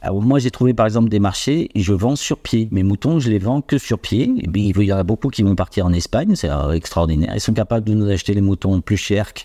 Alors, 0.00 0.20
moi, 0.20 0.38
j'ai 0.40 0.50
trouvé 0.50 0.74
par 0.74 0.86
exemple 0.86 1.08
des 1.08 1.20
marchés, 1.20 1.68
je 1.76 1.92
vends 1.92 2.16
sur 2.16 2.38
pied. 2.38 2.68
Mes 2.72 2.82
moutons, 2.82 3.20
je 3.20 3.30
les 3.30 3.38
vends 3.38 3.60
que 3.62 3.78
sur 3.78 3.98
pied. 4.00 4.32
Et 4.38 4.48
bien, 4.48 4.64
il 4.74 4.82
y 4.84 4.92
en 4.92 4.96
a 4.98 5.04
beaucoup 5.04 5.28
qui 5.28 5.42
vont 5.44 5.54
partir 5.54 5.86
en 5.86 5.92
Espagne, 5.92 6.34
c'est 6.34 6.50
euh, 6.50 6.72
extraordinaire. 6.72 7.32
Ils 7.34 7.40
sont 7.40 7.54
capables 7.54 7.86
de 7.86 7.94
nous 7.94 8.10
acheter 8.10 8.34
les 8.34 8.40
moutons 8.40 8.80
plus 8.80 8.96
chers 8.96 9.32
que, 9.32 9.42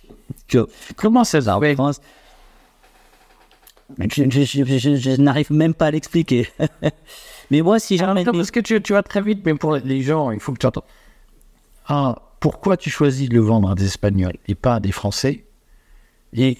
que 0.48 0.68
Comment 0.96 1.24
ça 1.24 1.40
en 1.56 1.60
fait 1.60 1.76
France? 1.76 2.02
Je, 4.00 4.30
je- 4.30 4.44
je- 4.44 4.78
je- 4.78 4.96
je 4.98 5.22
n'arrive 5.22 5.52
même 5.52 5.74
pas 5.74 5.86
à 5.86 5.92
l'expliquer. 5.92 6.50
Mais 7.52 7.62
moi, 7.62 7.80
si 7.80 7.98
jamais. 7.98 8.22
Attends, 8.22 8.34
parce 8.34 8.52
que 8.52 8.60
tu, 8.60 8.82
tu 8.82 8.94
vas 8.94 9.04
très 9.04 9.22
vite, 9.22 9.40
mais 9.46 9.54
pour 9.54 9.76
les 9.78 10.02
gens, 10.02 10.32
il 10.32 10.42
faut 10.42 10.52
que 10.52 10.58
tu 10.58 10.66
entends. 10.66 10.84
Ah, 11.88 12.16
pourquoi 12.40 12.78
tu 12.78 12.90
choisis 12.90 13.30
de 13.30 13.34
le 13.34 13.42
vendre 13.42 13.72
à 13.72 13.76
des 13.76 13.86
Espagnols 13.86 14.36
et 14.48 14.56
pas 14.56 14.76
à 14.76 14.80
des 14.80 14.92
Français 14.92 15.46
Et 16.34 16.58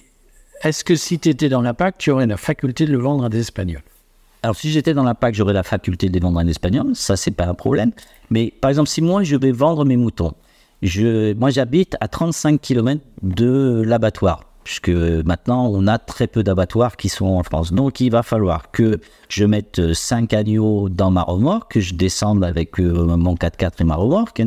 est-ce 0.62 0.82
que 0.82 0.96
si 0.96 1.18
tu 1.18 1.28
étais 1.28 1.48
dans 1.48 1.62
la 1.62 1.74
PAC, 1.74 1.98
tu 1.98 2.10
aurais 2.10 2.26
la 2.26 2.36
faculté 2.36 2.84
de 2.84 2.92
le 2.92 2.98
vendre 2.98 3.24
à 3.24 3.28
des 3.28 3.40
Espagnols 3.40 3.82
Alors, 4.42 4.56
si 4.56 4.70
j'étais 4.70 4.92
dans 4.92 5.04
la 5.04 5.14
PAC, 5.14 5.34
j'aurais 5.34 5.52
la 5.52 5.62
faculté 5.62 6.08
de 6.08 6.14
les 6.14 6.20
vendre 6.20 6.40
en 6.40 6.46
espagnol. 6.46 6.94
Ça, 6.94 7.16
c'est 7.16 7.30
pas 7.30 7.46
un 7.46 7.54
problème. 7.54 7.92
Mais 8.30 8.52
par 8.60 8.70
exemple, 8.70 8.88
si 8.88 9.00
moi, 9.00 9.22
je 9.22 9.36
vais 9.36 9.52
vendre 9.52 9.84
mes 9.84 9.96
moutons, 9.96 10.34
je, 10.82 11.32
moi, 11.34 11.50
j'habite 11.50 11.96
à 12.00 12.08
35 12.08 12.60
km 12.60 13.00
de 13.22 13.82
l'abattoir. 13.86 14.44
Puisque 14.64 14.90
maintenant, 14.90 15.66
on 15.66 15.86
a 15.86 15.98
très 15.98 16.26
peu 16.26 16.42
d'abattoirs 16.42 16.98
qui 16.98 17.08
sont 17.08 17.26
en 17.26 17.42
France. 17.42 17.72
Donc, 17.72 18.00
il 18.00 18.10
va 18.10 18.22
falloir 18.22 18.70
que 18.70 19.00
je 19.28 19.44
mette 19.44 19.94
5 19.94 20.34
agneaux 20.34 20.90
dans 20.90 21.10
ma 21.10 21.22
remorque, 21.22 21.72
que 21.72 21.80
je 21.80 21.94
descende 21.94 22.44
avec 22.44 22.78
euh, 22.78 23.16
mon 23.16 23.34
4x4 23.34 23.70
et 23.80 23.84
ma 23.84 23.94
remorque. 23.94 24.42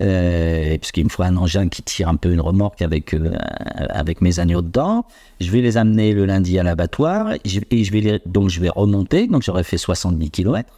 Euh, 0.00 0.78
puisqu'il 0.78 1.04
me 1.04 1.10
faut 1.10 1.22
un 1.22 1.36
engin 1.36 1.68
qui 1.68 1.82
tire 1.82 2.08
un 2.08 2.16
peu 2.16 2.32
une 2.32 2.40
remorque 2.40 2.80
avec, 2.80 3.12
euh, 3.12 3.34
avec 3.90 4.22
mes 4.22 4.40
agneaux 4.40 4.62
dedans. 4.62 5.04
Je 5.40 5.50
vais 5.50 5.60
les 5.60 5.76
amener 5.76 6.12
le 6.14 6.24
lundi 6.24 6.58
à 6.58 6.62
l'abattoir 6.62 7.34
et 7.34 7.84
je 7.84 7.92
vais 7.92 8.22
donc 8.24 8.48
je 8.48 8.60
vais 8.60 8.70
remonter, 8.70 9.26
donc 9.26 9.42
j'aurais 9.42 9.62
fait 9.62 9.76
70 9.76 10.30
km. 10.30 10.72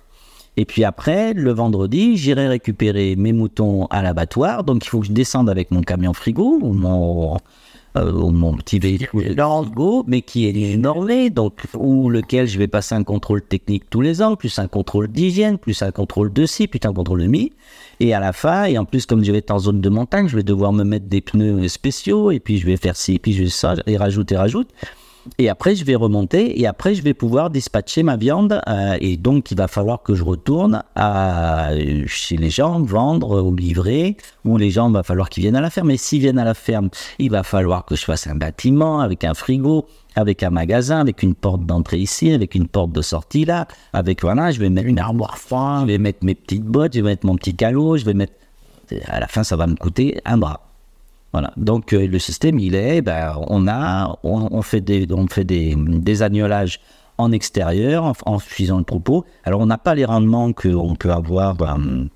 Et 0.56 0.64
puis 0.64 0.84
après, 0.84 1.34
le 1.34 1.52
vendredi, 1.52 2.16
j'irai 2.16 2.48
récupérer 2.48 3.14
mes 3.16 3.32
moutons 3.32 3.86
à 3.86 4.02
l'abattoir. 4.02 4.64
Donc 4.64 4.84
il 4.84 4.88
faut 4.88 5.00
que 5.00 5.06
je 5.06 5.12
descende 5.12 5.48
avec 5.48 5.70
mon 5.70 5.82
camion 5.82 6.12
frigo 6.12 6.58
ou 6.60 6.72
mon, 6.72 7.38
euh, 7.96 8.30
mon 8.30 8.54
petit 8.54 8.78
véhicule 8.78 9.34
frigo, 9.36 10.04
mais 10.06 10.22
qui 10.22 10.48
est 10.48 10.76
normé, 10.76 11.30
donc 11.30 11.60
ou 11.74 12.08
lequel 12.08 12.46
je 12.46 12.58
vais 12.58 12.68
passer 12.68 12.94
un 12.94 13.04
contrôle 13.04 13.42
technique 13.42 13.84
tous 13.90 14.00
les 14.00 14.22
ans, 14.22 14.36
plus 14.36 14.58
un 14.58 14.68
contrôle 14.68 15.08
d'hygiène, 15.08 15.58
plus 15.58 15.82
un 15.82 15.90
contrôle 15.90 16.32
de 16.32 16.46
ci, 16.46 16.68
plus 16.68 16.80
un 16.84 16.92
contrôle 16.92 17.22
de 17.22 17.26
mi. 17.26 17.52
Et 18.00 18.14
à 18.14 18.20
la 18.20 18.32
fin, 18.32 18.64
et 18.64 18.78
en 18.78 18.84
plus 18.84 19.06
comme 19.06 19.22
je 19.22 19.30
vais 19.30 19.38
être 19.38 19.50
en 19.50 19.58
zone 19.58 19.80
de 19.80 19.88
montagne, 19.88 20.28
je 20.28 20.36
vais 20.36 20.42
devoir 20.42 20.72
me 20.72 20.84
mettre 20.84 21.06
des 21.06 21.20
pneus 21.20 21.68
spéciaux, 21.68 22.30
et 22.30 22.40
puis 22.40 22.58
je 22.58 22.66
vais 22.66 22.76
faire 22.76 22.96
ci, 22.96 23.14
et 23.14 23.18
puis 23.18 23.32
je 23.32 23.44
vais 23.44 23.50
ça, 23.50 23.74
et 23.86 23.96
rajoute 23.96 24.32
et 24.32 24.36
rajoute. 24.36 24.68
Et 25.38 25.48
après, 25.48 25.74
je 25.74 25.84
vais 25.84 25.94
remonter 25.94 26.60
et 26.60 26.66
après, 26.66 26.94
je 26.94 27.02
vais 27.02 27.14
pouvoir 27.14 27.50
dispatcher 27.50 28.02
ma 28.02 28.16
viande. 28.16 28.60
euh, 28.68 28.96
et 29.00 29.16
donc, 29.16 29.50
il 29.50 29.56
va 29.56 29.68
falloir 29.68 30.02
que 30.02 30.14
je 30.14 30.24
retourne 30.24 30.82
chez 32.06 32.36
les 32.36 32.50
gens, 32.50 32.80
vendre 32.80 33.42
ou 33.42 33.54
livrer. 33.54 34.16
Ou 34.44 34.56
les 34.56 34.70
gens, 34.70 34.88
il 34.88 34.94
va 34.94 35.02
falloir 35.02 35.28
qu'ils 35.28 35.42
viennent 35.42 35.56
à 35.56 35.60
la 35.60 35.70
ferme. 35.70 35.90
Et 35.90 35.96
s'ils 35.96 36.20
viennent 36.20 36.38
à 36.38 36.44
la 36.44 36.54
ferme, 36.54 36.90
il 37.18 37.30
va 37.30 37.42
falloir 37.42 37.84
que 37.84 37.94
je 37.94 38.04
fasse 38.04 38.26
un 38.26 38.34
bâtiment 38.34 39.00
avec 39.00 39.24
un 39.24 39.34
frigo, 39.34 39.86
avec 40.16 40.42
un 40.42 40.50
magasin, 40.50 41.00
avec 41.00 41.22
une 41.22 41.34
porte 41.34 41.64
d'entrée 41.64 41.98
ici, 41.98 42.32
avec 42.32 42.54
une 42.54 42.68
porte 42.68 42.92
de 42.92 43.02
sortie 43.02 43.44
là. 43.44 43.68
Avec, 43.92 44.22
voilà, 44.22 44.50
je 44.50 44.58
vais 44.58 44.70
mettre 44.70 44.88
une 44.88 44.98
armoire 44.98 45.38
froide, 45.38 45.82
je 45.82 45.92
vais 45.92 45.98
mettre 45.98 46.24
mes 46.24 46.34
petites 46.34 46.64
bottes, 46.64 46.94
je 46.94 47.00
vais 47.00 47.10
mettre 47.10 47.26
mon 47.26 47.36
petit 47.36 47.54
calot, 47.54 47.96
je 47.96 48.04
vais 48.04 48.14
mettre. 48.14 48.34
À 49.06 49.20
la 49.20 49.28
fin, 49.28 49.42
ça 49.42 49.56
va 49.56 49.66
me 49.66 49.76
coûter 49.76 50.20
un 50.24 50.36
bras. 50.36 50.71
Voilà. 51.32 51.52
Donc 51.56 51.92
euh, 51.92 52.06
le 52.06 52.18
système, 52.18 52.58
il 52.58 52.74
est, 52.74 53.00
ben, 53.00 53.36
on 53.48 53.66
a, 53.66 54.18
on, 54.22 54.62
fait 54.62 54.80
des, 54.80 55.06
on 55.10 55.26
fait 55.26 55.44
des, 55.44 55.74
des 55.76 56.22
agnolages 56.22 56.80
en 57.18 57.32
extérieur, 57.32 58.04
en, 58.04 58.12
en 58.26 58.36
le 58.36 58.84
troupeau. 58.84 59.24
Alors 59.44 59.60
on 59.60 59.66
n'a 59.66 59.78
pas 59.78 59.94
les 59.94 60.04
rendements 60.04 60.52
qu'on 60.52 60.94
peut 60.94 61.10
avoir 61.10 61.54
ben, 61.54 62.08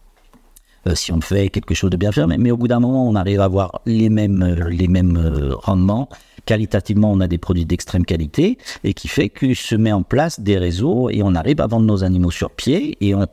euh, 0.87 0.95
si 0.95 1.13
on 1.13 1.21
fait 1.21 1.49
quelque 1.49 1.75
chose 1.75 1.91
de 1.91 1.97
bien 1.97 2.13
fait, 2.13 2.27
mais, 2.27 2.51
au 2.51 2.57
bout 2.57 2.69
d'un 2.69 2.81
moment, 2.81 3.09
on 3.09 3.15
arrive 3.15 3.41
à 3.41 3.45
avoir 3.45 3.81
les 3.87 4.09
mêmes, 4.09 4.45
les 4.69 4.89
mêmes 4.89 5.17
euh, 5.17 5.55
rendements. 5.55 6.09
Qualitativement, 6.45 7.11
on 7.11 7.21
a 7.21 7.27
des 7.27 7.39
produits 7.39 7.65
d'extrême 7.65 8.05
qualité 8.05 8.57
et 8.85 8.95
qui 8.95 9.09
fait 9.09 9.29
que 9.29 9.53
se 9.53 9.75
met 9.75 9.91
en 9.91 10.05
place 10.05 10.39
des 10.39 10.59
réseaux 10.59 11.11
et 11.11 11.23
on 11.25 11.35
arrive 11.35 11.61
à 11.61 11.67
vendre 11.67 11.87
nos 11.87 12.05
animaux 12.05 12.31
sur 12.31 12.51
pied 12.53 12.97
et 13.01 13.17
on, 13.17 13.27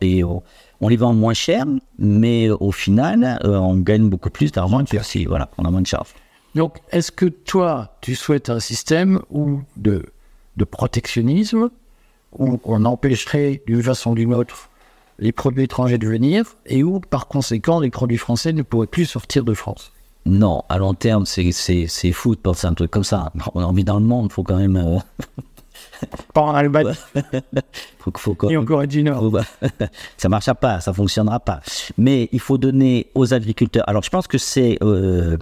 on 0.84 0.90
les 0.90 0.98
vend 0.98 1.14
moins 1.14 1.34
cher, 1.34 1.66
mais 1.98 2.50
au 2.50 2.72
final, 2.72 3.40
euh, 3.46 3.58
on 3.58 3.78
gagne 3.78 4.10
beaucoup 4.10 4.30
plus 4.30 4.52
d'argent 4.52 4.84
que 4.84 5.02
si 5.02 5.26
voilà, 5.26 5.50
on 5.58 5.64
a 5.64 5.72
moins 5.72 5.82
de 5.82 5.88
charges. 5.88 6.14
Donc, 6.56 6.80
est-ce 6.92 7.12
que 7.12 7.26
toi, 7.26 7.96
tu 8.02 8.16
souhaites 8.16 8.50
un 8.50 8.60
système 8.60 9.22
où 9.32 9.62
de, 9.78 10.06
de 10.58 10.64
protectionnisme, 10.66 11.70
où 12.38 12.60
on 12.66 12.86
empêcherait 12.86 13.62
d'une 13.66 13.82
façon 13.82 14.12
ou 14.12 14.16
d'une 14.16 14.34
autre 14.34 14.70
les 15.20 15.32
produits 15.32 15.64
étrangers 15.64 15.98
de 15.98 16.08
venir, 16.08 16.44
et 16.66 16.84
où, 16.84 17.00
par 17.00 17.28
conséquent, 17.28 17.80
les 17.80 17.90
produits 17.90 18.18
français 18.18 18.52
ne 18.52 18.62
pourraient 18.62 18.88
plus 18.88 19.06
sortir 19.06 19.44
de 19.44 19.54
France? 19.54 19.94
Non, 20.26 20.64
à 20.70 20.78
long 20.78 20.94
terme, 20.94 21.26
c'est 21.26 22.12
fou 22.12 22.36
de 22.36 22.42
penser 22.42 22.68
un 22.68 22.74
truc 22.74 22.92
comme 22.92 23.04
ça. 23.04 23.32
On 23.56 23.62
a 23.62 23.66
envie 23.66 23.84
dans 23.84 24.00
le 24.00 24.06
monde, 24.06 24.32
faut 24.32 24.44
quand 24.44 24.58
même. 24.58 24.76
euh, 24.78 25.00
Pas 26.34 26.41
en 26.41 26.54
Allemagne 26.54 26.94
faut, 28.00 28.12
faut 28.16 28.36
quand 28.36 28.50
et 28.50 28.58
en 28.58 28.66
Corée 28.66 28.88
du 28.88 29.04
Nord. 29.04 29.39
Ça 30.18 30.30
marchera 30.30 30.56
pas, 30.56 30.80
ça 30.82 30.94
fonctionnera 30.94 31.39
pas. 31.39 31.62
Mais 31.98 32.30
il 32.32 32.39
faut 32.39 32.58
donner 32.58 33.08
aux 33.16 33.34
agriculteurs. 33.34 33.88
Alors 33.88 34.04
je 34.04 34.10
pense 34.10 34.28
que 34.28 34.38
c'est 34.38 34.78
euh, 34.82 35.38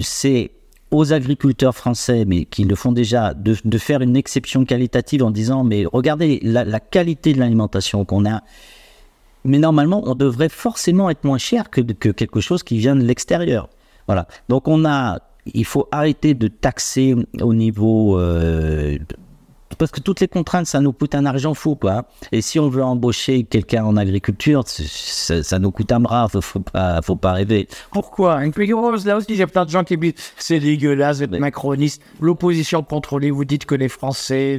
c'est 0.00 0.50
aux 0.90 1.12
agriculteurs 1.12 1.74
français, 1.74 2.24
mais 2.24 2.44
qui 2.44 2.64
le 2.64 2.76
font 2.76 2.92
déjà, 2.92 3.34
de, 3.34 3.56
de 3.64 3.78
faire 3.78 4.00
une 4.00 4.16
exception 4.16 4.64
qualitative 4.64 5.22
en 5.24 5.30
disant 5.30 5.64
mais 5.64 5.84
regardez 5.86 6.40
la, 6.42 6.64
la 6.64 6.80
qualité 6.80 7.32
de 7.32 7.40
l'alimentation 7.40 8.04
qu'on 8.04 8.26
a. 8.26 8.42
Mais 9.44 9.58
normalement, 9.58 10.02
on 10.06 10.14
devrait 10.14 10.48
forcément 10.48 11.10
être 11.10 11.24
moins 11.24 11.38
cher 11.38 11.68
que, 11.68 11.80
que 11.80 12.08
quelque 12.08 12.40
chose 12.40 12.62
qui 12.62 12.78
vient 12.78 12.96
de 12.96 13.02
l'extérieur. 13.02 13.68
Voilà. 14.06 14.26
Donc 14.48 14.68
on 14.68 14.84
a, 14.86 15.18
il 15.46 15.64
faut 15.64 15.88
arrêter 15.92 16.34
de 16.34 16.48
taxer 16.48 17.14
au 17.40 17.52
niveau 17.52 18.18
euh, 18.18 18.98
parce 19.76 19.90
que 19.90 20.00
toutes 20.00 20.20
les 20.20 20.28
contraintes, 20.28 20.66
ça 20.66 20.80
nous 20.80 20.92
coûte 20.92 21.14
un 21.14 21.26
argent 21.26 21.54
fou, 21.54 21.74
quoi. 21.74 22.04
Et 22.32 22.42
si 22.42 22.58
on 22.58 22.68
veut 22.68 22.82
embaucher 22.82 23.44
quelqu'un 23.44 23.84
en 23.84 23.96
agriculture, 23.96 24.64
ça, 24.66 25.58
nous 25.58 25.70
coûte 25.70 25.92
un 25.92 26.00
bras, 26.00 26.28
faut, 26.28 26.40
faut 26.40 26.60
pas, 26.60 27.02
faut 27.02 27.16
pas 27.16 27.32
rêver. 27.32 27.68
Pourquoi? 27.90 28.40
Là 29.04 29.16
aussi, 29.16 29.34
j'ai 29.34 29.46
plein 29.46 29.64
de 29.64 29.70
gens 29.70 29.84
qui 29.84 29.96
disent 29.96 30.14
c'est 30.36 30.60
dégueulasse, 30.60 31.18
vous 31.18 31.24
êtes 31.24 31.38
macroniste, 31.38 32.02
l'opposition 32.20 32.82
contrôlée, 32.82 33.30
vous 33.30 33.44
dites 33.44 33.66
que 33.66 33.74
les 33.74 33.88
Français, 33.88 34.58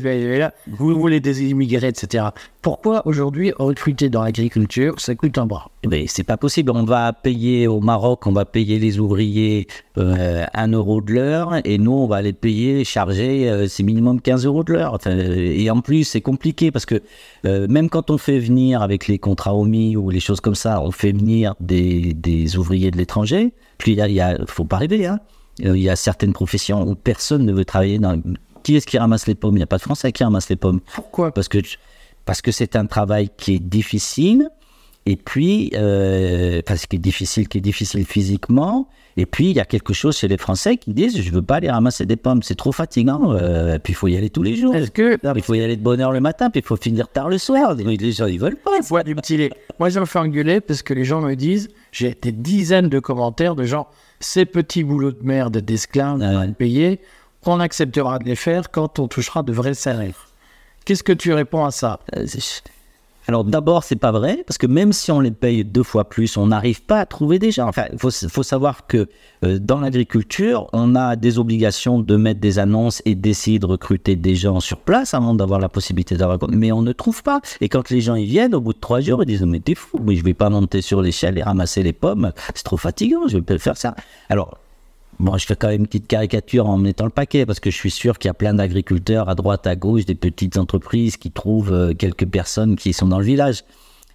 vous 0.68 1.00
voulez 1.00 1.20
des 1.20 1.44
immigrés, 1.44 1.88
etc. 1.88 2.26
Pourquoi 2.62 3.06
aujourd'hui 3.06 3.54
recruter 3.58 4.10
dans 4.10 4.24
l'agriculture, 4.24 5.00
ça 5.00 5.16
coûte 5.16 5.38
un 5.38 5.46
bras? 5.46 5.70
Mais 5.88 6.04
eh 6.04 6.08
c'est 6.08 6.24
pas 6.24 6.38
possible. 6.38 6.72
On 6.72 6.84
va 6.84 7.14
payer 7.14 7.68
au 7.68 7.80
Maroc, 7.80 8.26
on 8.28 8.32
va 8.32 8.46
payer 8.46 8.80
les 8.80 9.00
ouvriers 9.00 9.68
euh, 9.98 10.46
1 10.54 10.68
euro 10.70 11.02
de 11.02 11.14
l'heure, 11.14 11.56
et 11.64 11.78
nous, 11.78 11.92
on 11.92 12.08
va 12.08 12.22
les 12.22 12.34
payer, 12.34 12.84
charger, 12.84 13.50
euh, 13.50 13.68
c'est 13.68 13.84
minimum 13.84 14.22
15 14.22 14.46
euros 14.46 14.64
de 14.64 14.74
l'heure. 14.74 14.98
et 15.08 15.70
en 15.70 15.82
plus, 15.82 16.06
c'est 16.06 16.22
compliqué 16.22 16.72
parce 16.72 16.86
que 16.86 17.02
euh, 17.46 17.68
même 17.70 17.90
quand 17.90 18.10
on 18.10 18.18
fait 18.18 18.40
venir 18.40 18.82
avec 18.82 19.08
les 19.08 19.20
contrats 19.20 19.56
OMI 19.56 19.96
ou 19.96 20.10
les 20.10 20.20
choses 20.20 20.42
comme 20.42 20.56
ça, 20.56 20.82
on 20.82 20.92
fait 20.92 21.12
venir 21.12 21.56
des, 21.60 22.14
des 22.14 22.58
ouvriers 22.58 22.92
de 22.92 22.98
l'étranger. 22.98 23.54
Puis 23.78 23.94
il 23.94 24.12
y 24.12 24.22
a, 24.22 24.38
faut 24.48 24.66
pas 24.66 24.78
rêver, 24.78 25.06
hein. 25.06 25.20
Il 25.60 25.78
y 25.78 25.90
a 25.90 25.96
certaines 25.96 26.34
professions 26.34 26.86
où 26.86 26.96
personne 26.96 27.46
ne 27.46 27.54
veut 27.54 27.64
travailler 27.64 27.98
dans. 27.98 28.22
Qui 28.64 28.76
est-ce 28.76 28.86
qui 28.86 28.98
ramasse 28.98 29.26
les 29.26 29.36
pommes? 29.36 29.56
Il 29.56 29.60
n'y 29.60 29.64
a 29.64 29.68
pas 29.68 29.78
de 29.78 29.84
Français 29.84 30.12
qui 30.12 30.22
ramasse 30.24 30.50
les 30.50 30.58
pommes. 30.58 30.82
Pourquoi? 30.94 31.32
Parce 31.32 31.48
que 31.48 31.60
parce 32.26 32.42
que 32.42 32.52
c'est 32.52 32.76
un 32.76 32.88
travail 32.88 33.30
qui 33.38 33.56
est 33.56 33.60
difficile, 33.60 34.50
et 35.08 35.18
puis, 35.18 35.72
euh, 35.76 36.62
parce 36.66 36.88
qui 36.88 36.96
est 36.96 37.00
difficile, 37.00 37.48
qui 37.48 37.60
est 37.60 37.62
difficile 37.62 38.06
physiquement. 38.06 38.90
Et 39.18 39.28
puis, 39.28 39.52
il 39.52 39.56
y 39.56 39.60
a 39.60 39.66
quelque 39.66 39.94
chose 39.94 40.18
chez 40.18 40.28
les 40.28 40.38
Français 40.38 40.78
qui 40.78 40.94
disent 40.94 41.22
Je 41.22 41.30
ne 41.30 41.36
veux 41.36 41.42
pas 41.44 41.56
aller 41.56 41.70
ramasser 41.70 42.08
des 42.08 42.16
pommes, 42.16 42.42
c'est 42.42 42.56
trop 42.56 42.72
fatigant. 42.72 43.34
Euh, 43.34 43.78
puis, 43.78 43.94
il 43.94 43.96
faut 43.96 44.08
y 44.08 44.18
aller 44.18 44.32
tous 44.32 44.42
les 44.42 44.56
jours. 44.56 44.74
Est-ce 44.76 44.90
que. 44.90 45.20
il 45.36 45.42
faut 45.44 45.54
y 45.54 45.62
aller 45.62 45.76
de 45.76 45.84
bonne 45.84 46.02
heure 46.02 46.12
le 46.12 46.22
matin, 46.22 46.50
puis 46.50 46.62
il 46.62 46.66
faut 46.66 46.76
finir 46.76 47.08
tard 47.08 47.30
le 47.30 47.38
soir. 47.38 47.76
Les 47.76 48.12
gens, 48.12 48.26
ils 48.26 48.40
veulent 48.40 48.58
pas. 48.58 48.72
Moi, 48.90 49.04
du 49.04 49.16
petit 49.16 49.50
Moi, 49.80 49.90
je 49.90 50.00
me 50.00 50.06
fais 50.06 50.20
engueuler 50.20 50.60
parce 50.60 50.82
que 50.82 50.96
les 50.96 51.06
gens 51.06 51.22
me 51.22 51.36
disent 51.36 51.70
J'ai 51.92 52.18
des 52.20 52.32
dizaines 52.32 52.90
de 52.90 53.00
commentaires 53.00 53.56
de 53.56 53.64
gens 53.64 53.88
Ces 54.20 54.46
petits 54.46 54.84
boulots 54.84 55.12
de 55.12 55.24
merde 55.24 55.58
d'esclaves 55.58 56.22
ah 56.24 56.46
payés, 56.58 57.00
on 57.46 57.60
acceptera 57.60 58.18
de 58.18 58.26
les 58.26 58.36
faire 58.36 58.72
quand 58.72 58.98
on 58.98 59.08
touchera 59.08 59.44
de 59.44 59.54
vrais 59.54 59.76
salaires. 59.76 60.30
Qu'est-ce 60.84 61.04
que 61.04 61.14
tu 61.14 61.32
réponds 61.32 61.64
à 61.64 61.72
ça? 61.72 62.00
Euh, 62.16 62.26
alors 63.28 63.44
d'abord, 63.44 63.84
c'est 63.84 63.96
pas 63.96 64.12
vrai, 64.12 64.44
parce 64.46 64.58
que 64.58 64.68
même 64.68 64.94
si 64.94 65.12
on 65.12 65.20
les 65.20 65.32
paye 65.32 65.64
deux 65.64 65.84
fois 65.84 66.10
plus, 66.10 66.38
on 66.38 66.48
n'arrive 66.48 66.84
pas 66.84 67.00
à 67.00 67.06
trouver 67.06 67.40
des 67.40 67.52
gens. 67.52 67.68
Enfin, 67.68 67.86
il 67.92 68.00
faut, 68.00 68.44
savoir 68.44 68.88
que 68.88 69.08
euh, 69.44 69.58
dans 69.60 69.80
l'agriculture, 69.80 70.68
on 70.74 70.96
a 70.96 71.16
des 71.16 71.40
obligations 71.40 72.00
de 72.00 72.16
mettre 72.16 72.40
des 72.40 72.60
annonces 72.60 73.02
et 73.06 73.16
d'essayer 73.16 73.60
de 73.60 73.66
recruter 73.66 74.16
des 74.16 74.36
gens 74.36 74.60
sur 74.60 74.78
place 74.78 75.14
avant 75.14 75.34
d'avoir 75.34 75.60
la 75.60 75.70
possibilité 75.70 76.16
d'avoir... 76.16 76.38
Mais 76.50 76.72
on 76.72 76.82
ne 76.82 76.92
trouve 76.92 77.24
pas. 77.24 77.42
Et 77.62 77.70
quand 77.70 77.90
les 77.90 78.02
gens 78.02 78.16
y 78.16 78.26
viennent, 78.26 78.54
au 78.54 78.62
bout 78.62 78.74
de 78.74 78.80
trois 78.80 79.02
jours, 79.02 79.24
ils 79.24 79.28
disent, 79.28 79.44
mais 79.44 79.60
t'es 79.60 79.76
fou, 79.76 80.00
mais 80.04 80.16
je 80.16 80.24
vais 80.24 80.34
pas 80.34 80.50
monter 80.50 80.82
sur 80.82 81.02
l'échelle 81.02 81.38
et 81.38 81.44
ramasser 81.44 81.82
les 81.84 81.94
pommes, 81.94 82.32
c'est 82.54 82.64
trop 82.64 82.78
fatigant, 82.78 83.28
je 83.28 83.38
vais 83.38 83.44
pas 83.44 83.58
faire 83.58 83.78
ça. 83.78 83.96
Bon, 85.20 85.38
je 85.38 85.46
fais 85.46 85.56
quand 85.56 85.70
même 85.70 85.82
une 85.82 85.88
petite 85.88 86.08
caricature 86.08 86.68
en 86.68 86.78
mettant 86.78 87.06
le 87.06 87.10
paquet 87.10 87.46
parce 87.46 87.62
que 87.62 87.72
je 87.72 87.76
suis 87.76 87.92
sûr 87.92 88.20
qu'il 88.20 88.28
y 88.28 88.32
a 88.32 88.34
plein 88.34 88.54
d'agriculteurs 88.54 89.30
à 89.30 89.36
droite, 89.36 89.66
à 89.66 89.76
gauche, 89.76 90.06
des 90.06 90.16
petites 90.16 90.58
entreprises 90.58 91.16
qui 91.16 91.32
trouvent 91.32 91.72
euh, 91.72 91.94
quelques 91.94 92.26
personnes 92.26 92.76
qui 92.76 92.92
sont 92.92 93.08
dans 93.08 93.20
le 93.20 93.26
village. 93.26 93.64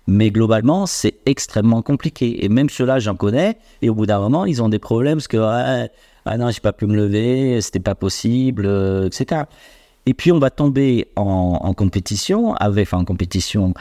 Mais 0.07 0.31
globalement, 0.31 0.87
c'est 0.87 1.15
extrêmement 1.25 1.81
compliqué. 1.81 2.45
Et 2.45 2.49
même 2.51 2.69
ceux-là, 2.69 2.99
j'en 2.99 3.15
connais. 3.15 3.59
Et 3.81 3.89
au 3.89 3.95
bout 3.95 4.07
d'un 4.07 4.19
moment, 4.19 4.45
ils 4.45 4.63
ont 4.63 4.69
des 4.69 4.79
problèmes 4.79 5.19
parce 5.19 5.29
que 5.29 5.39
ah 5.39 6.37
non, 6.37 6.51
j'ai 6.51 6.61
pas 6.61 6.73
pu 6.73 6.87
me 6.87 6.95
lever, 6.95 7.61
c'était 7.63 7.81
pas 7.81 7.95
possible, 7.95 8.67
euh, 8.67 9.07
etc. 9.07 9.43
Et 10.05 10.13
puis 10.13 10.33
on 10.33 10.39
va 10.39 10.51
tomber 10.51 11.09
en, 11.17 11.73
compétition 11.75 12.55
enfin 12.61 12.99
en 12.99 13.05
compétition, 13.05 13.73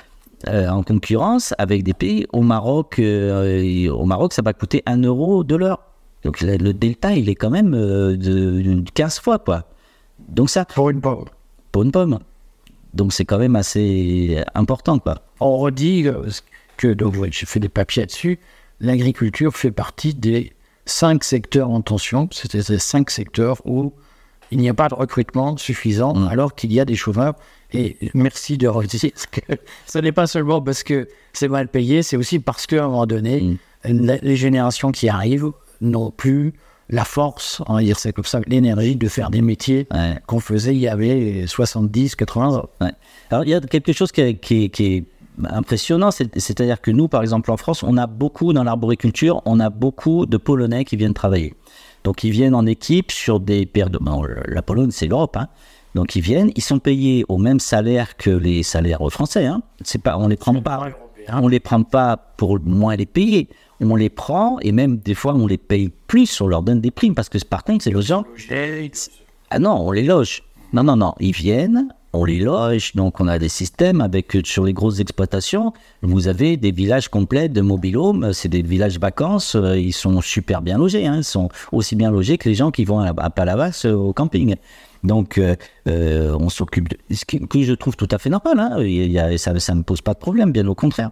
euh, 0.47 0.69
en 0.69 0.83
concurrence 0.83 1.53
avec 1.57 1.83
des 1.83 1.93
pays. 1.93 2.27
Au 2.31 2.41
Maroc, 2.41 2.99
au 2.99 4.05
Maroc, 4.05 4.33
ça 4.33 4.41
va 4.41 4.53
coûter 4.53 4.83
1 4.85 5.03
euro 5.03 5.43
de 5.43 5.55
l'heure. 5.55 5.88
Donc 6.23 6.41
le, 6.41 6.73
delta, 6.73 7.13
il 7.13 7.29
est 7.29 7.35
quand 7.35 7.49
même 7.49 7.73
euh, 7.73 8.17
de, 8.17 8.83
15 8.93 9.19
fois, 9.19 9.39
quoi. 9.39 9.65
Donc 10.27 10.49
ça. 10.49 10.65
Pour 10.65 10.89
une 10.89 11.01
pomme. 11.01 11.25
Pour 11.71 11.83
une 11.83 11.91
pomme. 11.91 12.19
Donc 12.93 13.13
c'est 13.13 13.25
quand 13.25 13.37
même 13.37 13.55
assez 13.55 14.43
important, 14.55 14.99
quoi. 14.99 15.21
On 15.39 15.57
redit 15.57 16.07
que, 16.77 16.87
donc 16.87 17.15
j'ai 17.31 17.45
fait 17.45 17.59
des 17.59 17.69
papiers 17.69 18.03
là-dessus, 18.03 18.39
l'agriculture 18.79 19.55
fait 19.55 19.71
partie 19.71 20.13
des 20.13 20.53
cinq 20.85 21.23
secteurs 21.23 21.69
en 21.69 21.81
tension. 21.81 22.27
C'est 22.31 22.61
ces 22.61 22.79
cinq 22.79 23.09
secteurs 23.11 23.61
où 23.65 23.93
il 24.51 24.57
n'y 24.57 24.69
a 24.69 24.73
pas 24.73 24.89
de 24.89 24.95
recrutement 24.95 25.55
suffisant, 25.57 26.15
mm. 26.15 26.27
alors 26.27 26.55
qu'il 26.55 26.73
y 26.73 26.79
a 26.79 26.85
des 26.85 26.95
chômeurs. 26.95 27.35
Et 27.71 27.97
merci 28.13 28.57
de 28.57 28.67
redire 28.67 29.11
que 29.31 29.41
ce 29.85 29.99
n'est 29.99 30.11
pas 30.11 30.27
seulement 30.27 30.61
parce 30.61 30.83
que 30.83 31.07
c'est 31.33 31.47
mal 31.47 31.67
payé, 31.67 32.01
c'est 32.01 32.17
aussi 32.17 32.39
parce 32.39 32.65
qu'à 32.65 32.83
un 32.83 32.87
moment 32.87 33.05
donné, 33.05 33.57
mm. 33.85 34.17
les 34.23 34.35
générations 34.35 34.91
qui 34.91 35.07
arrivent 35.07 35.51
n'ont 35.81 36.11
plus 36.11 36.53
la 36.89 37.05
force, 37.05 37.61
on 37.67 37.75
va 37.75 37.81
dire 37.81 37.99
c'est 37.99 38.13
comme 38.13 38.25
ça, 38.25 38.41
l'énergie 38.47 38.95
de 38.95 39.07
faire 39.07 39.29
des 39.29 39.41
métiers 39.41 39.87
qu'on 40.25 40.39
faisait 40.39 40.73
il 40.73 40.79
y 40.79 40.87
avait 40.87 41.45
70, 41.45 42.15
80 42.15 42.55
ans. 42.55 42.69
Alors 43.29 43.43
il 43.43 43.49
y 43.49 43.53
a 43.53 43.61
quelque 43.61 43.93
chose 43.93 44.11
qui 44.11 44.21
est, 44.21 45.03
impressionnant, 45.43 46.09
c'est-à-dire 46.11 46.81
que 46.81 46.91
nous, 46.91 47.07
par 47.07 47.21
exemple 47.21 47.51
en 47.51 47.57
France, 47.57 47.83
on 47.83 47.95
a 47.95 48.07
beaucoup 48.07 48.53
dans 48.53 48.63
l'arboriculture, 48.63 49.41
on 49.45 49.59
a 49.59 49.69
beaucoup 49.69 50.25
de 50.25 50.37
Polonais 50.37 50.83
qui 50.83 50.97
viennent 50.97 51.13
travailler. 51.13 51.53
Donc 52.03 52.23
ils 52.23 52.31
viennent 52.31 52.55
en 52.55 52.65
équipe 52.65 53.11
sur 53.11 53.39
des 53.39 53.65
paires 53.65 53.89
de... 53.89 53.99
la 54.47 54.61
Pologne, 54.61 54.91
c'est 54.91 55.07
l'Europe, 55.07 55.37
hein. 55.37 55.47
Donc 55.95 56.15
ils 56.15 56.21
viennent, 56.21 56.51
ils 56.55 56.61
sont 56.61 56.79
payés 56.79 57.25
au 57.29 57.37
même 57.37 57.59
salaire 57.59 58.15
que 58.15 58.29
les 58.29 58.63
salaires 58.63 58.99
français. 59.09 59.45
Hein. 59.45 59.61
Pas, 60.03 60.17
on 60.17 60.27
les 60.27 60.37
prend 60.37 60.53
pas, 60.61 60.89
on 61.29 61.47
les 61.47 61.59
prend 61.59 61.83
pas 61.83 62.17
pour 62.37 62.59
moins 62.59 62.95
les 62.95 63.07
payer 63.07 63.49
on 63.81 63.95
les 63.95 64.09
prend 64.09 64.59
et 64.61 64.71
même 64.71 64.97
des 64.97 65.15
fois 65.15 65.33
on 65.33 65.47
les 65.47 65.57
paye 65.57 65.91
plus, 66.07 66.41
on 66.41 66.47
leur 66.47 66.61
donne 66.61 66.81
des 66.81 66.91
primes 66.91 67.15
parce 67.15 67.29
que 67.29 67.37
par 67.45 67.63
contre 67.63 67.83
c'est 67.83 67.91
gens. 68.01 68.25
Ah 69.49 69.59
non, 69.59 69.75
on 69.87 69.91
les 69.91 70.03
loge. 70.03 70.43
Non, 70.71 70.83
non, 70.83 70.95
non, 70.95 71.15
ils 71.19 71.31
viennent, 71.31 71.87
on 72.13 72.25
les 72.25 72.39
loge, 72.39 72.93
donc 72.95 73.19
on 73.19 73.27
a 73.27 73.39
des 73.39 73.49
systèmes 73.49 74.01
avec 74.01 74.37
sur 74.43 74.63
les 74.63 74.73
grosses 74.73 74.99
exploitations, 74.99 75.73
vous 76.03 76.27
avez 76.27 76.57
des 76.57 76.71
villages 76.71 77.07
complets 77.07 77.49
de 77.49 77.61
mobilhomes, 77.61 78.33
c'est 78.33 78.49
des 78.49 78.61
villages 78.61 78.99
vacances, 78.99 79.55
euh, 79.55 79.77
ils 79.77 79.93
sont 79.93 80.21
super 80.21 80.61
bien 80.61 80.77
logés, 80.77 81.07
hein, 81.07 81.17
ils 81.17 81.23
sont 81.23 81.49
aussi 81.71 81.95
bien 81.95 82.11
logés 82.11 82.37
que 82.37 82.49
les 82.49 82.55
gens 82.55 82.69
qui 82.69 82.85
vont 82.85 82.99
à, 82.99 83.29
Palavas 83.31 83.81
euh, 83.85 83.93
au 83.93 84.13
camping. 84.13 84.55
Donc, 85.03 85.39
euh, 85.39 85.55
on 85.87 86.49
s'occupe 86.49 86.89
de 86.89 86.97
ce 87.15 87.23
que 87.25 87.63
je 87.63 87.73
trouve 87.73 87.95
tout 87.95 88.07
à 88.11 88.17
fait 88.17 88.29
normal. 88.29 88.59
Hein. 88.59 88.83
Il 88.83 89.39
ça 89.39 89.53
ne 89.53 89.77
me 89.77 89.83
pose 89.83 90.01
pas 90.01 90.13
de 90.13 90.19
problème, 90.19 90.51
bien 90.51 90.67
au 90.67 90.75
contraire. 90.75 91.11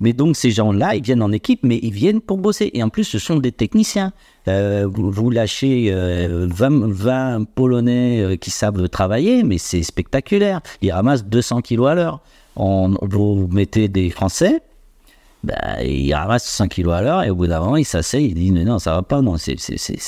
Mais 0.00 0.12
donc 0.14 0.36
ces 0.36 0.50
gens-là, 0.50 0.94
ils 0.94 1.02
viennent 1.02 1.22
en 1.22 1.32
équipe, 1.32 1.60
mais 1.62 1.78
ils 1.82 1.92
viennent 1.92 2.20
pour 2.20 2.38
bosser. 2.38 2.70
Et 2.74 2.82
en 2.82 2.88
plus, 2.88 3.04
ce 3.04 3.18
sont 3.18 3.36
des 3.36 3.52
techniciens. 3.52 4.12
Euh, 4.48 4.88
vous, 4.90 5.30
lâchez 5.30 5.90
20, 5.90 6.72
euh, 6.72 7.44
Polonais 7.54 8.20
euh, 8.20 8.36
qui 8.36 8.50
savent 8.50 8.88
travailler, 8.88 9.42
mais 9.42 9.58
c'est 9.58 9.82
spectaculaire. 9.82 10.60
Ils 10.80 10.90
ramassent 10.90 11.24
200 11.24 11.60
kilos 11.60 11.88
à 11.88 11.94
l'heure. 11.94 12.20
vous 12.56 13.48
mettez 13.52 13.88
des 13.88 14.08
Français, 14.10 14.62
bah, 15.44 15.82
ils 15.82 16.12
ramassent 16.12 16.44
100 16.44 16.68
kilos 16.68 16.94
à 16.94 17.02
l'heure 17.02 17.22
et 17.22 17.30
au 17.30 17.34
bout 17.34 17.46
d'un 17.46 17.60
moment, 17.60 17.76
ils 17.76 17.84
s'asseyent, 17.84 18.26
ils 18.26 18.34
disent 18.34 18.52
non, 18.52 18.78
ça 18.78 18.92
va 18.92 19.02
pas, 19.02 19.22
non, 19.22 19.36
c'est 19.38 19.56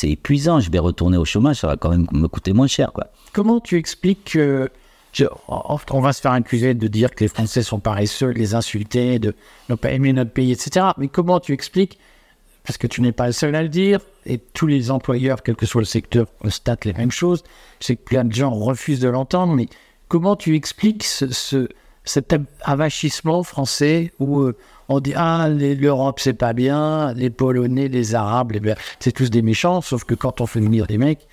épuisant, 0.05 0.61
je 0.61 0.71
vais 0.71 0.79
retourner 0.79 1.17
au 1.17 1.25
chômage, 1.25 1.57
ça 1.57 1.67
va 1.69 1.77
quand 1.77 1.91
même 1.91 2.07
me 2.13 2.29
coûter 2.29 2.53
moins 2.53 2.67
cher. 2.67 2.93
Comment 3.33 3.61
tu 3.61 3.79
expliques 3.79 4.33
que 4.33 4.69
on 5.51 6.01
va 6.01 6.13
se 6.13 6.21
faire 6.21 6.33
accuser 6.33 6.75
de 6.75 6.89
dire 6.89 7.11
que 7.11 7.25
les 7.25 7.29
Français 7.29 7.63
sont 7.63 7.81
paresseux, 7.81 8.29
les 8.29 8.55
insulter, 8.55 9.19
de 9.19 9.35
ne 9.69 9.75
pas 9.75 9.91
aimer 9.93 10.13
notre 10.13 10.31
pays, 10.31 10.53
etc. 10.53 10.87
Mais 10.99 11.09
comment 11.09 11.41
tu 11.41 11.53
expliques, 11.53 11.99
parce 12.65 12.79
que 12.79 12.87
tu 12.87 13.01
n'es 13.01 13.13
pas 13.13 13.27
le 13.27 13.33
seul 13.33 13.55
à 13.55 13.63
le 13.63 13.69
dire, 13.69 14.01
et 14.25 14.39
tous 14.39 14.67
les 14.67 14.91
employeurs, 14.91 15.43
quel 15.43 15.57
que 15.57 15.67
soit 15.67 15.81
le 15.81 15.87
secteur, 15.87 16.27
constatent 16.41 16.85
les 16.85 16.93
mêmes 16.93 17.11
choses, 17.11 17.43
je 17.81 17.87
sais 17.87 17.97
que 17.97 18.05
plein 18.05 18.25
de 18.25 18.33
gens 18.33 18.51
refusent 18.51 19.01
de 19.01 19.09
l'entendre, 19.09 19.55
mais 19.55 19.69
comment 20.09 20.37
tu 20.37 20.55
expliques 20.55 21.05
ce, 21.05 21.69
cet 22.05 22.35
avachissement 22.63 23.43
français 23.43 24.13
où 24.19 24.41
euh, 24.41 24.57
on 24.89 25.01
dit 25.01 25.13
Ah, 25.17 25.49
l'Europe 25.49 26.21
c'est 26.21 26.35
pas 26.35 26.53
bien, 26.53 27.13
les 27.15 27.31
Polonais, 27.31 27.89
les 27.89 28.15
Arabes, 28.15 28.53
c'est 29.01 29.13
tous 29.13 29.31
des 29.31 29.43
méchants, 29.43 29.81
sauf 29.81 30.05
que 30.05 30.15
quand 30.15 30.41
on 30.41 30.47
fait 30.47 30.61
venir 30.61 30.87
des 30.87 30.99
mecs, 30.99 31.27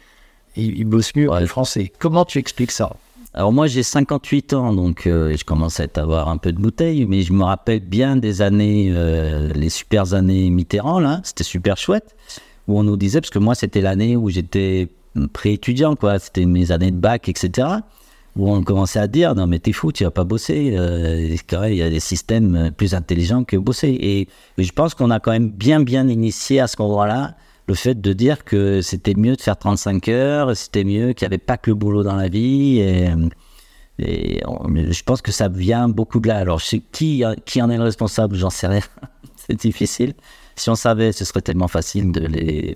ils, 0.56 0.86
bossent 0.86 1.16
mieux 1.16 1.30
que 1.30 1.40
les 1.40 1.48
Français. 1.48 1.92
Comment 2.00 2.26
tu 2.26 2.40
expliques 2.40 2.72
ça? 2.72 2.96
Alors 3.34 3.54
moi 3.54 3.68
j'ai 3.68 3.84
58 3.84 4.54
ans, 4.54 4.74
donc 4.74 5.06
euh, 5.06 5.36
je 5.38 5.46
commence 5.46 5.80
à 5.80 5.86
avoir 5.96 6.30
un 6.30 6.38
peu 6.38 6.52
de 6.52 6.58
bouteille, 6.60 7.06
mais 7.06 7.22
je 7.22 7.32
me 7.32 7.44
rappelle 7.44 7.82
bien 7.82 8.16
des 8.16 8.42
années, 8.42 8.92
euh, 8.92 9.54
les 9.54 9.70
super 9.70 10.16
années 10.16 10.50
Mitterrand, 10.50 11.00
là, 11.00 11.22
c'était 11.24 11.44
super 11.44 11.78
chouette, 11.78 12.16
où 12.68 12.80
on 12.80 12.84
nous 12.84 12.98
disait, 12.98 13.22
parce 13.22 13.30
que 13.30 13.38
moi 13.38 13.54
c'était 13.54 13.82
l'année 13.82 14.16
où 14.16 14.30
j'étais 14.30 14.90
pré-étudiant, 15.32 15.96
quoi, 15.96 16.18
c'était 16.18 16.46
mes 16.46 16.72
années 16.72 16.90
de 16.92 16.98
bac, 16.98 17.30
etc., 17.30 17.68
où 18.36 18.52
on 18.52 18.64
commençait 18.64 19.00
à 19.00 19.08
dire, 19.08 19.36
non 19.36 19.46
mais 19.46 19.60
t'es 19.60 19.74
fou, 19.74 19.92
tu 19.92 20.04
vas 20.04 20.12
pas 20.12 20.24
bosser, 20.24 20.76
euh, 20.76 21.36
il 21.68 21.76
y 21.76 21.84
a 21.84 21.90
des 21.90 22.00
systèmes 22.00 22.72
plus 22.76 22.96
intelligents 22.96 23.44
que 23.44 23.58
bosser. 23.58 23.96
Et, 24.02 24.28
je 24.58 24.72
pense 24.72 24.96
qu'on 24.96 25.12
a 25.12 25.20
quand 25.20 25.32
même 25.32 25.50
bien 25.52 25.82
bien 25.82 26.08
initié 26.08 26.60
à 26.60 26.68
ce 26.68 26.82
moment-là 26.82 27.36
le 27.70 27.76
fait 27.76 28.02
de 28.02 28.14
dire 28.14 28.44
que 28.44 28.82
c'était 28.82 29.14
mieux 29.14 29.36
de 29.36 29.42
faire 29.42 29.56
35 29.56 30.08
heures, 30.08 30.58
c'était 30.58 30.84
mieux 30.84 31.14
qu'il 31.14 31.28
n'y 31.28 31.36
avait 31.36 31.38
pas 31.38 31.56
que 31.56 31.70
le 31.70 31.76
boulot 31.76 32.02
dans 32.02 32.16
la 32.16 32.28
vie. 32.28 32.80
Et, 32.80 33.10
Et 34.00 34.42
je 34.42 35.04
pense 35.04 35.22
que 35.22 35.32
ça 35.32 35.50
vient 35.50 35.88
beaucoup 35.88 36.20
de 36.20 36.28
là. 36.28 36.38
Alors, 36.38 36.64
qui, 36.64 37.24
qui 37.46 37.62
en 37.62 37.70
est 37.70 37.78
le 37.78 37.84
responsable, 37.84 38.36
j'en 38.36 38.50
sais 38.50 38.66
rien. 38.66 38.82
c'est 39.36 39.56
difficile. 39.56 40.16
Si 40.56 40.72
on 40.72 40.76
savait, 40.76 41.12
ce 41.12 41.24
serait 41.26 41.42
tellement 41.42 41.68
facile 41.68 42.12
de 42.12 42.26
les. 42.26 42.76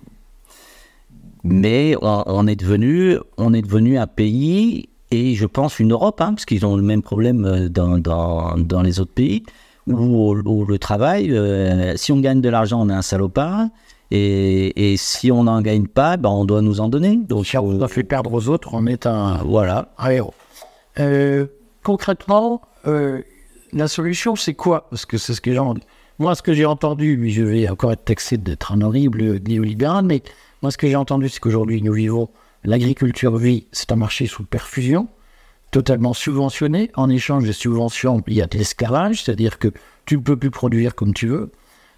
Mais 1.44 1.96
on, 2.02 2.46
est 2.46 2.56
devenu, 2.56 3.18
on 3.38 3.52
est 3.54 3.64
devenu 3.64 3.98
un 3.98 4.08
pays 4.08 4.90
et 5.10 5.34
je 5.34 5.46
pense 5.48 5.80
une 5.80 5.92
Europe, 5.92 6.22
hein, 6.22 6.34
parce 6.34 6.46
qu'ils 6.46 6.68
ont 6.68 6.78
le 6.78 6.84
même 6.84 7.02
problème 7.02 7.46
euh, 7.46 7.68
dans, 7.68 7.98
dans, 7.98 8.58
dans 8.58 8.82
les 8.84 9.00
autres 9.00 9.12
pays, 9.14 9.44
où, 9.88 10.36
le 10.36 10.78
travail, 10.78 11.32
euh, 11.32 11.98
si 11.98 12.12
on 12.12 12.20
gagne 12.20 12.42
de 12.42 12.50
l'argent, 12.50 12.80
on 12.80 12.90
est 12.90 12.94
un 12.94 13.02
salopard. 13.02 13.68
Et, 14.12 14.92
et 14.92 14.98
si 14.98 15.32
on 15.32 15.44
n'en 15.46 15.62
gagne 15.62 15.88
pas, 15.88 16.18
ben 16.18 16.30
on 16.30 16.46
doit 16.46 16.62
nous 16.62 16.82
en 16.82 16.90
donner. 16.90 17.18
Donc, 17.18 17.46
si 17.46 17.58
on 17.58 17.74
doit 17.74 17.88
fait 17.88 18.04
perdre 18.04 18.34
aux 18.34 18.48
autres, 18.48 18.70
on 18.74 18.86
est 18.86 19.06
un, 19.06 19.38
voilà. 19.44 19.90
un 19.98 20.10
héros. 20.12 20.34
Euh, 21.00 21.48
concrètement, 21.82 22.62
la 22.86 23.88
solution, 23.88 24.36
c'est 24.36 24.54
quoi? 24.54 24.88
Parce 24.90 25.06
que 25.06 25.18
c'est 25.18 25.34
ce 25.34 25.42
que 25.42 25.52
j'ai 25.52 25.60
entendu. 25.60 25.82
Moi, 26.20 26.36
ce 26.36 26.44
que 26.44 26.54
j'ai 26.54 26.66
entendu, 26.66 27.18
mais 27.18 27.30
je 27.30 27.44
vais 27.44 27.68
encore 27.68 27.92
être 27.92 28.06
taxé 28.06 28.38
d'être 28.38 28.72
un 28.72 28.82
horrible 28.82 29.40
néolibéral, 29.48 30.06
mais 30.06 30.22
moi, 30.62 30.70
ce 30.72 30.78
que 30.78 30.88
j'ai 30.88 30.96
entendu, 30.96 31.28
c'est 31.28 31.40
qu'aujourd'hui, 31.40 31.82
nous 31.82 31.94
vivons, 31.94 32.30
l'agriculture 32.64 33.36
vie, 33.36 33.66
c'est 33.72 33.92
un 33.92 33.96
marché 33.96 34.28
sous 34.28 34.44
perfusion, 34.44 35.08
totalement 35.72 36.14
subventionné. 36.14 36.92
En 36.94 37.10
échange 37.10 37.46
des 37.46 37.54
subventions, 37.54 38.22
il 38.28 38.36
y 38.36 38.42
a 38.42 38.46
de 38.46 38.58
l'esclavage, 38.58 39.24
c'est-à-dire 39.24 39.58
que 39.58 39.70
tu 40.06 40.18
ne 40.18 40.22
peux 40.22 40.38
plus 40.38 40.52
produire 40.52 40.94
comme 40.94 41.14
tu 41.14 41.28
veux. 41.28 41.52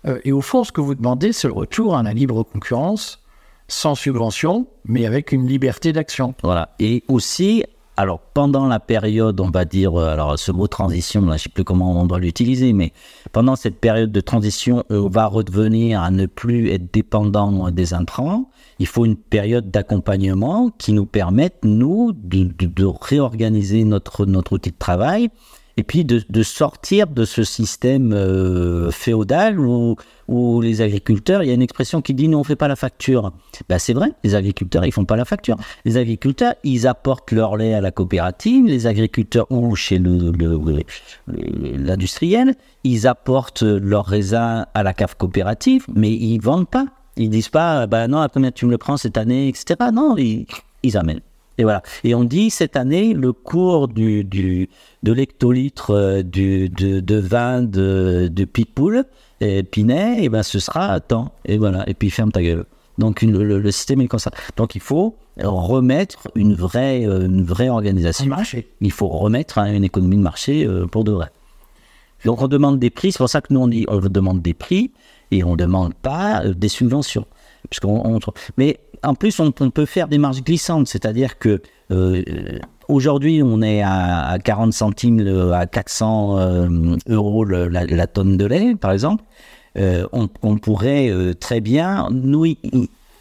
Euh, 0.07 0.19
et 0.23 0.31
au 0.31 0.41
fond, 0.41 0.63
ce 0.63 0.71
que 0.71 0.81
vous 0.81 0.95
demandez, 0.95 1.33
c'est 1.33 1.47
le 1.47 1.53
retour 1.53 1.95
à 1.95 2.03
la 2.03 2.13
libre 2.13 2.43
concurrence, 2.43 3.21
sans 3.67 3.95
subvention, 3.95 4.67
mais 4.85 5.05
avec 5.05 5.31
une 5.31 5.47
liberté 5.47 5.93
d'action. 5.93 6.35
Voilà. 6.43 6.69
Et 6.79 7.03
aussi 7.07 7.63
alors 7.97 8.19
pendant 8.19 8.67
la 8.67 8.79
période, 8.79 9.39
on 9.39 9.49
va 9.49 9.63
dire, 9.63 9.95
euh, 9.95 10.09
alors 10.09 10.37
ce 10.37 10.51
mot 10.51 10.67
transition, 10.67 11.21
je 11.21 11.27
ne 11.27 11.37
sais 11.37 11.49
plus 11.49 11.63
comment 11.63 12.01
on 12.01 12.05
doit 12.05 12.19
l'utiliser, 12.19 12.73
mais 12.73 12.91
pendant 13.31 13.55
cette 13.55 13.79
période 13.79 14.11
de 14.11 14.21
transition, 14.21 14.83
on 14.89 15.07
va 15.07 15.27
redevenir 15.27 16.01
à 16.01 16.11
ne 16.11 16.25
plus 16.25 16.71
être 16.71 16.93
dépendant 16.93 17.71
des 17.71 17.93
intrants. 17.93 18.49
Il 18.79 18.87
faut 18.87 19.05
une 19.05 19.15
période 19.15 19.71
d'accompagnement 19.71 20.71
qui 20.77 20.91
nous 20.91 21.05
permette, 21.05 21.59
nous, 21.63 22.11
de, 22.13 22.85
réorganiser 22.85 23.85
notre, 23.85 24.25
notre 24.25 24.53
outil 24.53 24.71
de 24.71 24.77
travail 24.77 25.29
et 25.77 25.83
puis 25.83 26.05
de, 26.05 26.43
sortir 26.43 27.07
de 27.07 27.25
ce 27.25 27.43
système 27.43 28.13
euh, 28.13 28.91
féodal 28.91 29.59
où, 29.59 29.97
les 30.61 30.81
agriculteurs, 30.81 31.43
il 31.43 31.47
y 31.47 31.51
a 31.51 31.53
une 31.53 31.61
expression 31.61 32.01
qui 32.01 32.13
dit 32.13 32.27
nous 32.27 32.39
on 32.39 32.43
fait 32.43 32.55
pas 32.55 32.67
la 32.67 32.75
facture. 32.75 33.31
Ben, 33.69 33.77
c'est 33.77 33.93
vrai, 33.93 34.11
les 34.23 34.35
agriculteurs 34.35 34.85
ils 34.85 34.91
font 34.91 35.05
pas 35.05 35.15
la 35.17 35.25
facture. 35.25 35.57
Les 35.83 35.97
agriculteurs 35.97 36.55
ils 36.63 36.87
apportent 36.87 37.31
leur 37.31 37.57
lait 37.57 37.73
à 37.73 37.81
la 37.81 37.91
coopérative, 37.91 38.65
les 38.65 38.87
agriculteurs 38.87 39.45
ou 39.51 39.75
chez 39.75 40.01
l'industriel, 41.27 42.55
ils 42.83 43.05
apportent 43.07 43.63
leur 43.63 44.05
raisin 44.05 44.65
à 44.73 44.83
la 44.83 44.93
cave 44.93 45.15
coopérative, 45.17 45.85
mais 45.93 46.11
ils 46.11 46.39
vendent 46.39 46.69
pas. 46.69 46.85
Ils 47.17 47.29
disent 47.29 47.49
pas, 47.49 47.87
ben 47.87 48.07
non, 48.07 48.19
à 48.19 48.29
combien 48.29 48.51
tu 48.51 48.65
me 48.65 48.71
le 48.71 48.77
prends 48.77 48.97
cette 48.97 49.17
année, 49.17 49.47
etc. 49.47 49.75
Non, 49.93 50.15
ils 50.17 50.97
amènent. 50.97 51.21
Et 51.57 51.63
voilà. 51.63 51.81
Et 52.03 52.15
on 52.15 52.23
dit 52.23 52.49
cette 52.49 52.75
année, 52.75 53.13
le 53.13 53.31
cours 53.31 53.87
du, 53.87 54.23
du 54.23 54.69
de 55.03 55.13
l'hectolitre 55.13 55.91
euh, 55.91 56.23
du, 56.23 56.69
de, 56.69 56.99
de, 56.99 57.15
vin 57.15 57.61
de, 57.61 58.29
de 58.31 58.45
Pitbull, 58.45 59.05
et 59.41 59.63
Pinet, 59.63 60.23
et 60.23 60.29
ben 60.29 60.43
ce 60.43 60.59
sera 60.59 60.87
à 60.87 60.99
temps. 60.99 61.31
Et 61.45 61.57
voilà. 61.57 61.87
Et 61.89 61.93
puis 61.93 62.09
ferme 62.09 62.31
ta 62.31 62.41
gueule. 62.41 62.65
Donc 62.97 63.21
le, 63.21 63.71
système 63.71 64.01
est 64.01 64.07
comme 64.07 64.19
ça. 64.19 64.31
Donc 64.55 64.75
il 64.75 64.81
faut 64.81 65.15
remettre 65.37 66.29
une 66.35 66.53
vraie, 66.53 67.05
euh, 67.05 67.25
une 67.25 67.43
vraie 67.43 67.69
organisation. 67.69 68.25
Marché. 68.27 68.69
Il 68.81 68.91
faut 68.91 69.07
remettre 69.07 69.57
hein, 69.57 69.73
une 69.73 69.83
économie 69.83 70.17
de 70.17 70.21
marché 70.21 70.65
euh, 70.65 70.85
pour 70.87 71.03
de 71.03 71.11
vrai. 71.11 71.29
Donc 72.23 72.41
on 72.41 72.47
demande 72.47 72.79
des 72.79 72.89
prix. 72.89 73.11
C'est 73.11 73.17
pour 73.17 73.29
ça 73.29 73.41
que 73.41 73.53
nous 73.53 73.59
on 73.59 73.67
dit 73.67 73.85
on 73.89 73.99
demande 73.99 74.41
des 74.41 74.53
prix 74.53 74.91
et 75.31 75.43
on 75.43 75.51
ne 75.51 75.57
demande 75.57 75.93
pas 75.93 76.43
des 76.47 76.69
subventions. 76.69 77.25
Puisqu'on, 77.69 78.19
mais 78.57 78.79
en 79.03 79.15
plus, 79.15 79.39
on, 79.39 79.51
peut 79.51 79.85
faire 79.85 80.07
des 80.07 80.17
marges 80.17 80.43
glissantes, 80.43 80.87
c'est-à-dire 80.87 81.37
que 81.37 81.61
euh, 81.91 82.23
aujourd'hui, 82.87 83.41
on 83.43 83.61
est 83.61 83.81
à, 83.83 84.37
40 84.43 84.73
centimes, 84.73 85.51
à 85.53 85.65
400 85.65 86.37
euh, 86.37 86.97
euros 87.07 87.45
la, 87.45 88.07
tonne 88.07 88.37
de 88.37 88.45
lait, 88.45 88.75
par 88.75 88.91
exemple. 88.91 89.23
Euh, 89.77 90.07
on, 90.13 90.57
pourrait 90.57 91.11
très 91.39 91.59
bien, 91.59 92.07
nous, 92.11 92.45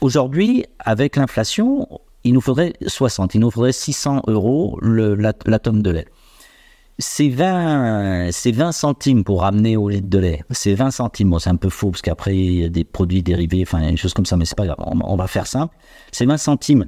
aujourd'hui, 0.01 0.65
avec 0.79 1.17
l'inflation, 1.17 1.89
il 2.23 2.33
nous 2.33 2.41
faudrait 2.41 2.73
60, 2.87 3.35
il 3.35 3.41
nous 3.41 3.51
faudrait 3.51 3.73
600 3.73 4.23
euros 4.29 4.79
la, 4.83 5.59
tonne 5.59 5.83
de 5.83 5.91
lait 5.91 6.07
c'est 6.99 7.29
20, 7.29 8.31
20 8.31 8.73
centimes 8.73 9.25
pour 9.25 9.43
ramener 9.43 9.77
au 9.77 9.89
litre 9.89 10.09
de 10.09 10.19
lait. 10.19 10.45
C'est 10.51 10.75
20 10.75 10.91
centimes. 10.93 11.31
Bon, 11.31 11.39
c'est 11.39 11.51
un 11.51 11.57
peu 11.57 11.69
faux 11.69 11.91
parce 11.91 12.03
qu'après, 12.03 12.37
il 12.37 12.61
y 12.61 12.65
a 12.65 12.69
des 12.69 12.85
produits 12.85 13.23
dérivés, 13.23 13.63
enfin, 13.63 13.91
des 13.91 13.97
choses 13.97 14.15
comme 14.15 14.27
ça, 14.27 14.37
mais 14.37 14.45
c'est 14.45 14.57
pas 14.57 14.67
grave. 14.67 14.79
On, 14.79 15.17
va 15.17 15.27
faire 15.27 15.47
simple. 15.47 15.75
C'est 16.13 16.27
20 16.27 16.37
centimes. 16.37 16.87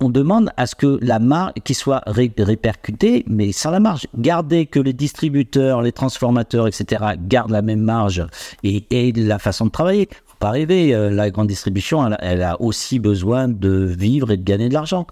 On, 0.00 0.08
demande 0.08 0.50
à 0.56 0.66
ce 0.66 0.74
que 0.74 0.98
la 1.02 1.18
marge, 1.18 1.52
qui 1.64 1.74
soit 1.74 2.02
répercutée, 2.06 3.24
mais 3.26 3.52
sans 3.52 3.70
la 3.70 3.80
marge. 3.80 4.06
Gardez 4.16 4.66
que 4.66 4.78
les 4.78 4.92
distributeurs, 4.92 5.82
les 5.82 5.92
transformateurs, 5.92 6.66
etc., 6.66 7.04
gardent 7.18 7.50
la 7.50 7.62
même 7.62 7.80
marge 7.80 8.24
et, 8.62 9.12
la 9.16 9.38
façon 9.38 9.66
de 9.66 9.70
travailler. 9.70 10.08
Faut 10.26 10.36
pas 10.38 10.50
rêver. 10.50 10.94
Euh, 10.94 11.10
la 11.10 11.30
grande 11.30 11.48
distribution, 11.48 12.08
elle 12.20 12.42
a 12.42 12.60
aussi 12.60 13.00
besoin 13.00 13.48
de 13.48 13.84
vivre 13.84 14.30
et 14.30 14.36
de 14.36 14.44
gagner 14.44 14.68
de 14.68 14.74
l'argent. 14.74 15.06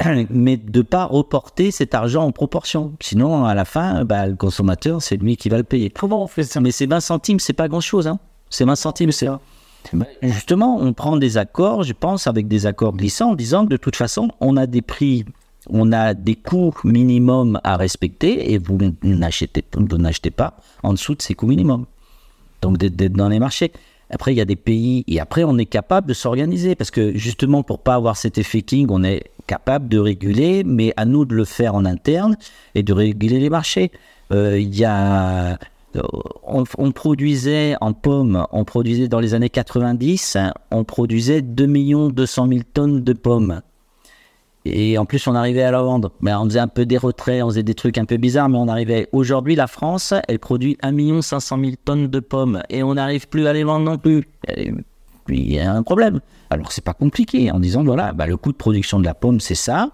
mais 0.30 0.56
de 0.56 0.82
pas 0.82 1.04
reporter 1.04 1.70
cet 1.70 1.94
argent 1.94 2.24
en 2.24 2.32
proportion. 2.32 2.92
Sinon, 3.00 3.44
à 3.44 3.54
la 3.54 3.64
fin, 3.64 4.04
bah, 4.04 4.26
le 4.26 4.36
consommateur, 4.36 5.02
c'est 5.02 5.16
lui 5.16 5.36
qui 5.36 5.48
va 5.48 5.56
le 5.56 5.64
payer. 5.64 5.90
Comment 5.90 6.22
on 6.22 6.26
fait 6.26 6.44
ça? 6.44 6.60
Mais 6.60 6.70
ces 6.70 6.86
20 6.86 7.00
centimes, 7.00 7.40
c'est 7.40 7.52
pas 7.52 7.68
grand-chose. 7.68 8.06
Hein. 8.06 8.18
C'est 8.50 8.64
20 8.64 8.76
centimes, 8.76 9.12
c'est... 9.12 9.28
Bah, 9.92 10.06
justement, 10.20 10.78
on 10.80 10.92
prend 10.92 11.16
des 11.16 11.38
accords, 11.38 11.84
je 11.84 11.92
pense, 11.92 12.26
avec 12.26 12.48
des 12.48 12.66
accords 12.66 12.96
glissants, 12.96 13.30
en 13.30 13.34
disant 13.34 13.64
que 13.64 13.70
de 13.70 13.76
toute 13.76 13.96
façon, 13.96 14.30
on 14.40 14.56
a 14.56 14.66
des 14.66 14.82
prix, 14.82 15.24
on 15.70 15.92
a 15.92 16.12
des 16.12 16.34
coûts 16.34 16.74
minimums 16.84 17.60
à 17.62 17.76
respecter, 17.76 18.52
et 18.52 18.58
vous 18.58 18.78
n'achetez, 19.02 19.64
vous 19.74 19.98
n'achetez 19.98 20.30
pas 20.30 20.56
en 20.82 20.92
dessous 20.92 21.14
de 21.14 21.22
ces 21.22 21.34
coûts 21.34 21.46
minimums. 21.46 21.86
Donc, 22.62 22.78
d'être 22.78 23.12
dans 23.12 23.28
les 23.28 23.38
marchés. 23.38 23.72
Après, 24.10 24.32
il 24.32 24.36
y 24.36 24.40
a 24.40 24.44
des 24.44 24.56
pays, 24.56 25.04
et 25.06 25.20
après, 25.20 25.44
on 25.44 25.56
est 25.56 25.66
capable 25.66 26.08
de 26.08 26.14
s'organiser, 26.14 26.74
parce 26.74 26.90
que 26.90 27.16
justement, 27.16 27.62
pour 27.62 27.78
pas 27.78 27.94
avoir 27.94 28.16
cet 28.16 28.38
effet 28.38 28.62
king, 28.62 28.88
on 28.90 29.04
est 29.04 29.30
capable 29.46 29.88
de 29.88 29.98
réguler, 29.98 30.64
mais 30.64 30.92
à 30.96 31.04
nous 31.04 31.24
de 31.24 31.34
le 31.34 31.44
faire 31.44 31.74
en 31.74 31.84
interne 31.84 32.36
et 32.74 32.82
de 32.82 32.92
réguler 32.92 33.38
les 33.40 33.50
marchés. 33.50 33.90
Euh, 34.32 34.58
y 34.58 34.84
a 34.84 35.58
euh, 35.96 36.02
on, 36.42 36.92
produisait 36.92 37.76
en 37.80 37.92
pommes, 37.92 38.46
on 38.52 38.64
produisait 38.64 39.08
dans 39.08 39.20
les 39.20 39.34
années 39.34 39.48
90, 39.48 40.36
on 40.70 40.84
produisait 40.84 41.42
2 41.42 42.10
200 42.10 42.48
000 42.48 42.60
tonnes 42.72 43.02
de 43.02 43.12
pommes. 43.12 43.60
Et 44.64 44.98
en 44.98 45.04
plus, 45.04 45.26
on 45.28 45.34
arrivait 45.34 45.62
à 45.62 45.70
la 45.70 45.80
vendre. 45.80 46.10
Mais 46.20 46.34
on 46.34 46.44
faisait 46.44 46.58
un 46.58 46.68
peu 46.68 46.86
des 46.86 46.98
retraits, 46.98 47.42
on 47.42 47.48
faisait 47.48 47.62
des 47.62 47.74
trucs 47.74 47.98
un 47.98 48.04
peu 48.04 48.16
bizarres, 48.16 48.48
mais 48.48 48.58
on 48.58 48.66
arrivait. 48.66 49.08
Aujourd'hui, 49.12 49.54
la 49.54 49.68
France, 49.68 50.12
elle 50.26 50.40
produit 50.40 50.76
1 50.82 51.22
500 51.22 51.58
000 51.60 51.72
tonnes 51.84 52.08
de 52.08 52.20
pommes. 52.20 52.62
Et 52.68 52.82
on 52.82 52.94
n'arrive 52.94 53.28
plus 53.28 53.46
à 53.46 53.52
les 53.52 53.62
vendre 53.62 53.84
non 53.84 53.96
plus. 53.96 54.26
Il 55.28 55.52
y 55.52 55.58
a 55.58 55.72
un 55.72 55.82
problème. 55.82 56.20
Alors, 56.50 56.72
c'est 56.72 56.84
pas 56.84 56.94
compliqué 56.94 57.50
en 57.50 57.60
disant, 57.60 57.84
voilà, 57.84 58.12
bah, 58.12 58.26
le 58.26 58.36
coût 58.36 58.52
de 58.52 58.56
production 58.56 58.98
de 58.98 59.04
la 59.04 59.14
pomme, 59.14 59.40
c'est 59.40 59.54
ça. 59.54 59.90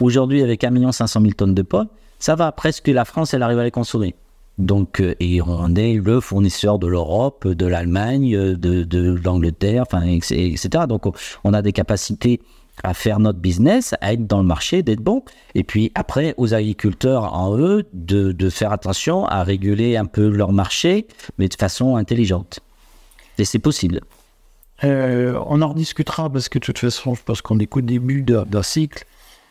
Aujourd'hui, 0.00 0.42
avec 0.42 0.64
1 0.64 0.92
500 0.92 1.20
000 1.20 1.32
tonnes 1.32 1.54
de 1.54 1.62
pommes, 1.62 1.88
ça 2.18 2.34
va 2.34 2.52
presque 2.52 2.88
la 2.88 3.04
France, 3.04 3.34
elle 3.34 3.42
arrive 3.42 3.58
à 3.58 3.64
les 3.64 3.70
consommer. 3.70 4.14
Donc, 4.58 5.00
euh, 5.00 5.14
et 5.20 5.40
on 5.40 5.74
est 5.76 5.94
le 5.94 6.20
fournisseur 6.20 6.78
de 6.78 6.86
l'Europe, 6.86 7.46
de 7.46 7.66
l'Allemagne, 7.66 8.36
de, 8.36 8.82
de 8.82 9.20
l'Angleterre, 9.24 9.84
enfin, 9.86 10.02
etc. 10.02 10.84
Donc, 10.88 11.04
on 11.44 11.54
a 11.54 11.62
des 11.62 11.72
capacités 11.72 12.40
à 12.84 12.94
faire 12.94 13.18
notre 13.18 13.38
business, 13.38 13.94
à 14.00 14.12
être 14.12 14.26
dans 14.26 14.38
le 14.38 14.46
marché, 14.46 14.82
d'être 14.82 15.00
bon. 15.00 15.22
Et 15.54 15.64
puis 15.64 15.92
après, 15.94 16.34
aux 16.36 16.54
agriculteurs 16.54 17.34
en 17.34 17.56
eux, 17.58 17.84
de, 17.92 18.50
faire 18.50 18.72
attention 18.72 19.26
à 19.26 19.42
réguler 19.42 19.96
un 19.96 20.06
peu 20.06 20.28
leur 20.28 20.52
marché, 20.52 21.06
mais 21.38 21.48
de 21.48 21.54
façon 21.54 21.96
intelligente. 21.96 22.60
Et 23.38 23.44
c'est 23.44 23.58
possible. 23.58 24.00
Euh, 24.84 25.40
on 25.46 25.60
en 25.62 25.68
rediscutera 25.68 26.30
parce 26.30 26.48
que 26.48 26.58
de 26.58 26.64
toute 26.64 26.78
façon, 26.78 27.14
je 27.14 27.22
pense 27.22 27.42
qu'on 27.42 27.58
est 27.58 27.66
qu'au 27.66 27.80
début 27.80 28.22
d'un 28.22 28.62
cycle. 28.62 29.04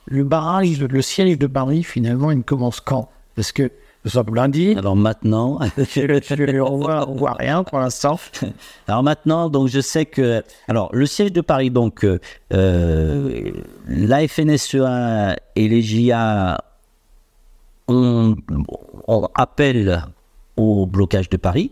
Le 0.05 0.23
barrage, 0.23 0.79
le 0.79 1.01
siège 1.01 1.37
de 1.37 1.47
Paris, 1.47 1.83
finalement, 1.83 2.31
il 2.31 2.43
commence 2.43 2.79
quand? 2.79 3.09
Parce 3.35 3.51
que 3.51 3.71
nous 4.05 4.11
sommes 4.11 4.33
lundi. 4.33 4.73
Alors 4.77 4.95
maintenant, 4.95 5.59
on 5.97 6.77
voit, 6.77 7.05
voit 7.05 7.33
rien 7.33 7.63
pour 7.65 7.79
l'instant. 7.79 8.17
Alors 8.87 9.03
maintenant, 9.03 9.49
donc 9.49 9.67
je 9.67 9.81
sais 9.81 10.05
que, 10.05 10.43
alors 10.69 10.89
le 10.93 11.05
siège 11.05 11.33
de 11.33 11.41
Paris, 11.41 11.71
donc 11.71 12.05
euh, 12.05 12.19
euh 12.53 13.51
la 13.87 14.25
FNSEA 14.25 15.35
et 15.57 15.67
les 15.67 15.81
JA 15.81 16.57
ont, 17.89 18.37
on 19.07 19.27
appel 19.35 20.05
au 20.55 20.85
blocage 20.85 21.29
de 21.29 21.35
Paris. 21.35 21.71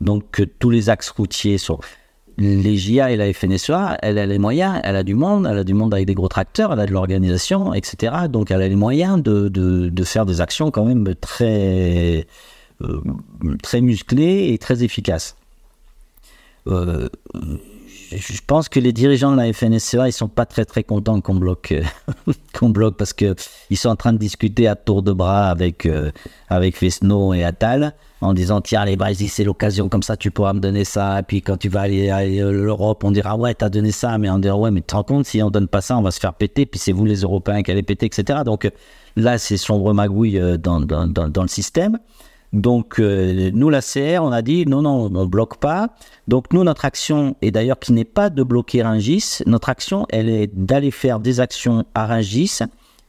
Donc 0.00 0.42
tous 0.58 0.70
les 0.70 0.88
axes 0.88 1.10
routiers 1.10 1.58
sont 1.58 1.80
les 2.38 2.76
JA 2.76 3.12
et 3.12 3.16
la 3.16 3.32
FNSEA, 3.32 3.98
elle 4.02 4.18
a 4.18 4.26
les 4.26 4.38
moyens, 4.38 4.80
elle 4.82 4.96
a 4.96 5.02
du 5.02 5.14
monde, 5.14 5.46
elle 5.50 5.58
a 5.58 5.64
du 5.64 5.74
monde 5.74 5.94
avec 5.94 6.06
des 6.06 6.14
gros 6.14 6.28
tracteurs, 6.28 6.72
elle 6.72 6.80
a 6.80 6.86
de 6.86 6.92
l'organisation, 6.92 7.74
etc. 7.74 8.12
Donc 8.28 8.50
elle 8.50 8.62
a 8.62 8.68
les 8.68 8.76
moyens 8.76 9.22
de, 9.22 10.04
faire 10.04 10.26
des 10.26 10.40
actions 10.40 10.70
quand 10.70 10.84
même 10.84 11.14
très, 11.20 12.26
euh, 12.82 13.00
très 13.62 13.80
musclées 13.80 14.52
et 14.52 14.58
très 14.58 14.82
efficaces. 14.82 15.36
Euh, 16.66 17.08
je 18.16 18.40
pense 18.46 18.68
que 18.68 18.80
les 18.80 18.92
dirigeants 18.92 19.32
de 19.32 19.36
la 19.36 19.52
FNSEA, 19.52 20.08
ils 20.08 20.12
sont 20.12 20.28
pas 20.28 20.46
très 20.46 20.64
très 20.64 20.82
contents 20.82 21.20
qu'on 21.20 21.34
bloque, 21.34 21.72
euh, 21.72 22.32
qu'on 22.58 22.70
bloque 22.70 22.96
parce 22.96 23.12
que 23.12 23.34
ils 23.70 23.76
sont 23.76 23.88
en 23.88 23.96
train 23.96 24.12
de 24.12 24.18
discuter 24.18 24.68
à 24.68 24.76
tour 24.76 25.02
de 25.02 25.12
bras 25.12 25.48
avec 25.48 25.86
euh, 25.86 26.10
avec 26.48 26.82
et 26.82 27.44
Attal 27.44 27.94
en 28.20 28.34
disant 28.34 28.60
tiens 28.60 28.84
les 28.84 28.96
vas 28.96 29.14
c'est 29.14 29.44
l'occasion 29.44 29.88
comme 29.88 30.02
ça 30.02 30.16
tu 30.16 30.30
pourras 30.30 30.52
me 30.52 30.60
donner 30.60 30.84
ça. 30.84 31.20
Et 31.20 31.22
puis 31.22 31.42
quand 31.42 31.56
tu 31.56 31.68
vas 31.68 31.82
aller 31.82 32.10
à 32.10 32.24
l'Europe 32.24 33.04
on 33.04 33.10
dira 33.10 33.36
ouais 33.36 33.54
t'as 33.54 33.68
donné 33.68 33.90
ça. 33.90 34.16
Mais 34.18 34.30
on 34.30 34.38
dira 34.38 34.56
ouais 34.56 34.70
mais 34.70 34.80
tu 34.80 34.86
te 34.86 34.94
rends 34.94 35.04
compte 35.04 35.26
si 35.26 35.42
on 35.42 35.50
donne 35.50 35.68
pas 35.68 35.80
ça 35.80 35.96
on 35.96 36.02
va 36.02 36.10
se 36.10 36.20
faire 36.20 36.34
péter. 36.34 36.66
Puis 36.66 36.80
c'est 36.80 36.92
vous 36.92 37.04
les 37.04 37.20
Européens 37.20 37.62
qui 37.62 37.70
allez 37.70 37.82
péter 37.82 38.06
etc 38.06 38.40
donc 38.44 38.70
là 39.16 39.38
c'est 39.38 39.56
sombre 39.56 39.92
magouille 39.94 40.40
dans, 40.58 40.80
dans, 40.80 41.06
dans, 41.06 41.28
dans 41.28 41.42
le 41.42 41.48
système 41.48 41.98
donc, 42.54 43.00
euh, 43.00 43.50
nous, 43.52 43.68
la 43.68 43.82
CR, 43.82 44.22
on 44.22 44.30
a 44.30 44.40
dit 44.40 44.64
non, 44.64 44.82
non, 44.82 45.06
on 45.06 45.10
ne 45.10 45.24
bloque 45.24 45.56
pas. 45.56 45.88
Donc, 46.28 46.52
nous, 46.52 46.62
notre 46.62 46.84
action, 46.84 47.34
et 47.42 47.50
d'ailleurs 47.50 47.80
qui 47.80 47.92
n'est 47.92 48.04
pas 48.04 48.30
de 48.30 48.44
bloquer 48.44 48.84
Rungis, 48.84 49.40
notre 49.44 49.68
action, 49.68 50.06
elle 50.08 50.28
est 50.28 50.46
d'aller 50.54 50.92
faire 50.92 51.18
des 51.18 51.40
actions 51.40 51.84
à 51.94 52.06
Rungis 52.06 52.60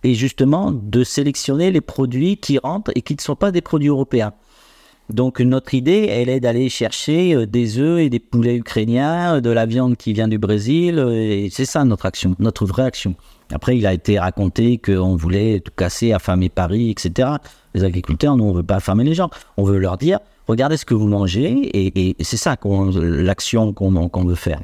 et 0.04 0.16
justement 0.16 0.72
de 0.72 1.04
sélectionner 1.04 1.70
les 1.70 1.82
produits 1.82 2.38
qui 2.38 2.58
rentrent 2.58 2.92
et 2.96 3.04
qui 3.04 3.14
ne 3.16 3.22
sont 3.22 3.36
pas 3.36 3.52
des 3.52 3.62
produits 3.62 3.90
européens. 3.90 4.34
Donc, 5.12 5.40
notre 5.40 5.76
idée, 5.76 6.08
elle 6.10 6.30
est 6.30 6.40
d'aller 6.40 6.68
chercher 6.68 7.36
euh, 7.36 7.46
des 7.46 7.78
œufs 7.78 8.00
et 8.00 8.10
des 8.10 8.18
poulets 8.18 8.56
ukrainiens, 8.56 9.42
de 9.42 9.52
la 9.52 9.68
viande 9.68 9.96
qui 9.96 10.14
vient 10.14 10.28
du 10.28 10.40
Brésil, 10.40 10.98
euh, 10.98 11.12
et 11.12 11.50
c'est 11.52 11.66
ça 11.66 11.86
notre 11.86 12.08
action, 12.08 12.36
notre 12.40 12.66
vraie 12.66 12.86
action. 12.86 13.14
Après, 13.54 13.78
il 13.78 13.86
a 13.86 13.94
été 13.94 14.18
raconté 14.20 14.78
qu'on 14.78 15.16
voulait 15.16 15.60
tout 15.60 15.72
casser, 15.76 16.14
affamer 16.14 16.50
Paris, 16.50 16.90
etc 16.90 17.38
les 17.76 17.84
agriculteurs, 17.84 18.36
nous, 18.36 18.46
on 18.46 18.52
ne 18.52 18.58
veut 18.58 18.64
pas 18.64 18.78
affamer 18.78 19.04
les 19.04 19.14
gens. 19.14 19.30
On 19.58 19.64
veut 19.64 19.78
leur 19.78 19.98
dire, 19.98 20.20
regardez 20.48 20.78
ce 20.78 20.86
que 20.86 20.94
vous 20.94 21.08
mangez, 21.08 21.70
et, 21.74 22.16
c'est 22.22 22.38
ça 22.38 22.56
l'action 22.64 23.74
qu'on 23.74 24.24
veut 24.26 24.36
faire. 24.36 24.62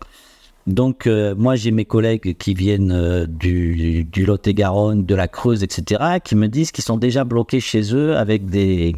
Donc, 0.68 1.08
euh, 1.08 1.36
moi, 1.36 1.56
j'ai 1.56 1.72
mes 1.72 1.86
collègues 1.86 2.38
qui 2.38 2.54
viennent 2.54 2.92
euh, 2.92 3.26
du, 3.28 4.06
Lot-et-Garonne, 4.16 5.06
de 5.06 5.16
la 5.16 5.28
Creuse, 5.28 5.64
etc., 5.64 6.20
qui 6.24 6.36
me 6.36 6.48
disent 6.48 6.72
qu'ils 6.72 6.84
sont 6.84 6.98
déjà 6.98 7.24
bloqués 7.24 7.60
chez 7.60 7.96
eux 7.96 8.16
avec 8.16 8.46
des, 8.46 8.96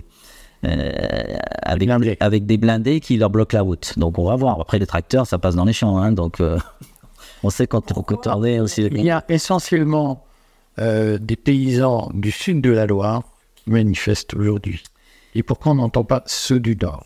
euh, 0.65 0.91
avec, 1.61 1.89
avec, 2.19 2.45
des 2.45 2.57
blindés 2.57 2.99
qui 2.99 3.15
leur 3.15 3.29
bloquent 3.29 3.55
la 3.55 3.61
route. 3.61 3.97
Donc, 3.97 4.19
on 4.19 4.25
va 4.25 4.35
voir. 4.35 4.59
Après, 4.59 4.77
les 4.77 4.85
tracteurs, 4.85 5.25
ça 5.25 5.39
passe 5.39 5.55
dans 5.55 5.65
les 5.65 5.73
champs. 5.73 5.97
Hein, 5.97 6.11
donc, 6.11 6.41
on 7.43 7.49
sait 7.49 7.67
quand, 7.67 7.93
on 8.27 8.43
est 8.43 8.59
aussi. 8.59 8.83
Il 8.83 9.03
y 9.03 9.11
a 9.11 9.23
essentiellement 9.29 10.25
des 10.77 11.35
paysans 11.35 12.09
du 12.13 12.31
sud 12.31 12.61
de 12.61 12.71
la 12.71 12.87
Loire 12.87 13.23
manifestent 13.67 14.33
aujourd'hui 14.33 14.83
Et 15.35 15.43
pourquoi 15.43 15.73
on 15.73 15.75
n'entend 15.75 16.03
pas 16.03 16.23
ceux 16.25 16.59
du 16.59 16.75
Nord? 16.75 17.05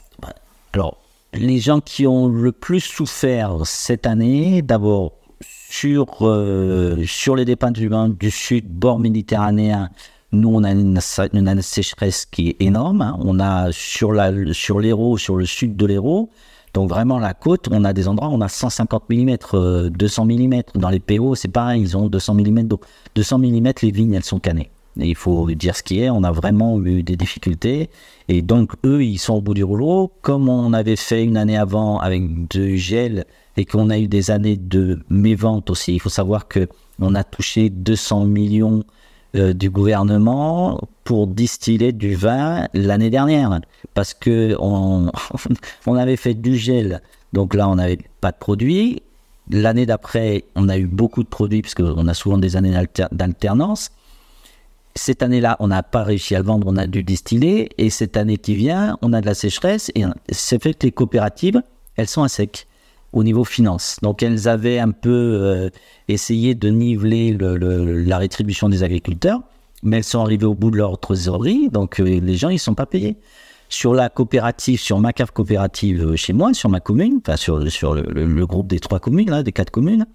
Alors, 0.74 0.98
les 1.34 1.60
gens 1.60 1.82
qui 1.82 2.08
ont 2.08 2.28
le 2.28 2.52
plus 2.52 2.80
souffert 2.80 3.66
cette 3.66 4.06
année, 4.06 4.62
d'abord 4.62 5.14
sur, 5.42 6.06
euh, 6.22 7.04
sur 7.06 7.36
les 7.36 7.46
départements 7.46 8.10
du 8.10 8.32
sud, 8.32 8.68
bord 8.68 9.00
méditerranéen, 9.00 9.90
nous, 10.32 10.50
on 10.50 10.64
a 10.64 10.72
une, 10.72 11.00
une, 11.34 11.62
sécheresse 11.62 12.26
qui 12.26 12.50
est 12.50 12.62
énorme. 12.62 13.02
Hein. 13.02 13.18
On 13.20 13.40
a 13.40 13.72
sur 13.72 14.12
l'Hérault, 14.12 15.18
sur, 15.18 15.26
sur 15.26 15.36
le 15.38 15.46
sud 15.46 15.76
de 15.76 15.86
l'Hérault, 15.86 16.30
donc 16.78 16.90
vraiment 16.90 17.18
la 17.18 17.34
côte, 17.34 17.70
on 17.72 17.84
a 17.86 17.92
des 17.92 18.08
endroits 18.08 18.30
où 18.30 18.34
on 18.34 18.42
a 18.42 18.50
150 18.50 19.10
mm, 19.10 19.90
200 19.90 20.26
mm. 20.26 20.62
Dans 20.76 20.90
les 20.90 21.00
PO, 21.00 21.34
c'est 21.34 21.48
pareil, 21.48 21.82
ils 21.82 21.98
ont 21.98 22.08
200 22.08 22.36
mm 22.36 22.68
d'eau. 22.68 22.80
200 23.16 23.40
mm, 23.40 23.72
les 23.82 23.90
vignes, 23.90 24.14
elles 24.14 24.24
sont 24.24 24.38
cannées 24.40 24.70
il 25.00 25.16
faut 25.16 25.50
dire 25.52 25.76
ce 25.76 25.84
qui 25.84 26.02
est, 26.02 26.10
on 26.10 26.24
a 26.24 26.32
vraiment 26.32 26.80
eu 26.84 27.04
des 27.04 27.16
difficultés. 27.16 27.90
Et 28.28 28.42
donc, 28.42 28.74
eux, 28.84 29.04
ils 29.04 29.18
sont 29.18 29.36
au 29.36 29.42
bout 29.42 29.54
du 29.54 29.64
rouleau. 29.64 30.12
Comme 30.22 30.50
on 30.50 30.74
avait 30.74 30.96
fait 30.96 31.24
une 31.24 31.38
année 31.38 31.58
avant 31.58 32.00
avec 32.00 32.48
de 32.50 32.76
gel 32.76 33.26
et 33.58 33.66
qu'on 33.66 33.90
a 33.90 34.00
eu 34.00 34.08
des 34.08 34.32
années 34.32 34.58
de 34.58 35.00
mévente 35.10 35.70
aussi, 35.70 35.94
il 35.94 36.00
faut 36.00 36.10
savoir 36.10 36.48
que 36.48 36.68
on 37.00 37.14
a 37.14 37.24
touché 37.24 37.70
200 37.70 38.26
millions 38.26 38.84
euh, 39.38 39.54
du 39.54 39.70
gouvernement 39.70 40.80
pour 41.04 41.28
distiller 41.28 41.92
du 41.92 42.16
vin 42.16 42.68
l'année 42.74 43.10
dernière. 43.10 43.60
Parce 43.94 44.14
que 44.14 44.56
on, 44.60 45.12
on 45.86 45.96
avait 45.96 46.16
fait 46.16 46.34
du 46.34 46.56
gel. 46.58 47.02
Donc 47.34 47.54
là, 47.54 47.70
on 47.70 47.76
n'avait 47.76 48.00
pas 48.22 48.32
de 48.32 48.38
produits. 48.38 49.02
L'année 49.50 49.86
d'après, 49.86 50.44
on 50.56 50.68
a 50.70 50.78
eu 50.78 50.86
beaucoup 50.86 51.24
de 51.24 51.30
produits, 51.30 51.62
parce 51.62 51.74
qu'on 51.74 52.08
a 52.08 52.14
souvent 52.14 52.38
des 52.38 52.56
années 52.56 52.74
d'alternance. 53.12 53.92
Cette 54.96 55.24
année-là, 55.24 55.56
on 55.60 55.68
n'a 55.68 55.84
pas 55.84 56.04
réussi 56.04 56.36
à 56.36 56.40
le 56.40 56.46
vendre, 56.46 56.68
on 56.70 56.76
a 56.76 56.88
dû 56.88 57.04
distiller. 57.04 57.70
Et 57.78 57.90
cette 57.90 58.18
année 58.18 58.38
qui 58.38 58.56
vient, 58.56 58.98
on 59.02 59.14
a 59.14 59.22
de 59.22 59.26
la 59.26 59.36
sécheresse. 59.36 59.92
Et 59.96 60.04
c'est 60.30 60.62
fait 60.62 60.74
que 60.74 60.86
les 60.88 60.92
coopératives, 60.92 61.62
elles 61.96 62.08
sont 62.08 62.24
à 62.24 62.30
sec 62.30 62.67
au 63.14 63.24
niveau 63.24 63.44
finance. 63.44 63.98
Donc 64.02 64.24
elles 64.24 64.48
avaient 64.48 64.80
un 64.80 64.92
peu 64.92 65.10
euh, 65.10 65.70
essayé 66.08 66.56
de 66.56 66.70
niveler 66.70 67.38
la 67.40 68.18
rétribution 68.18 68.70
des 68.70 68.84
agriculteurs, 68.84 69.42
mais 69.84 69.98
elles 69.98 70.04
sont 70.04 70.22
arrivées 70.22 70.46
au 70.46 70.56
bout 70.56 70.72
de 70.72 70.78
leur 70.78 71.00
trésorerie, 71.00 71.70
donc 71.70 72.00
euh, 72.00 72.20
les 72.20 72.36
gens, 72.36 72.50
ils 72.50 72.56
ne 72.56 72.60
sont 72.60 72.76
pas 72.76 72.86
payés. 72.86 73.18
Sur 73.70 73.94
la 73.94 74.10
coopérative, 74.10 74.80
sur 74.80 75.00
ma 75.00 75.12
cave 75.12 75.34
coopérative 75.34 76.04
euh, 76.04 76.16
chez 76.16 76.34
moi, 76.34 76.54
sur 76.54 76.70
ma 76.70 76.80
commune, 76.80 77.20
enfin 77.22 77.36
sur, 77.36 77.70
sur 77.70 77.96
le, 77.96 78.46
groupe 78.46 78.68
des 78.68 78.80
trois 78.80 79.00
communes, 79.00 79.30
là, 79.30 79.44
des 79.44 79.52
quatre 79.52 79.72
communes, 79.72 80.06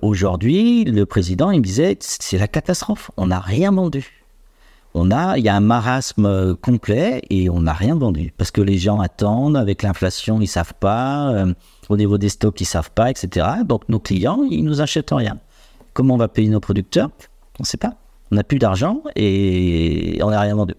aujourd'hui, 0.00 0.82
le 0.82 1.06
président, 1.06 1.52
il 1.52 1.60
me 1.60 1.64
disait, 1.64 1.96
c'est 2.00 2.36
la 2.36 2.48
catastrophe. 2.48 3.12
On 3.16 3.28
n'a 3.28 3.38
rien 3.38 3.70
vendu. 3.70 4.24
On 4.92 5.12
a, 5.12 5.38
il 5.38 5.44
y 5.44 5.48
a 5.48 5.54
un 5.54 5.60
marasme 5.60 6.56
complet 6.56 7.22
et 7.30 7.48
on 7.48 7.60
n'a 7.60 7.72
rien 7.72 7.94
vendu 7.94 8.34
parce 8.36 8.50
que 8.50 8.60
les 8.60 8.76
gens 8.76 8.98
attendent. 8.98 9.56
Avec 9.56 9.84
l'inflation, 9.84 10.40
ils 10.40 10.48
savent 10.48 10.74
pas. 10.74 11.46
Au 11.88 11.96
niveau 11.96 12.18
des 12.18 12.28
stocks, 12.28 12.60
ils 12.60 12.66
savent 12.66 12.90
pas, 12.92 13.10
etc. 13.10 13.46
Donc 13.64 13.88
nos 13.88 13.98
clients, 13.98 14.42
ils 14.48 14.64
nous 14.64 14.80
achètent 14.80 15.10
rien. 15.10 15.38
Comment 15.92 16.14
on 16.14 16.18
va 16.18 16.28
payer 16.28 16.48
nos 16.48 16.60
producteurs? 16.60 17.10
On 17.58 17.62
ne 17.62 17.66
sait 17.66 17.76
pas. 17.76 17.94
On 18.30 18.36
n'a 18.36 18.44
plus 18.44 18.58
d'argent 18.58 19.02
et 19.16 20.18
on 20.22 20.30
n'a 20.30 20.40
rien 20.40 20.54
vendu. 20.54 20.74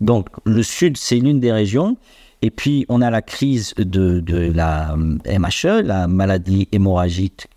Donc 0.00 0.28
le 0.44 0.62
Sud, 0.62 0.96
c'est 0.96 1.16
l'une 1.16 1.40
des 1.40 1.52
régions 1.52 1.96
et 2.42 2.50
puis, 2.50 2.84
on 2.88 3.00
a 3.00 3.10
la 3.10 3.22
crise 3.22 3.74
de, 3.76 4.22
la 4.54 4.92
euh, 4.92 5.38
MHE, 5.38 5.82
la 5.82 6.06
maladie 6.06 6.68
hémorragique 6.70 7.48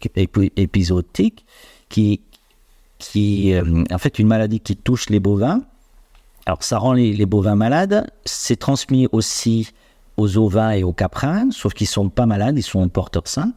épisodique, 0.55 1.45
qui, 1.89 2.21
qui 2.97 3.53
euh, 3.53 3.83
en 3.91 3.97
fait 3.97 4.19
une 4.19 4.27
maladie 4.27 4.59
qui 4.59 4.77
touche 4.77 5.09
les 5.09 5.19
bovins. 5.19 5.61
Alors, 6.45 6.63
ça 6.63 6.77
rend 6.77 6.93
les, 6.93 7.25
bovins 7.25 7.55
malades. 7.55 8.09
C'est 8.25 8.55
transmis 8.55 9.07
aussi 9.11 9.69
aux 10.19 10.37
ovins 10.37 10.71
et 10.71 10.83
aux 10.83 10.93
caprins, 10.93 11.49
sauf 11.51 11.73
qu'ils 11.73 11.87
sont 11.87 12.09
pas 12.09 12.25
malades, 12.25 12.57
ils 12.57 12.63
sont 12.63 12.87
porteurs 12.89 13.27
sains. 13.27 13.53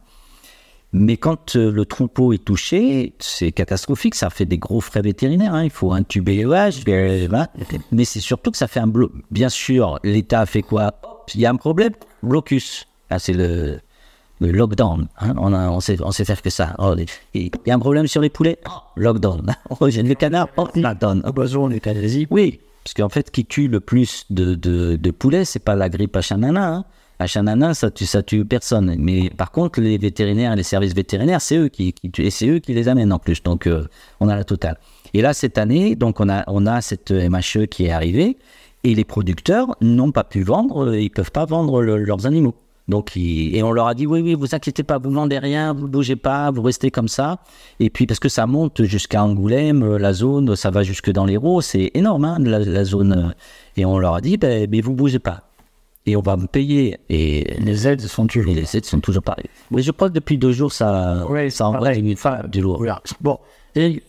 Mais 0.95 1.17
quand 1.17 1.55
euh, 1.55 1.71
le 1.71 1.85
troupeau 1.85 2.33
est 2.33 2.45
touché, 2.45 3.15
c'est 3.17 3.51
catastrophique, 3.51 4.13
ça 4.13 4.29
fait 4.29 4.45
des 4.45 4.59
gros 4.59 4.79
frais 4.79 5.01
vétérinaires. 5.01 5.55
Hein. 5.55 5.63
Il 5.63 5.71
faut 5.71 5.91
intuber 5.91 6.45
vaches, 6.45 6.83
mais 7.91 8.05
c'est 8.05 8.19
surtout 8.19 8.51
que 8.51 8.57
ça 8.57 8.67
fait 8.67 8.79
un 8.79 8.87
bloc. 8.87 9.11
Bien 9.31 9.49
sûr, 9.49 9.99
l'État 10.03 10.45
fait 10.45 10.61
quoi? 10.61 11.01
Il 11.33 11.41
y 11.41 11.47
a 11.47 11.49
un 11.49 11.55
problème, 11.55 11.93
blocus. 12.21 12.87
Ah, 13.09 13.17
c'est 13.17 13.33
le, 13.33 13.79
lockdown. 14.51 15.07
Hein. 15.19 15.33
On, 15.37 15.53
a, 15.53 15.69
on, 15.69 15.79
sait, 15.79 15.97
on 16.01 16.11
sait 16.11 16.25
faire 16.25 16.41
que 16.41 16.49
ça. 16.49 16.75
Oh, 16.79 16.95
il 17.33 17.51
y 17.65 17.71
a 17.71 17.75
un 17.75 17.79
problème 17.79 18.07
sur 18.07 18.21
les 18.21 18.29
poulets, 18.29 18.59
oh, 18.67 18.71
lockdown. 18.95 19.55
Oh, 19.79 19.89
j'ai 19.89 20.03
le 20.03 20.15
canard, 20.15 20.47
oh, 20.57 20.67
lockdown. 20.75 21.21
Besoin 21.33 21.69
du 21.69 21.81
Oui, 22.29 22.59
parce 22.83 22.93
qu'en 22.93 23.09
fait, 23.09 23.31
qui 23.31 23.45
tue 23.45 23.67
le 23.67 23.79
plus 23.79 24.25
de, 24.29 24.55
de, 24.55 24.95
de 24.95 25.11
poulets, 25.11 25.45
c'est 25.45 25.59
pas 25.59 25.75
la 25.75 25.89
grippe 25.89 26.15
H1N1. 26.15 26.57
Hein. 26.57 26.85
H1N1, 27.19 27.73
ça 27.73 27.91
tue, 27.91 28.05
ça 28.05 28.23
tue 28.23 28.43
personne. 28.45 28.95
Mais 28.97 29.29
par 29.29 29.51
contre, 29.51 29.79
les 29.79 29.97
vétérinaires, 29.97 30.55
les 30.55 30.63
services 30.63 30.93
vétérinaires, 30.93 31.41
c'est 31.41 31.57
eux 31.57 31.69
qui, 31.69 31.93
qui 31.93 32.11
et 32.21 32.29
c'est 32.29 32.47
eux 32.47 32.59
qui 32.59 32.73
les 32.73 32.87
amènent 32.87 33.13
en 33.13 33.19
plus. 33.19 33.41
Donc, 33.43 33.67
euh, 33.67 33.87
on 34.19 34.27
a 34.27 34.35
la 34.35 34.43
totale. 34.43 34.77
Et 35.13 35.21
là, 35.21 35.33
cette 35.33 35.57
année, 35.57 35.95
donc 35.95 36.19
on 36.19 36.29
a, 36.29 36.43
on 36.47 36.65
a 36.65 36.81
cette 36.81 37.11
MHE 37.11 37.67
qui 37.67 37.85
est 37.85 37.91
arrivée. 37.91 38.37
Et 38.85 38.95
les 38.95 39.05
producteurs 39.05 39.77
n'ont 39.79 40.11
pas 40.11 40.25
pu 40.25 40.43
vendre, 40.43 40.89
euh, 40.89 40.99
ils 40.99 41.09
peuvent 41.09 41.31
pas 41.31 41.45
vendre 41.45 41.81
leurs 41.81 42.25
animaux. 42.25 42.55
Donc, 42.89 43.15
et 43.15 43.63
on 43.63 43.71
leur 43.71 43.87
a 43.87 43.93
dit 43.93 44.05
oui, 44.05 44.21
oui, 44.21 44.33
vous 44.33 44.53
inquiétez 44.53 44.83
pas, 44.83 44.97
vous 44.97 45.09
vendez 45.09 45.39
rien, 45.39 45.73
vous 45.73 45.87
bougez 45.87 46.17
pas, 46.17 46.51
vous 46.51 46.61
restez 46.61 46.91
comme 46.91 47.07
ça. 47.07 47.39
Et 47.79 47.89
puis 47.89 48.05
parce 48.05 48.19
que 48.19 48.27
ça 48.27 48.45
monte 48.45 48.83
jusqu'à 48.83 49.23
Angoulême, 49.23 49.83
euh, 49.83 49.97
la 49.97 50.11
zone, 50.11 50.55
ça 50.55 50.69
va 50.69 50.83
jusque 50.83 51.09
dans 51.09 51.25
l'Hérault, 51.25 51.61
c'est 51.61 51.91
énorme 51.93 52.25
hein, 52.25 52.37
la, 52.39 52.83
zone. 52.83 53.33
Et 53.77 53.85
on 53.85 53.97
leur 53.97 54.15
a 54.15 54.21
dit, 54.21 54.37
ben, 54.37 54.67
mais 54.69 54.81
vous 54.81 54.93
bougez 54.93 55.19
pas. 55.19 55.43
Et 56.05 56.17
on 56.17 56.21
va 56.21 56.35
me 56.35 56.47
payer. 56.47 56.97
Et 57.09 57.55
les 57.59 57.87
aides 57.87 58.01
sont 58.01 58.27
toujours. 58.27 58.53
les 58.53 58.75
aides 58.75 58.85
sont 58.85 58.99
toujours 58.99 59.23
pareilles. 59.23 59.49
Oui, 59.71 59.81
je 59.81 59.91
crois 59.91 60.09
que 60.09 60.13
depuis 60.13 60.37
deux 60.37 60.51
jours, 60.51 60.73
ça, 60.73 61.25
oui, 61.29 61.49
ça 61.49 61.67
en 61.67 61.77
vrai 61.77 62.01
du 62.49 62.59
lourd. 62.59 62.85
Bon, 63.21 63.39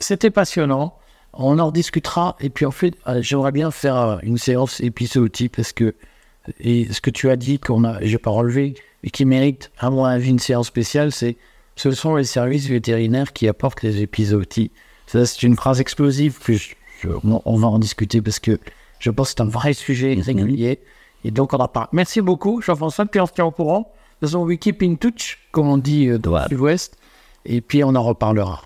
c'était 0.01 0.31
passionnant. 0.31 0.95
On 1.33 1.59
en 1.61 1.70
discutera. 1.70 2.37
Et 2.41 2.51
puis 2.51 2.66
en 2.66 2.70
fait, 2.72 2.95
euh, 3.07 3.22
j'aimerais 3.22 3.53
bien 3.53 3.70
faire 3.70 3.97
euh, 3.97 4.16
une 4.22 4.39
séance 4.39 4.81
épisodique 4.81 5.57
parce 5.57 5.72
que 5.72 5.95
et 6.61 6.92
ce 6.92 7.01
que 7.01 7.11
tu 7.11 7.30
as 7.30 7.36
dit 7.36 7.59
qu'on 7.59 7.84
a, 7.84 8.03
j'ai 8.03 8.18
pas 8.18 8.30
relevé, 8.30 8.74
et 9.03 9.11
qui 9.11 9.24
mérite, 9.24 9.70
à 9.78 9.90
mon 9.90 10.05
avis, 10.05 10.30
une 10.30 10.38
séance 10.38 10.66
spéciale, 10.68 11.12
c'est 11.12 11.36
ce 11.76 11.90
sont 11.90 12.14
les 12.16 12.24
services 12.24 12.66
vétérinaires 12.68 13.32
qui 13.32 13.49
apportent 13.49 13.82
les 13.82 14.01
épizooties. 14.03 14.70
Ça, 15.07 15.26
c'est 15.26 15.42
une 15.42 15.57
phrase 15.57 15.80
explosive 15.80 16.38
que 16.38 16.53
je- 16.55 16.74
je- 17.03 17.09
on 17.22 17.57
va 17.57 17.66
en 17.68 17.78
discuter 17.78 18.22
parce 18.22 18.38
que 18.38 18.59
je 19.01 19.11
pense 19.11 19.28
que 19.32 19.34
c'est 19.38 19.42
un 19.42 19.49
vrai 19.51 19.72
sujet 19.74 20.14
régulier. 20.20 20.80
Et 21.24 21.30
donc, 21.30 21.53
on 21.53 21.57
en 21.59 21.68
parle. 21.68 21.88
Merci 21.92 22.20
beaucoup, 22.20 22.61
Jean-François, 22.62 23.07
puis 23.07 23.20
on 23.20 23.26
se 23.26 23.32
tient 23.32 23.45
au 23.47 23.51
courant. 23.51 23.80
De 24.20 24.26
toute 24.26 24.28
façon, 24.30 24.45
we 24.45 24.59
keep 24.59 24.82
in 24.82 24.95
touch, 24.95 25.38
comme 25.53 25.68
on 25.68 25.78
dit 25.78 26.07
euh, 26.09 26.18
dans 26.18 26.30
Voilà. 26.30 26.47
le 26.47 26.51
sud-ouest. 26.57 26.97
Et 27.45 27.61
puis, 27.61 27.82
on 27.84 27.95
en 27.95 28.03
reparlera. 28.03 28.62